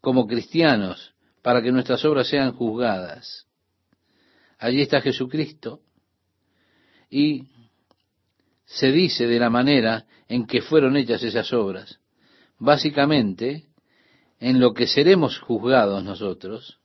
como 0.00 0.26
cristianos, 0.26 1.11
para 1.42 1.60
que 1.60 1.72
nuestras 1.72 2.04
obras 2.04 2.28
sean 2.28 2.52
juzgadas, 2.52 3.46
allí 4.58 4.80
está 4.80 5.00
Jesucristo, 5.00 5.80
y 7.10 7.48
se 8.64 8.90
dice 8.90 9.26
de 9.26 9.38
la 9.38 9.50
manera 9.50 10.06
en 10.28 10.46
que 10.46 10.62
fueron 10.62 10.96
hechas 10.96 11.22
esas 11.22 11.52
obras. 11.52 11.98
Básicamente, 12.58 13.66
en 14.40 14.60
lo 14.60 14.72
que 14.72 14.86
seremos 14.86 15.38
juzgados 15.38 16.02
nosotros, 16.02 16.78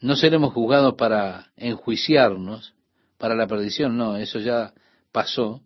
no 0.00 0.16
seremos 0.16 0.52
juzgados 0.52 0.94
para 0.94 1.52
enjuiciarnos, 1.56 2.74
para 3.16 3.34
la 3.34 3.46
perdición, 3.46 3.96
no, 3.96 4.16
eso 4.16 4.38
ya 4.38 4.74
pasó. 5.12 5.62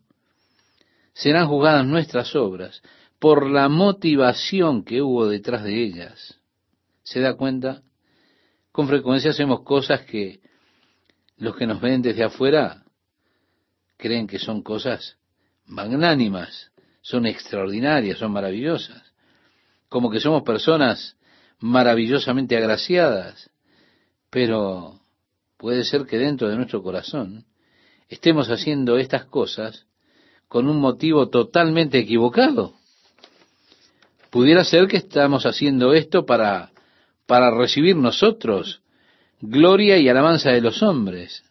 Serán 1.12 1.48
juzgadas 1.48 1.84
nuestras 1.84 2.36
obras 2.36 2.82
por 3.18 3.50
la 3.50 3.68
motivación 3.68 4.84
que 4.84 5.02
hubo 5.02 5.26
detrás 5.26 5.64
de 5.64 5.82
ellas. 5.82 6.39
¿Se 7.10 7.18
da 7.18 7.34
cuenta? 7.34 7.82
Con 8.70 8.86
frecuencia 8.86 9.32
hacemos 9.32 9.62
cosas 9.62 10.02
que 10.02 10.38
los 11.38 11.56
que 11.56 11.66
nos 11.66 11.80
ven 11.80 12.02
desde 12.02 12.22
afuera 12.22 12.84
creen 13.96 14.28
que 14.28 14.38
son 14.38 14.62
cosas 14.62 15.16
magnánimas, 15.66 16.70
son 17.00 17.26
extraordinarias, 17.26 18.18
son 18.18 18.30
maravillosas, 18.30 19.12
como 19.88 20.08
que 20.08 20.20
somos 20.20 20.44
personas 20.44 21.16
maravillosamente 21.58 22.56
agraciadas, 22.56 23.50
pero 24.30 25.00
puede 25.56 25.82
ser 25.82 26.06
que 26.06 26.16
dentro 26.16 26.48
de 26.48 26.54
nuestro 26.54 26.80
corazón 26.80 27.44
estemos 28.08 28.50
haciendo 28.50 28.98
estas 28.98 29.24
cosas 29.24 29.84
con 30.46 30.68
un 30.68 30.78
motivo 30.78 31.28
totalmente 31.28 31.98
equivocado. 31.98 32.74
Pudiera 34.30 34.62
ser 34.62 34.86
que 34.86 34.98
estamos 34.98 35.44
haciendo 35.44 35.92
esto 35.92 36.24
para, 36.24 36.70
para 37.30 37.52
recibir 37.52 37.94
nosotros 37.94 38.82
gloria 39.40 39.96
y 39.98 40.08
alabanza 40.08 40.50
de 40.50 40.60
los 40.60 40.82
hombres. 40.82 41.44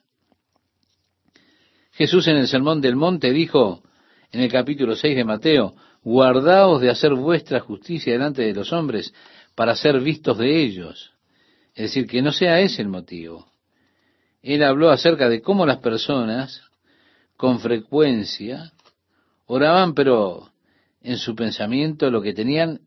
Jesús 1.93 2.27
en 2.27 2.35
el 2.35 2.49
Sermón 2.49 2.81
del 2.81 2.97
Monte 2.97 3.31
dijo 3.31 3.81
en 4.33 4.41
el 4.41 4.51
capítulo 4.51 4.97
6 4.97 5.15
de 5.15 5.23
Mateo, 5.23 5.73
guardaos 6.03 6.81
de 6.81 6.89
hacer 6.89 7.13
vuestra 7.13 7.61
justicia 7.61 8.11
delante 8.11 8.41
de 8.41 8.53
los 8.53 8.73
hombres 8.73 9.13
para 9.55 9.73
ser 9.73 10.01
vistos 10.01 10.37
de 10.37 10.61
ellos. 10.61 11.13
Es 11.73 11.83
decir, 11.83 12.07
que 12.07 12.21
no 12.21 12.33
sea 12.33 12.59
ese 12.59 12.81
el 12.81 12.89
motivo. 12.89 13.49
Él 14.41 14.63
habló 14.63 14.89
acerca 14.89 15.29
de 15.29 15.41
cómo 15.41 15.65
las 15.65 15.77
personas 15.77 16.61
con 17.37 17.61
frecuencia 17.61 18.73
oraban, 19.45 19.93
pero 19.93 20.51
en 21.01 21.17
su 21.17 21.37
pensamiento 21.37 22.11
lo 22.11 22.21
que 22.21 22.33
tenían 22.33 22.81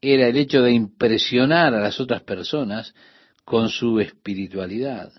era 0.00 0.28
el 0.28 0.36
hecho 0.36 0.62
de 0.62 0.72
impresionar 0.72 1.74
a 1.74 1.80
las 1.80 2.00
otras 2.00 2.22
personas 2.22 2.94
con 3.44 3.68
su 3.68 4.00
espiritualidad. 4.00 5.12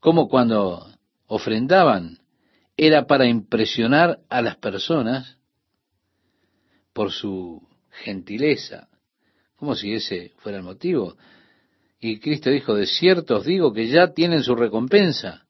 Como 0.00 0.28
cuando 0.28 0.86
ofrendaban 1.26 2.18
era 2.76 3.06
para 3.06 3.26
impresionar 3.26 4.20
a 4.28 4.42
las 4.42 4.56
personas 4.56 5.36
por 6.92 7.10
su 7.10 7.66
gentileza, 7.90 8.88
como 9.56 9.74
si 9.74 9.92
ese 9.92 10.32
fuera 10.38 10.58
el 10.58 10.64
motivo. 10.64 11.16
Y 12.00 12.20
Cristo 12.20 12.50
dijo, 12.50 12.74
de 12.74 12.86
cierto 12.86 13.38
os 13.38 13.44
digo 13.44 13.72
que 13.72 13.88
ya 13.88 14.12
tienen 14.12 14.42
su 14.42 14.54
recompensa. 14.54 15.46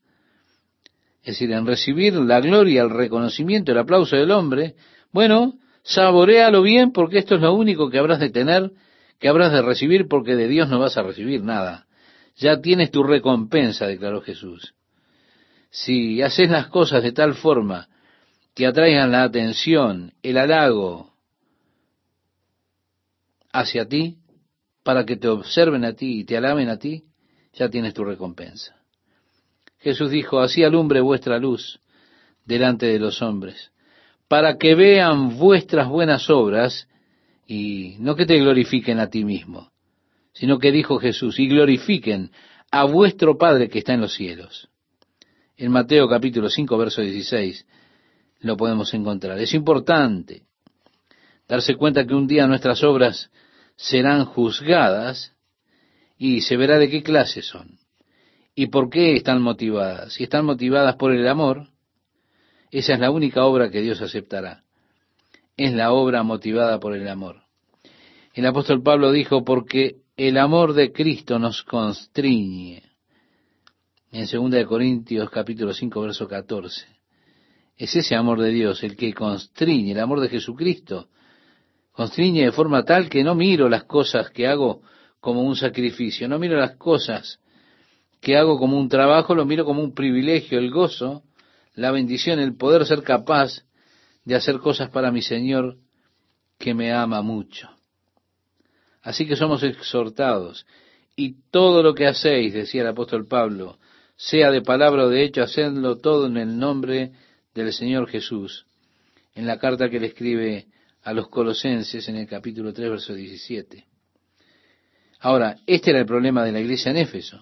Es 1.21 1.35
decir, 1.35 1.53
en 1.53 1.67
recibir 1.67 2.15
la 2.15 2.41
gloria, 2.41 2.83
el 2.83 2.91
reconocimiento, 2.91 3.73
el 3.73 3.79
aplauso 3.79 4.17
del 4.17 4.31
hombre, 4.31 4.77
bueno, 5.13 5.59
saborealo 5.89 6.63
bien 6.63 6.93
porque 6.93 7.19
esto 7.19 7.37
es 7.37 7.41
lo 7.41 7.55
único 7.55 7.89
que 7.89 7.99
habrás 7.99 8.21
de 8.21 8.29
tener, 8.29 8.73
que 9.19 9.29
habrás 9.29 9.53
de 9.53 9.63
recibir 9.63 10.07
porque 10.07 10.37
de 10.37 10.47
Dios 10.47 10.69
no 10.69 10.79
vas 10.79 10.97
a 10.99 11.03
recibir 11.03 11.43
nada. 11.43 11.87
Ya 12.37 12.61
tienes 12.61 12.91
tu 12.91 13.03
recompensa, 13.03 13.87
declaró 13.87 14.21
Jesús. 14.21 14.75
Si 15.71 16.23
haces 16.23 16.51
las 16.51 16.69
cosas 16.69 17.03
de 17.03 17.13
tal 17.13 17.35
forma 17.35 17.89
que 18.55 18.67
atraigan 18.67 19.13
la 19.13 19.23
atención, 19.23 20.13
el 20.23 20.37
halago 20.37 21.15
hacia 23.53 23.89
ti, 23.89 24.19
para 24.83 25.05
que 25.05 25.17
te 25.17 25.29
observen 25.29 25.85
a 25.85 25.95
ti 25.95 26.21
y 26.21 26.25
te 26.25 26.37
alaben 26.37 26.69
a 26.69 26.79
ti, 26.79 27.05
ya 27.55 27.71
tienes 27.71 27.95
tu 27.95 28.05
recompensa. 28.05 28.77
Jesús 29.79 30.11
dijo, 30.11 30.41
así 30.41 30.63
alumbre 30.65 31.01
vuestra 31.01 31.39
luz 31.39 31.81
delante 32.45 32.87
de 32.87 32.99
los 32.99 33.23
hombres, 33.23 33.73
para 34.29 34.59
que 34.59 34.75
vean 34.75 35.39
vuestras 35.39 35.89
buenas 35.89 36.29
obras 36.31 36.87
y 37.47 37.97
no 37.99 38.15
que 38.15 38.27
te 38.27 38.39
glorifiquen 38.39 39.01
a 39.01 39.09
ti 39.09 39.25
mismo, 39.25 39.73
sino 40.33 40.59
que 40.59 40.71
dijo 40.71 40.99
Jesús, 40.99 41.39
y 41.39 41.49
glorifiquen 41.49 42.31
a 42.71 42.85
vuestro 42.85 43.39
Padre 43.39 43.69
que 43.69 43.79
está 43.79 43.95
en 43.95 44.03
los 44.03 44.15
cielos. 44.15 44.69
En 45.57 45.73
Mateo 45.73 46.09
capítulo 46.09 46.51
5, 46.51 46.77
verso 46.77 47.01
16 47.01 47.67
lo 48.41 48.57
podemos 48.57 48.93
encontrar. 48.95 49.39
Es 49.39 49.55
importante 49.55 50.43
darse 51.49 51.75
cuenta 51.75 52.07
que 52.07 52.15
un 52.15 52.27
día 52.27 52.47
nuestras 52.47 52.85
obras 52.85 53.31
serán 53.77 54.27
juzgadas 54.27 55.35
y 56.19 56.43
se 56.43 56.57
verá 56.57 56.79
de 56.79 56.91
qué 56.91 57.03
clase 57.03 57.43
son 57.43 57.79
y 58.55 58.67
por 58.67 58.91
qué 58.91 59.17
están 59.17 59.41
motivadas. 59.41 60.13
Si 60.13 60.25
están 60.25 60.45
motivadas 60.45 60.97
por 60.97 61.13
el 61.13 61.27
amor, 61.27 61.69
esa 62.71 62.95
es 62.95 63.01
la 63.01 63.11
única 63.11 63.45
obra 63.45 63.71
que 63.71 63.81
Dios 63.81 64.01
aceptará. 64.01 64.65
Es 65.57 65.73
la 65.73 65.93
obra 65.93 66.23
motivada 66.23 66.79
por 66.79 66.95
el 66.95 67.09
amor. 67.09 67.43
El 68.35 68.47
apóstol 68.47 68.83
Pablo 68.83 69.11
dijo, 69.11 69.45
porque 69.45 69.97
el 70.17 70.39
amor 70.39 70.75
de 70.75 70.93
Cristo 70.93 71.39
nos 71.39 71.63
constriñe. 71.63 72.83
En 74.11 74.27
2 74.27 74.65
Corintios 74.67 75.31
capítulo 75.31 75.73
5, 75.73 76.01
verso 76.01 76.29
14. 76.29 76.87
Es 77.77 77.95
ese 77.95 78.15
amor 78.15 78.41
de 78.41 78.51
Dios 78.51 78.83
el 78.83 78.97
que 78.97 79.13
constriñe, 79.15 79.93
el 79.93 80.01
amor 80.01 80.21
de 80.21 80.29
Jesucristo, 80.29 81.09
constriñe 81.93 82.45
de 82.45 82.53
forma 82.53 82.85
tal 82.85 83.09
que 83.09 83.23
no 83.23 83.35
miro 83.35 83.69
las 83.69 83.85
cosas 83.85 84.31
que 84.31 84.47
hago 84.47 84.83
como 85.21 85.43
un 85.43 85.57
sacrificio, 85.57 86.29
no 86.29 86.39
miro 86.39 86.57
las 86.57 86.77
cosas 86.77 87.41
que 88.21 88.37
hago 88.37 88.59
como 88.59 88.79
un 88.79 88.89
trabajo, 88.89 89.35
lo 89.35 89.45
miro 89.45 89.65
como 89.65 89.83
un 89.83 89.95
privilegio, 89.95 90.59
el 90.59 90.71
gozo, 90.71 91.23
la 91.79 91.93
bendición, 91.93 92.41
el 92.41 92.57
poder 92.57 92.85
ser 92.87 93.03
capaz 93.03 93.63
de 94.25 94.35
hacer 94.35 94.59
cosas 94.59 94.91
para 94.91 95.13
mi 95.13 95.23
Señor 95.23 95.77
que 96.59 96.75
me 96.75 96.93
ama 96.93 97.23
mucho. 97.23 97.71
Así 99.01 99.29
que 99.29 99.37
somos 99.37 99.63
exhortados, 99.63 100.67
y 101.15 101.37
todo 101.51 101.85
lo 101.85 101.95
que 101.95 102.09
hacéis, 102.09 102.53
decía 102.53 102.83
el 102.83 102.89
apóstol 102.89 103.29
Pablo, 103.29 103.79
sea 104.17 104.51
de 104.51 104.61
palabra 104.61 105.05
o 105.05 105.09
de 105.09 105.23
hecho, 105.23 105.43
hacedlo 105.43 105.99
todo 105.99 106.27
en 106.27 106.37
el 106.37 106.59
nombre 106.59 107.13
del 107.55 107.73
Señor 107.73 108.09
Jesús. 108.09 108.67
En 109.35 109.47
la 109.47 109.61
carta 109.61 109.89
que 109.89 110.01
le 110.01 110.09
escribe 110.09 110.67
a 111.05 111.13
los 111.13 111.29
colosenses 111.29 112.09
en 112.09 112.17
el 112.17 112.27
capítulo 112.27 112.73
3, 112.73 112.91
verso 112.91 113.15
17. 113.15 113.87
Ahora, 115.21 115.59
este 115.65 115.91
era 115.91 116.01
el 116.01 116.07
problema 116.07 116.45
de 116.45 116.51
la 116.51 116.61
iglesia 116.61 116.91
en 116.91 116.97
Éfeso. 116.97 117.41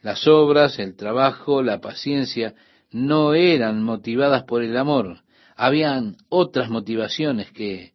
Las 0.00 0.26
obras, 0.26 0.78
el 0.78 0.96
trabajo, 0.96 1.62
la 1.62 1.82
paciencia 1.82 2.54
no 2.90 3.34
eran 3.34 3.82
motivadas 3.82 4.44
por 4.44 4.62
el 4.62 4.76
amor. 4.76 5.22
Habían 5.56 6.16
otras 6.28 6.70
motivaciones 6.70 7.50
que 7.50 7.92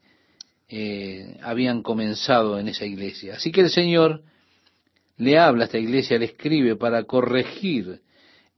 eh, 0.68 1.38
habían 1.42 1.82
comenzado 1.82 2.60
en 2.60 2.68
esa 2.68 2.86
iglesia. 2.86 3.36
Así 3.36 3.52
que 3.52 3.62
el 3.62 3.70
Señor 3.70 4.24
le 5.18 5.38
habla 5.38 5.64
a 5.64 5.66
esta 5.66 5.80
iglesia, 5.80 6.18
le 6.18 6.26
escribe 6.26 6.76
para 6.76 7.04
corregir 7.04 8.02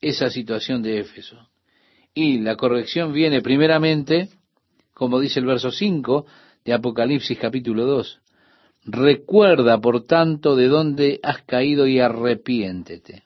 esa 0.02 0.30
situación 0.30 0.82
de 0.82 1.00
Éfeso. 1.00 1.50
Y 2.14 2.40
la 2.40 2.56
corrección 2.56 3.14
viene 3.14 3.42
primeramente, 3.42 4.30
como 4.94 5.20
dice 5.20 5.40
el 5.40 5.46
verso 5.46 5.72
5 5.72 6.26
de 6.66 6.74
Apocalipsis 6.74 7.38
capítulo 7.38 7.86
2, 7.86 8.20
recuerda 8.86 9.80
por 9.80 10.04
tanto 10.06 10.56
de 10.56 10.68
dónde 10.68 11.20
has 11.24 11.44
caído 11.44 11.88
y 11.88 12.00
arrepiéntete. 12.00 13.24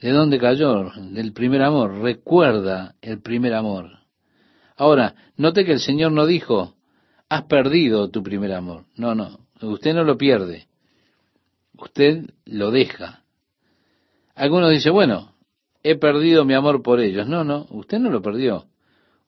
¿De 0.00 0.10
dónde 0.10 0.38
cayó? 0.38 0.90
Del 1.10 1.32
primer 1.32 1.62
amor. 1.62 1.98
Recuerda 2.00 2.94
el 3.00 3.20
primer 3.20 3.54
amor. 3.54 3.98
Ahora, 4.76 5.14
note 5.36 5.64
que 5.64 5.72
el 5.72 5.80
Señor 5.80 6.12
no 6.12 6.24
dijo, 6.26 6.74
has 7.28 7.44
perdido 7.44 8.08
tu 8.10 8.22
primer 8.22 8.52
amor. 8.52 8.84
No, 8.94 9.14
no, 9.14 9.40
usted 9.60 9.94
no 9.94 10.04
lo 10.04 10.16
pierde. 10.16 10.68
Usted 11.76 12.30
lo 12.44 12.70
deja. 12.70 13.24
Algunos 14.34 14.70
dicen, 14.70 14.92
bueno, 14.92 15.34
he 15.82 15.96
perdido 15.96 16.44
mi 16.44 16.54
amor 16.54 16.82
por 16.82 17.00
ellos. 17.00 17.26
No, 17.26 17.42
no, 17.42 17.66
usted 17.70 17.98
no 17.98 18.10
lo 18.10 18.22
perdió. 18.22 18.66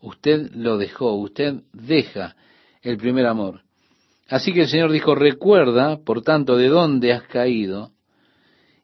Usted 0.00 0.52
lo 0.54 0.78
dejó, 0.78 1.14
usted 1.14 1.62
deja 1.72 2.36
el 2.82 2.96
primer 2.96 3.26
amor. 3.26 3.62
Así 4.28 4.52
que 4.52 4.62
el 4.62 4.68
Señor 4.68 4.92
dijo, 4.92 5.16
recuerda, 5.16 5.98
por 5.98 6.22
tanto, 6.22 6.56
de 6.56 6.68
dónde 6.68 7.12
has 7.12 7.24
caído 7.24 7.90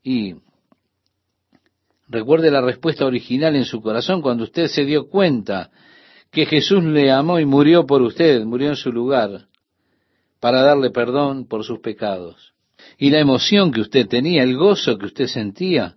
y 0.02 0.34
recuerde 2.08 2.50
la 2.50 2.60
respuesta 2.60 3.04
original 3.04 3.56
en 3.56 3.64
su 3.64 3.80
corazón 3.80 4.22
cuando 4.22 4.44
usted 4.44 4.68
se 4.68 4.84
dio 4.84 5.08
cuenta 5.08 5.70
que 6.30 6.46
Jesús 6.46 6.84
le 6.84 7.10
amó 7.10 7.38
y 7.38 7.44
murió 7.44 7.86
por 7.86 8.02
usted, 8.02 8.44
murió 8.44 8.70
en 8.70 8.76
su 8.76 8.92
lugar, 8.92 9.46
para 10.40 10.62
darle 10.62 10.90
perdón 10.90 11.46
por 11.46 11.64
sus 11.64 11.80
pecados. 11.80 12.52
Y 12.98 13.10
la 13.10 13.20
emoción 13.20 13.72
que 13.72 13.80
usted 13.80 14.06
tenía, 14.06 14.42
el 14.42 14.56
gozo 14.56 14.98
que 14.98 15.06
usted 15.06 15.26
sentía, 15.26 15.96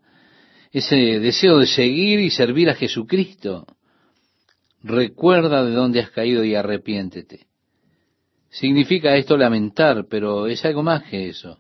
ese 0.72 0.95
deseo 0.95 1.57
de 1.57 1.68
seguir 1.68 2.20
y 2.20 2.30
servir 2.30 2.70
a 2.70 2.76
Jesucristo. 2.76 3.66
Recuerda 4.82 5.64
de 5.64 5.72
dónde 5.72 5.99
has 5.99 6.12
caído 6.12 6.43
y 6.43 6.55
arrepiéntete. 6.55 7.47
Significa 8.49 9.16
esto 9.16 9.38
lamentar, 9.38 10.05
pero 10.10 10.47
es 10.47 10.64
algo 10.66 10.84
más 10.84 11.03
que 11.03 11.30
eso. 11.30 11.60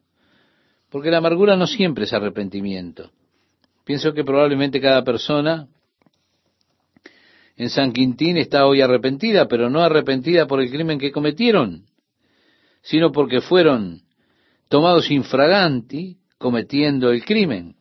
Porque 0.89 1.11
la 1.11 1.17
amargura 1.17 1.55
no 1.55 1.67
siempre 1.67 2.05
es 2.05 2.13
arrepentimiento. 2.13 3.11
Pienso 3.89 4.13
que 4.13 4.23
probablemente 4.23 4.79
cada 4.79 5.03
persona 5.03 5.67
en 7.57 7.71
San 7.71 7.91
Quintín 7.91 8.37
está 8.37 8.67
hoy 8.67 8.81
arrepentida, 8.81 9.47
pero 9.47 9.67
no 9.71 9.81
arrepentida 9.81 10.45
por 10.45 10.61
el 10.61 10.69
crimen 10.69 10.99
que 10.99 11.11
cometieron, 11.11 11.87
sino 12.83 13.11
porque 13.11 13.41
fueron 13.41 14.03
tomados 14.67 15.09
infraganti 15.09 16.19
cometiendo 16.37 17.09
el 17.09 17.25
crimen. 17.25 17.77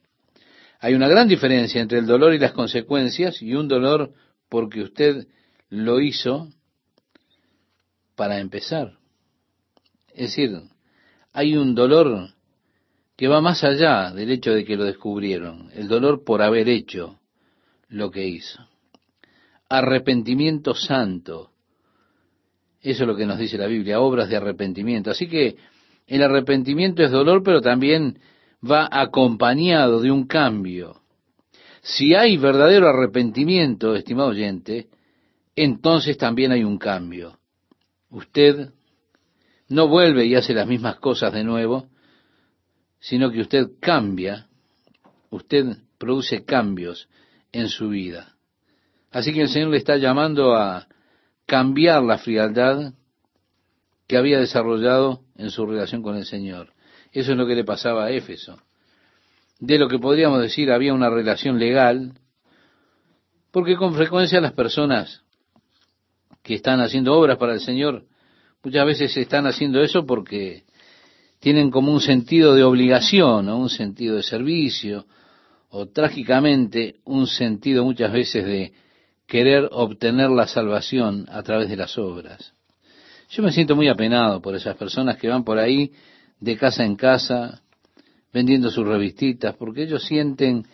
Hay 0.81 0.95
una 0.95 1.09
gran 1.09 1.29
diferencia 1.29 1.83
entre 1.83 1.99
el 1.99 2.07
dolor 2.07 2.33
y 2.33 2.39
las 2.39 2.53
consecuencias 2.53 3.43
y 3.43 3.53
un 3.53 3.69
dolor 3.69 4.15
porque 4.49 4.81
usted 4.81 5.27
lo 5.69 6.01
hizo 6.01 6.49
para 8.17 8.39
empezar. 8.39 8.95
Es 10.15 10.31
decir, 10.31 10.59
hay 11.35 11.55
un 11.55 11.75
dolor 11.75 12.31
que 13.19 13.27
va 13.27 13.41
más 13.41 13.65
allá 13.65 14.13
del 14.13 14.31
hecho 14.31 14.53
de 14.53 14.65
que 14.65 14.77
lo 14.77 14.85
descubrieron, 14.85 15.71
el 15.75 15.89
dolor 15.89 16.23
por 16.25 16.41
haber 16.41 16.69
hecho 16.69 17.19
lo 17.89 18.13
que 18.13 18.25
hizo. 18.29 18.65
Arrepentimiento 19.69 20.73
santo. 20.73 21.51
Eso 22.81 23.03
es 23.03 23.09
lo 23.09 23.17
que 23.17 23.27
nos 23.27 23.41
dice 23.41 23.59
la 23.59 23.67
Biblia, 23.67 23.99
obras 23.99 24.29
de 24.29 24.37
arrepentimiento. 24.37 25.11
Así 25.11 25.27
que 25.27 25.57
el 26.07 26.23
arrepentimiento 26.23 27.03
es 27.03 27.11
dolor, 27.11 27.43
pero 27.43 27.61
también 27.61 28.21
va 28.63 28.89
acompañado 28.89 30.01
de 30.01 30.13
un 30.13 30.29
cambio. 30.29 31.01
Si 31.83 32.15
hay 32.15 32.37
verdadero 32.37 32.89
arrepentimiento, 32.89 33.97
estimado 33.97 34.29
oyente, 34.29 34.87
entonces 35.57 36.17
también 36.19 36.53
hay 36.53 36.63
un 36.63 36.79
cambio. 36.79 37.37
Usted 38.11 38.71
no 39.69 39.89
vuelve 39.89 40.25
y 40.27 40.37
hace 40.37 40.55
las 40.55 40.69
mismas 40.69 41.01
cosas 41.01 41.33
de 41.33 41.43
nuevo, 41.43 41.89
sino 43.01 43.31
que 43.31 43.41
usted 43.41 43.69
cambia, 43.81 44.47
usted 45.31 45.77
produce 45.99 46.45
cambios 46.45 47.09
en 47.53 47.69
su 47.69 47.89
vida. 47.89 48.35
Así 49.11 49.33
que 49.33 49.43
el 49.43 49.49
Señor 49.49 49.71
le 49.71 49.79
está 49.79 49.97
llamando 49.97 50.55
a 50.55 50.87
cambiar 51.47 52.03
la 52.03 52.19
frialdad 52.19 52.93
que 54.07 54.17
había 54.17 54.39
desarrollado 54.39 55.23
en 55.37 55.51
su 55.51 55.67
relación 55.67 56.03
con 56.03 56.17
el 56.17 56.25
Señor. 56.25 56.73
Eso 57.13 57.33
es 57.33 57.39
lo 57.39 57.47
que 57.47 57.55
le 57.55 57.65
pasaba 57.65 58.07
a 58.07 58.11
Éfeso. 58.11 58.61
De 59.61 59.79
lo 59.79 59.89
que 59.89 59.99
podríamos 59.99 60.41
decir 60.41 60.71
había 60.71 60.95
una 60.95 61.11
relación 61.11 61.59
legal, 61.59 62.13
porque 63.51 63.77
con 63.77 63.95
frecuencia 63.95 64.41
las 64.41 64.53
personas 64.53 65.23
que 66.43 66.55
están 66.55 66.81
haciendo 66.81 67.15
obras 67.15 67.39
para 67.39 67.55
el 67.55 67.61
Señor, 67.61 68.05
muchas 68.63 68.87
veces 68.87 69.17
están 69.17 69.47
haciendo 69.47 69.81
eso 69.83 70.07
porque 70.07 70.65
tienen 71.41 71.71
como 71.71 71.93
un 71.93 72.01
sentido 72.01 72.55
de 72.55 72.65
obligación 72.65 73.49
o 73.49 73.59
un 73.59 73.71
sentido 73.71 74.17
de 74.17 74.23
servicio, 74.23 75.07
o 75.71 75.87
trágicamente 75.87 76.97
un 77.05 77.27
sentido 77.27 77.85
muchas 77.85 78.13
veces 78.13 78.45
de 78.45 78.73
querer 79.27 79.69
obtener 79.71 80.31
la 80.31 80.47
salvación 80.47 81.27
a 81.29 81.43
través 81.43 81.69
de 81.69 81.77
las 81.77 81.99
obras. 81.99 82.55
Yo 83.31 83.43
me 83.43 83.53
siento 83.53 83.77
muy 83.77 83.89
apenado 83.89 84.41
por 84.41 84.55
esas 84.55 84.77
personas 84.77 85.19
que 85.19 85.29
van 85.29 85.45
por 85.45 85.59
ahí 85.59 85.93
de 86.41 86.57
casa 86.57 86.85
en 86.85 86.97
casa, 86.97 87.61
vendiendo 88.33 88.71
sus 88.71 88.87
revistitas, 88.87 89.55
porque 89.57 89.83
ellos 89.83 90.05
sienten 90.05 90.65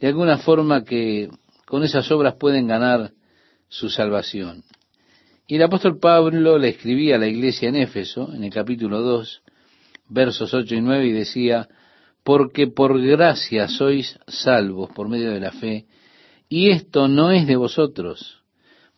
de 0.00 0.08
alguna 0.08 0.38
forma 0.38 0.84
que 0.84 1.30
con 1.66 1.84
esas 1.84 2.10
obras 2.10 2.34
pueden 2.34 2.66
ganar 2.66 3.12
su 3.68 3.88
salvación. 3.88 4.64
Y 5.46 5.56
el 5.56 5.62
apóstol 5.62 5.98
Pablo 5.98 6.58
le 6.58 6.70
escribía 6.70 7.14
a 7.16 7.18
la 7.18 7.28
iglesia 7.28 7.68
en 7.68 7.76
Éfeso, 7.76 8.32
en 8.34 8.42
el 8.42 8.52
capítulo 8.52 9.02
2, 9.02 9.42
versos 10.10 10.52
8 10.52 10.74
y 10.74 10.80
9, 10.80 11.06
y 11.06 11.12
decía, 11.12 11.68
porque 12.24 12.66
por 12.66 13.00
gracia 13.00 13.68
sois 13.68 14.18
salvos 14.26 14.90
por 14.90 15.08
medio 15.08 15.30
de 15.30 15.40
la 15.40 15.52
fe, 15.52 15.86
y 16.48 16.70
esto 16.70 17.08
no 17.08 17.30
es 17.30 17.46
de 17.46 17.56
vosotros, 17.56 18.42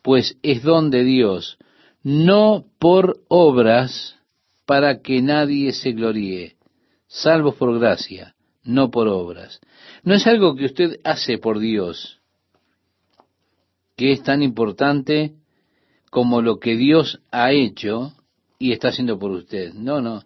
pues 0.03 0.37
es 0.43 0.63
don 0.63 0.91
de 0.91 1.05
Dios, 1.05 1.59
no 2.03 2.65
por 2.79 3.21
obras, 3.29 4.19
para 4.67 5.01
que 5.03 5.23
nadie 5.23 5.73
se 5.73 5.93
gloríe, 5.93 6.57
salvo 7.07 7.55
por 7.55 7.79
gracia, 7.79 8.35
no 8.65 8.91
por 8.91 9.09
obras. 9.09 9.61
No 10.03 10.15
es 10.15 10.27
algo 10.27 10.55
que 10.57 10.65
usted 10.65 11.01
hace 11.05 11.39
por 11.39 11.59
Dios, 11.59 12.21
que 13.97 14.13
es 14.13 14.23
tan 14.23 14.43
importante 14.43 15.35
como 16.11 16.43
lo 16.43 16.59
que 16.59 16.77
Dios 16.77 17.21
ha 17.31 17.53
hecho 17.53 18.13
y 18.59 18.73
está 18.73 18.89
haciendo 18.89 19.19
por 19.19 19.31
usted. 19.31 19.73
No, 19.75 20.01
no. 20.01 20.23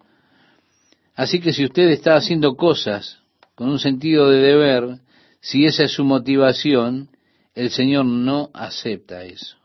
Así 1.17 1.39
que 1.39 1.51
si 1.51 1.65
usted 1.65 1.89
está 1.89 2.15
haciendo 2.15 2.55
cosas 2.55 3.17
con 3.55 3.69
un 3.69 3.79
sentido 3.79 4.29
de 4.29 4.37
deber, 4.37 4.99
si 5.41 5.65
esa 5.65 5.85
es 5.85 5.91
su 5.91 6.05
motivación, 6.05 7.09
el 7.55 7.71
Señor 7.71 8.05
no 8.05 8.51
acepta 8.53 9.25
eso. 9.25 9.57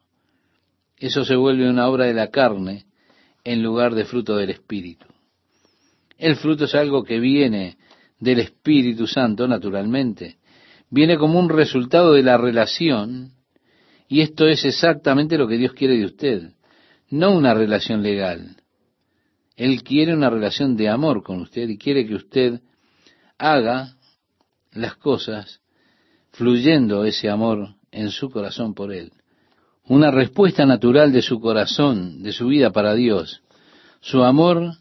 Eso 0.96 1.26
se 1.26 1.36
vuelve 1.36 1.68
una 1.68 1.88
obra 1.88 2.06
de 2.06 2.14
la 2.14 2.30
carne 2.30 2.86
en 3.44 3.62
lugar 3.62 3.94
de 3.94 4.06
fruto 4.06 4.34
del 4.36 4.48
Espíritu. 4.48 5.04
El 6.16 6.36
fruto 6.36 6.64
es 6.64 6.74
algo 6.74 7.04
que 7.04 7.20
viene 7.20 7.76
del 8.18 8.38
Espíritu 8.38 9.06
Santo, 9.06 9.46
naturalmente. 9.46 10.36
Viene 10.88 11.18
como 11.18 11.38
un 11.38 11.50
resultado 11.50 12.14
de 12.14 12.22
la 12.22 12.38
relación, 12.38 13.32
y 14.08 14.22
esto 14.22 14.46
es 14.46 14.64
exactamente 14.64 15.36
lo 15.36 15.46
que 15.46 15.58
Dios 15.58 15.74
quiere 15.74 15.98
de 15.98 16.06
usted, 16.06 16.52
no 17.10 17.36
una 17.36 17.52
relación 17.52 18.02
legal. 18.02 18.61
Él 19.64 19.82
quiere 19.82 20.14
una 20.14 20.30
relación 20.30 20.76
de 20.76 20.88
amor 20.88 21.22
con 21.22 21.40
usted 21.40 21.68
y 21.68 21.78
quiere 21.78 22.06
que 22.06 22.14
usted 22.14 22.60
haga 23.38 23.94
las 24.72 24.96
cosas 24.96 25.60
fluyendo 26.30 27.04
ese 27.04 27.28
amor 27.28 27.74
en 27.90 28.10
su 28.10 28.30
corazón 28.30 28.74
por 28.74 28.92
Él 28.92 29.12
una 29.84 30.10
respuesta 30.10 30.64
natural 30.64 31.12
de 31.12 31.22
su 31.22 31.40
corazón, 31.40 32.22
de 32.22 32.32
su 32.32 32.46
vida 32.46 32.70
para 32.70 32.94
Dios, 32.94 33.42
su 34.00 34.22
amor 34.22 34.74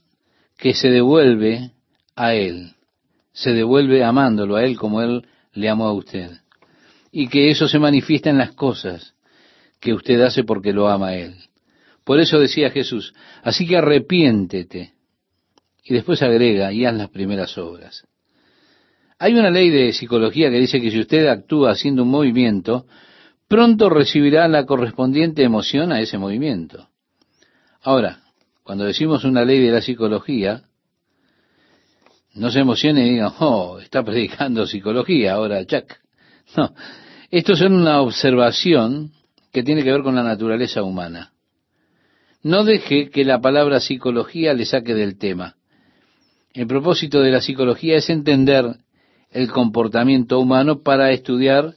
que 0.58 0.74
se 0.74 0.90
devuelve 0.90 1.72
a 2.16 2.34
Él, 2.34 2.74
se 3.34 3.52
devuelve 3.52 4.04
amándolo 4.04 4.56
a 4.56 4.64
Él 4.64 4.78
como 4.78 5.02
Él 5.02 5.26
le 5.54 5.70
amó 5.70 5.88
a 5.88 5.94
usted. 5.94 6.32
Y 7.12 7.28
que 7.28 7.50
eso 7.50 7.68
se 7.68 7.80
manifiesta 7.80 8.30
en 8.30 8.38
las 8.38 8.52
cosas 8.52 9.16
que 9.80 9.94
usted 9.94 10.22
hace 10.22 10.44
porque 10.44 10.72
lo 10.72 10.88
ama 10.88 11.08
a 11.08 11.16
Él. 11.16 11.36
Por 12.12 12.20
eso 12.20 12.42
decía 12.42 12.72
Jesús, 12.72 13.14
así 13.42 13.66
que 13.66 13.78
arrepiéntete. 13.78 14.92
Y 15.82 15.94
después 15.94 16.22
agrega, 16.22 16.74
y 16.74 16.84
haz 16.84 16.94
las 16.94 17.10
primeras 17.10 17.58
obras. 17.58 18.06
Hay 19.18 19.34
una 19.34 19.50
ley 19.50 19.70
de 19.70 19.94
psicología 19.94 20.50
que 20.50 20.60
dice 20.60 20.82
que 20.82 20.92
si 20.92 21.00
usted 21.00 21.28
actúa 21.28 21.72
haciendo 21.72 22.04
un 22.04 22.10
movimiento, 22.10 22.86
pronto 23.48 23.90
recibirá 23.90 24.46
la 24.50 24.66
correspondiente 24.66 25.42
emoción 25.42 25.94
a 25.94 26.02
ese 26.02 26.18
movimiento. 26.18 26.90
Ahora, 27.82 28.20
cuando 28.64 28.84
decimos 28.84 29.24
una 29.24 29.46
ley 29.46 29.66
de 29.66 29.72
la 29.72 29.82
psicología, 29.82 30.64
no 32.34 32.52
se 32.52 32.60
emocione 32.60 33.08
y 33.08 33.12
digan, 33.12 33.32
oh, 33.40 33.80
está 33.80 34.04
predicando 34.04 34.68
psicología 34.68 35.36
ahora, 35.36 35.62
Jack. 35.62 36.02
No, 36.58 36.74
esto 37.30 37.54
es 37.54 37.62
una 37.62 38.02
observación 38.02 39.14
que 39.54 39.64
tiene 39.64 39.82
que 39.82 39.94
ver 39.94 40.04
con 40.04 40.16
la 40.16 40.24
naturaleza 40.24 40.84
humana. 40.84 41.32
No 42.44 42.64
deje 42.64 43.10
que 43.10 43.24
la 43.24 43.40
palabra 43.40 43.80
psicología 43.80 44.54
le 44.54 44.66
saque 44.66 44.96
del 44.96 45.18
tema. 45.18 45.56
El 46.54 46.68
propósito 46.68 47.22
de 47.22 47.32
la 47.32 47.42
psicología 47.42 47.98
es 47.98 48.10
entender 48.10 48.78
el 49.30 49.52
comportamiento 49.52 50.40
humano 50.40 50.82
para 50.82 51.12
estudiar 51.12 51.76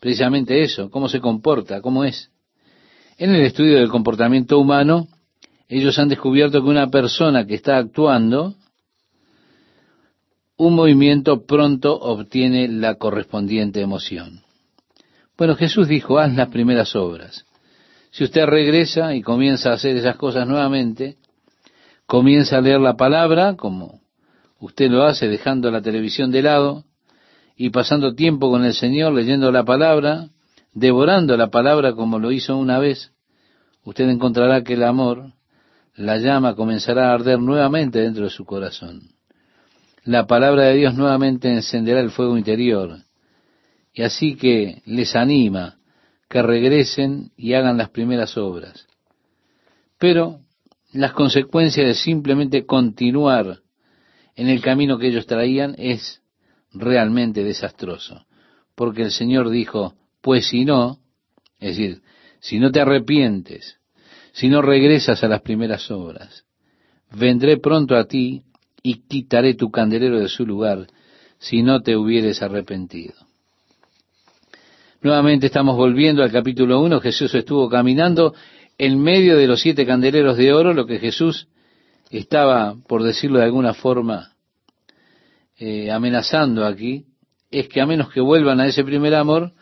precisamente 0.00 0.62
eso, 0.62 0.90
cómo 0.90 1.08
se 1.08 1.20
comporta, 1.20 1.80
cómo 1.80 2.04
es. 2.04 2.30
En 3.18 3.34
el 3.34 3.42
estudio 3.42 3.78
del 3.78 3.88
comportamiento 3.88 4.58
humano, 4.58 5.08
ellos 5.68 5.98
han 5.98 6.08
descubierto 6.08 6.62
que 6.62 6.68
una 6.68 6.88
persona 6.88 7.46
que 7.46 7.54
está 7.54 7.76
actuando 7.76 8.54
un 10.56 10.74
movimiento 10.74 11.44
pronto 11.46 11.98
obtiene 11.98 12.68
la 12.68 12.94
correspondiente 12.94 13.80
emoción. 13.80 14.42
Bueno, 15.36 15.56
Jesús 15.56 15.88
dijo, 15.88 16.18
haz 16.18 16.32
las 16.34 16.48
primeras 16.48 16.94
obras. 16.94 17.44
Si 18.14 18.22
usted 18.22 18.46
regresa 18.46 19.12
y 19.16 19.22
comienza 19.22 19.70
a 19.70 19.72
hacer 19.72 19.96
esas 19.96 20.14
cosas 20.14 20.46
nuevamente, 20.46 21.16
comienza 22.06 22.58
a 22.58 22.60
leer 22.60 22.78
la 22.78 22.96
palabra, 22.96 23.56
como 23.56 24.02
usted 24.60 24.88
lo 24.88 25.02
hace 25.02 25.26
dejando 25.26 25.68
la 25.72 25.82
televisión 25.82 26.30
de 26.30 26.42
lado, 26.42 26.84
y 27.56 27.70
pasando 27.70 28.14
tiempo 28.14 28.52
con 28.52 28.64
el 28.64 28.74
Señor 28.74 29.14
leyendo 29.14 29.50
la 29.50 29.64
palabra, 29.64 30.28
devorando 30.72 31.36
la 31.36 31.48
palabra 31.48 31.94
como 31.94 32.20
lo 32.20 32.30
hizo 32.30 32.56
una 32.56 32.78
vez, 32.78 33.10
usted 33.82 34.08
encontrará 34.08 34.62
que 34.62 34.74
el 34.74 34.84
amor, 34.84 35.32
la 35.96 36.16
llama 36.18 36.54
comenzará 36.54 37.10
a 37.10 37.14
arder 37.14 37.40
nuevamente 37.40 37.98
dentro 37.98 38.22
de 38.22 38.30
su 38.30 38.44
corazón. 38.44 39.10
La 40.04 40.28
palabra 40.28 40.66
de 40.66 40.76
Dios 40.76 40.94
nuevamente 40.94 41.52
encenderá 41.52 41.98
el 41.98 42.12
fuego 42.12 42.38
interior. 42.38 42.96
Y 43.92 44.02
así 44.02 44.36
que 44.36 44.82
les 44.86 45.16
anima 45.16 45.78
que 46.34 46.42
regresen 46.42 47.30
y 47.36 47.52
hagan 47.52 47.76
las 47.76 47.90
primeras 47.90 48.36
obras. 48.36 48.88
Pero 50.00 50.40
las 50.92 51.12
consecuencias 51.12 51.86
de 51.86 51.94
simplemente 51.94 52.66
continuar 52.66 53.60
en 54.34 54.48
el 54.48 54.60
camino 54.60 54.98
que 54.98 55.06
ellos 55.06 55.28
traían 55.28 55.76
es 55.78 56.22
realmente 56.72 57.44
desastroso. 57.44 58.26
Porque 58.74 59.02
el 59.02 59.12
Señor 59.12 59.48
dijo, 59.48 59.94
pues 60.20 60.48
si 60.48 60.64
no, 60.64 60.98
es 61.60 61.76
decir, 61.76 62.02
si 62.40 62.58
no 62.58 62.72
te 62.72 62.80
arrepientes, 62.80 63.78
si 64.32 64.48
no 64.48 64.60
regresas 64.60 65.22
a 65.22 65.28
las 65.28 65.42
primeras 65.42 65.88
obras, 65.92 66.46
vendré 67.12 67.58
pronto 67.58 67.94
a 67.94 68.06
ti 68.06 68.42
y 68.82 69.06
quitaré 69.06 69.54
tu 69.54 69.70
candelero 69.70 70.18
de 70.18 70.28
su 70.28 70.44
lugar 70.44 70.88
si 71.38 71.62
no 71.62 71.82
te 71.82 71.96
hubieres 71.96 72.42
arrepentido. 72.42 73.14
Nuevamente 75.04 75.48
estamos 75.48 75.76
volviendo 75.76 76.22
al 76.22 76.32
capítulo 76.32 76.80
1. 76.80 76.98
Jesús 76.98 77.34
estuvo 77.34 77.68
caminando 77.68 78.34
en 78.78 78.98
medio 78.98 79.36
de 79.36 79.46
los 79.46 79.60
siete 79.60 79.84
candeleros 79.84 80.38
de 80.38 80.50
oro, 80.54 80.72
lo 80.72 80.86
que 80.86 80.98
Jesús 80.98 81.46
estaba, 82.08 82.74
por 82.88 83.02
decirlo 83.02 83.38
de 83.38 83.44
alguna 83.44 83.74
forma, 83.74 84.32
eh, 85.58 85.90
amenazando 85.90 86.64
aquí 86.64 87.04
es 87.50 87.68
que 87.68 87.82
a 87.82 87.86
menos 87.86 88.10
que 88.14 88.22
vuelvan 88.22 88.60
a 88.60 88.66
ese 88.66 88.82
primer 88.82 89.14
amor, 89.14 89.52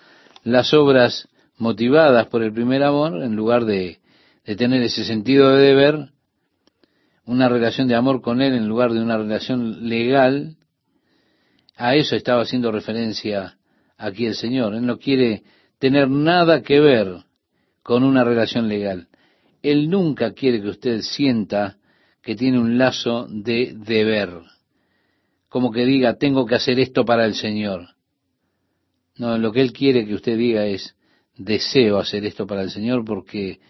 las 0.44 0.72
obras 0.74 1.28
motivadas 1.58 2.28
por 2.28 2.44
el 2.44 2.52
primer 2.52 2.84
amor, 2.84 3.20
en 3.20 3.34
lugar 3.34 3.64
de, 3.64 3.98
de 4.46 4.54
tener 4.54 4.80
ese 4.82 5.04
sentido 5.04 5.56
de 5.56 5.60
deber, 5.60 6.10
una 7.24 7.48
relación 7.48 7.88
de 7.88 7.96
amor 7.96 8.22
con 8.22 8.42
Él 8.42 8.54
en 8.54 8.68
lugar 8.68 8.92
de 8.92 9.02
una 9.02 9.18
relación 9.18 9.88
legal, 9.88 10.54
a 11.74 11.96
eso 11.96 12.14
estaba 12.14 12.42
haciendo 12.42 12.70
referencia 12.70 13.56
aquí 14.02 14.26
el 14.26 14.34
Señor. 14.34 14.74
Él 14.74 14.86
no 14.86 14.98
quiere 14.98 15.42
tener 15.78 16.08
nada 16.08 16.62
que 16.62 16.80
ver 16.80 17.24
con 17.82 18.04
una 18.04 18.24
relación 18.24 18.68
legal. 18.68 19.08
Él 19.62 19.88
nunca 19.90 20.32
quiere 20.32 20.60
que 20.60 20.68
usted 20.68 21.00
sienta 21.00 21.76
que 22.22 22.36
tiene 22.36 22.58
un 22.58 22.78
lazo 22.78 23.26
de 23.28 23.74
deber 23.76 24.42
como 25.52 25.70
que 25.70 25.84
diga, 25.84 26.16
tengo 26.16 26.46
que 26.46 26.54
hacer 26.54 26.80
esto 26.80 27.04
para 27.04 27.26
el 27.26 27.34
Señor. 27.34 27.90
No, 29.16 29.36
lo 29.36 29.52
que 29.52 29.60
Él 29.60 29.74
quiere 29.74 30.06
que 30.06 30.14
usted 30.14 30.38
diga 30.38 30.64
es, 30.64 30.96
deseo 31.36 31.98
hacer 31.98 32.24
esto 32.24 32.46
para 32.46 32.62
el 32.62 32.70
Señor 32.70 33.04
porque 33.04 33.60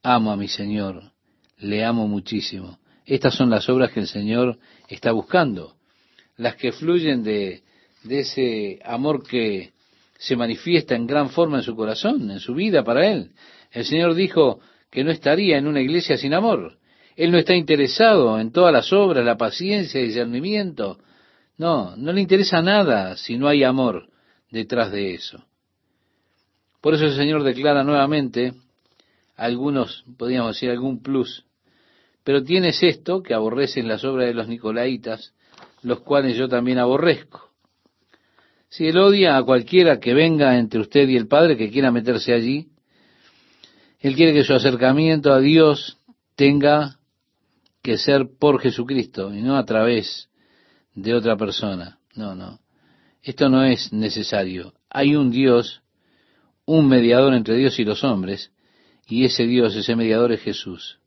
amo 0.00 0.30
a 0.30 0.36
mi 0.36 0.46
Señor, 0.46 1.10
le 1.58 1.84
amo 1.84 2.06
muchísimo. 2.06 2.78
Estas 3.04 3.34
son 3.34 3.50
las 3.50 3.68
obras 3.68 3.90
que 3.90 3.98
el 3.98 4.06
Señor 4.06 4.60
está 4.86 5.10
buscando, 5.10 5.74
las 6.36 6.54
que 6.54 6.70
fluyen 6.70 7.24
de, 7.24 7.64
de 8.04 8.20
ese 8.20 8.78
amor 8.84 9.26
que 9.26 9.72
se 10.24 10.36
manifiesta 10.36 10.94
en 10.94 11.06
gran 11.06 11.28
forma 11.28 11.58
en 11.58 11.62
su 11.62 11.76
corazón, 11.76 12.30
en 12.30 12.40
su 12.40 12.54
vida 12.54 12.82
para 12.82 13.06
Él. 13.06 13.32
El 13.70 13.84
Señor 13.84 14.14
dijo 14.14 14.58
que 14.90 15.04
no 15.04 15.10
estaría 15.10 15.58
en 15.58 15.66
una 15.66 15.82
iglesia 15.82 16.16
sin 16.16 16.32
amor. 16.32 16.78
Él 17.14 17.30
no 17.30 17.36
está 17.36 17.54
interesado 17.54 18.40
en 18.40 18.50
todas 18.50 18.72
las 18.72 18.90
obras, 18.90 19.22
la 19.22 19.36
paciencia 19.36 20.00
y 20.00 20.06
discernimiento, 20.06 20.98
no, 21.58 21.94
no 21.96 22.12
le 22.12 22.22
interesa 22.22 22.62
nada 22.62 23.18
si 23.18 23.36
no 23.36 23.48
hay 23.48 23.64
amor 23.64 24.08
detrás 24.50 24.90
de 24.90 25.12
eso. 25.12 25.44
Por 26.80 26.94
eso 26.94 27.04
el 27.04 27.16
Señor 27.16 27.42
declara 27.42 27.84
nuevamente, 27.84 28.54
algunos, 29.36 30.04
podríamos 30.16 30.56
decir, 30.56 30.70
algún 30.70 31.02
plus, 31.02 31.44
pero 32.24 32.42
tienes 32.42 32.82
esto 32.82 33.22
que 33.22 33.34
aborrecen 33.34 33.88
las 33.88 34.04
obras 34.04 34.26
de 34.26 34.34
los 34.34 34.48
nicolaitas, 34.48 35.34
los 35.82 36.00
cuales 36.00 36.34
yo 36.38 36.48
también 36.48 36.78
aborrezco. 36.78 37.53
Si 38.74 38.88
él 38.88 38.98
odia 38.98 39.36
a 39.36 39.44
cualquiera 39.44 40.00
que 40.00 40.14
venga 40.14 40.58
entre 40.58 40.80
usted 40.80 41.08
y 41.08 41.16
el 41.16 41.28
Padre 41.28 41.56
que 41.56 41.70
quiera 41.70 41.92
meterse 41.92 42.34
allí, 42.34 42.70
él 44.00 44.16
quiere 44.16 44.32
que 44.32 44.42
su 44.42 44.52
acercamiento 44.52 45.32
a 45.32 45.38
Dios 45.38 45.98
tenga 46.34 46.98
que 47.84 47.98
ser 47.98 48.26
por 48.36 48.60
Jesucristo 48.60 49.32
y 49.32 49.42
no 49.42 49.56
a 49.56 49.64
través 49.64 50.28
de 50.92 51.14
otra 51.14 51.36
persona. 51.36 52.00
No, 52.16 52.34
no. 52.34 52.58
Esto 53.22 53.48
no 53.48 53.62
es 53.62 53.92
necesario. 53.92 54.74
Hay 54.90 55.14
un 55.14 55.30
Dios, 55.30 55.82
un 56.66 56.88
mediador 56.88 57.32
entre 57.32 57.54
Dios 57.54 57.78
y 57.78 57.84
los 57.84 58.02
hombres, 58.02 58.50
y 59.06 59.24
ese 59.24 59.46
Dios, 59.46 59.76
ese 59.76 59.94
mediador 59.94 60.32
es 60.32 60.40
Jesús. 60.40 60.98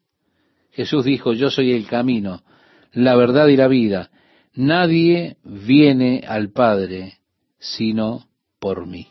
Jesús 0.71 1.03
dijo, 1.03 1.33
yo 1.33 1.49
soy 1.49 1.73
el 1.73 1.85
camino, 1.85 2.43
la 2.93 3.17
verdad 3.17 3.47
y 3.47 3.57
la 3.57 3.67
vida. 3.67 4.09
Nadie 4.53 5.35
viene 5.43 6.23
al 6.25 6.53
Padre 6.53 7.16
sino 7.59 8.27
por 8.59 8.85
mí. 8.85 9.07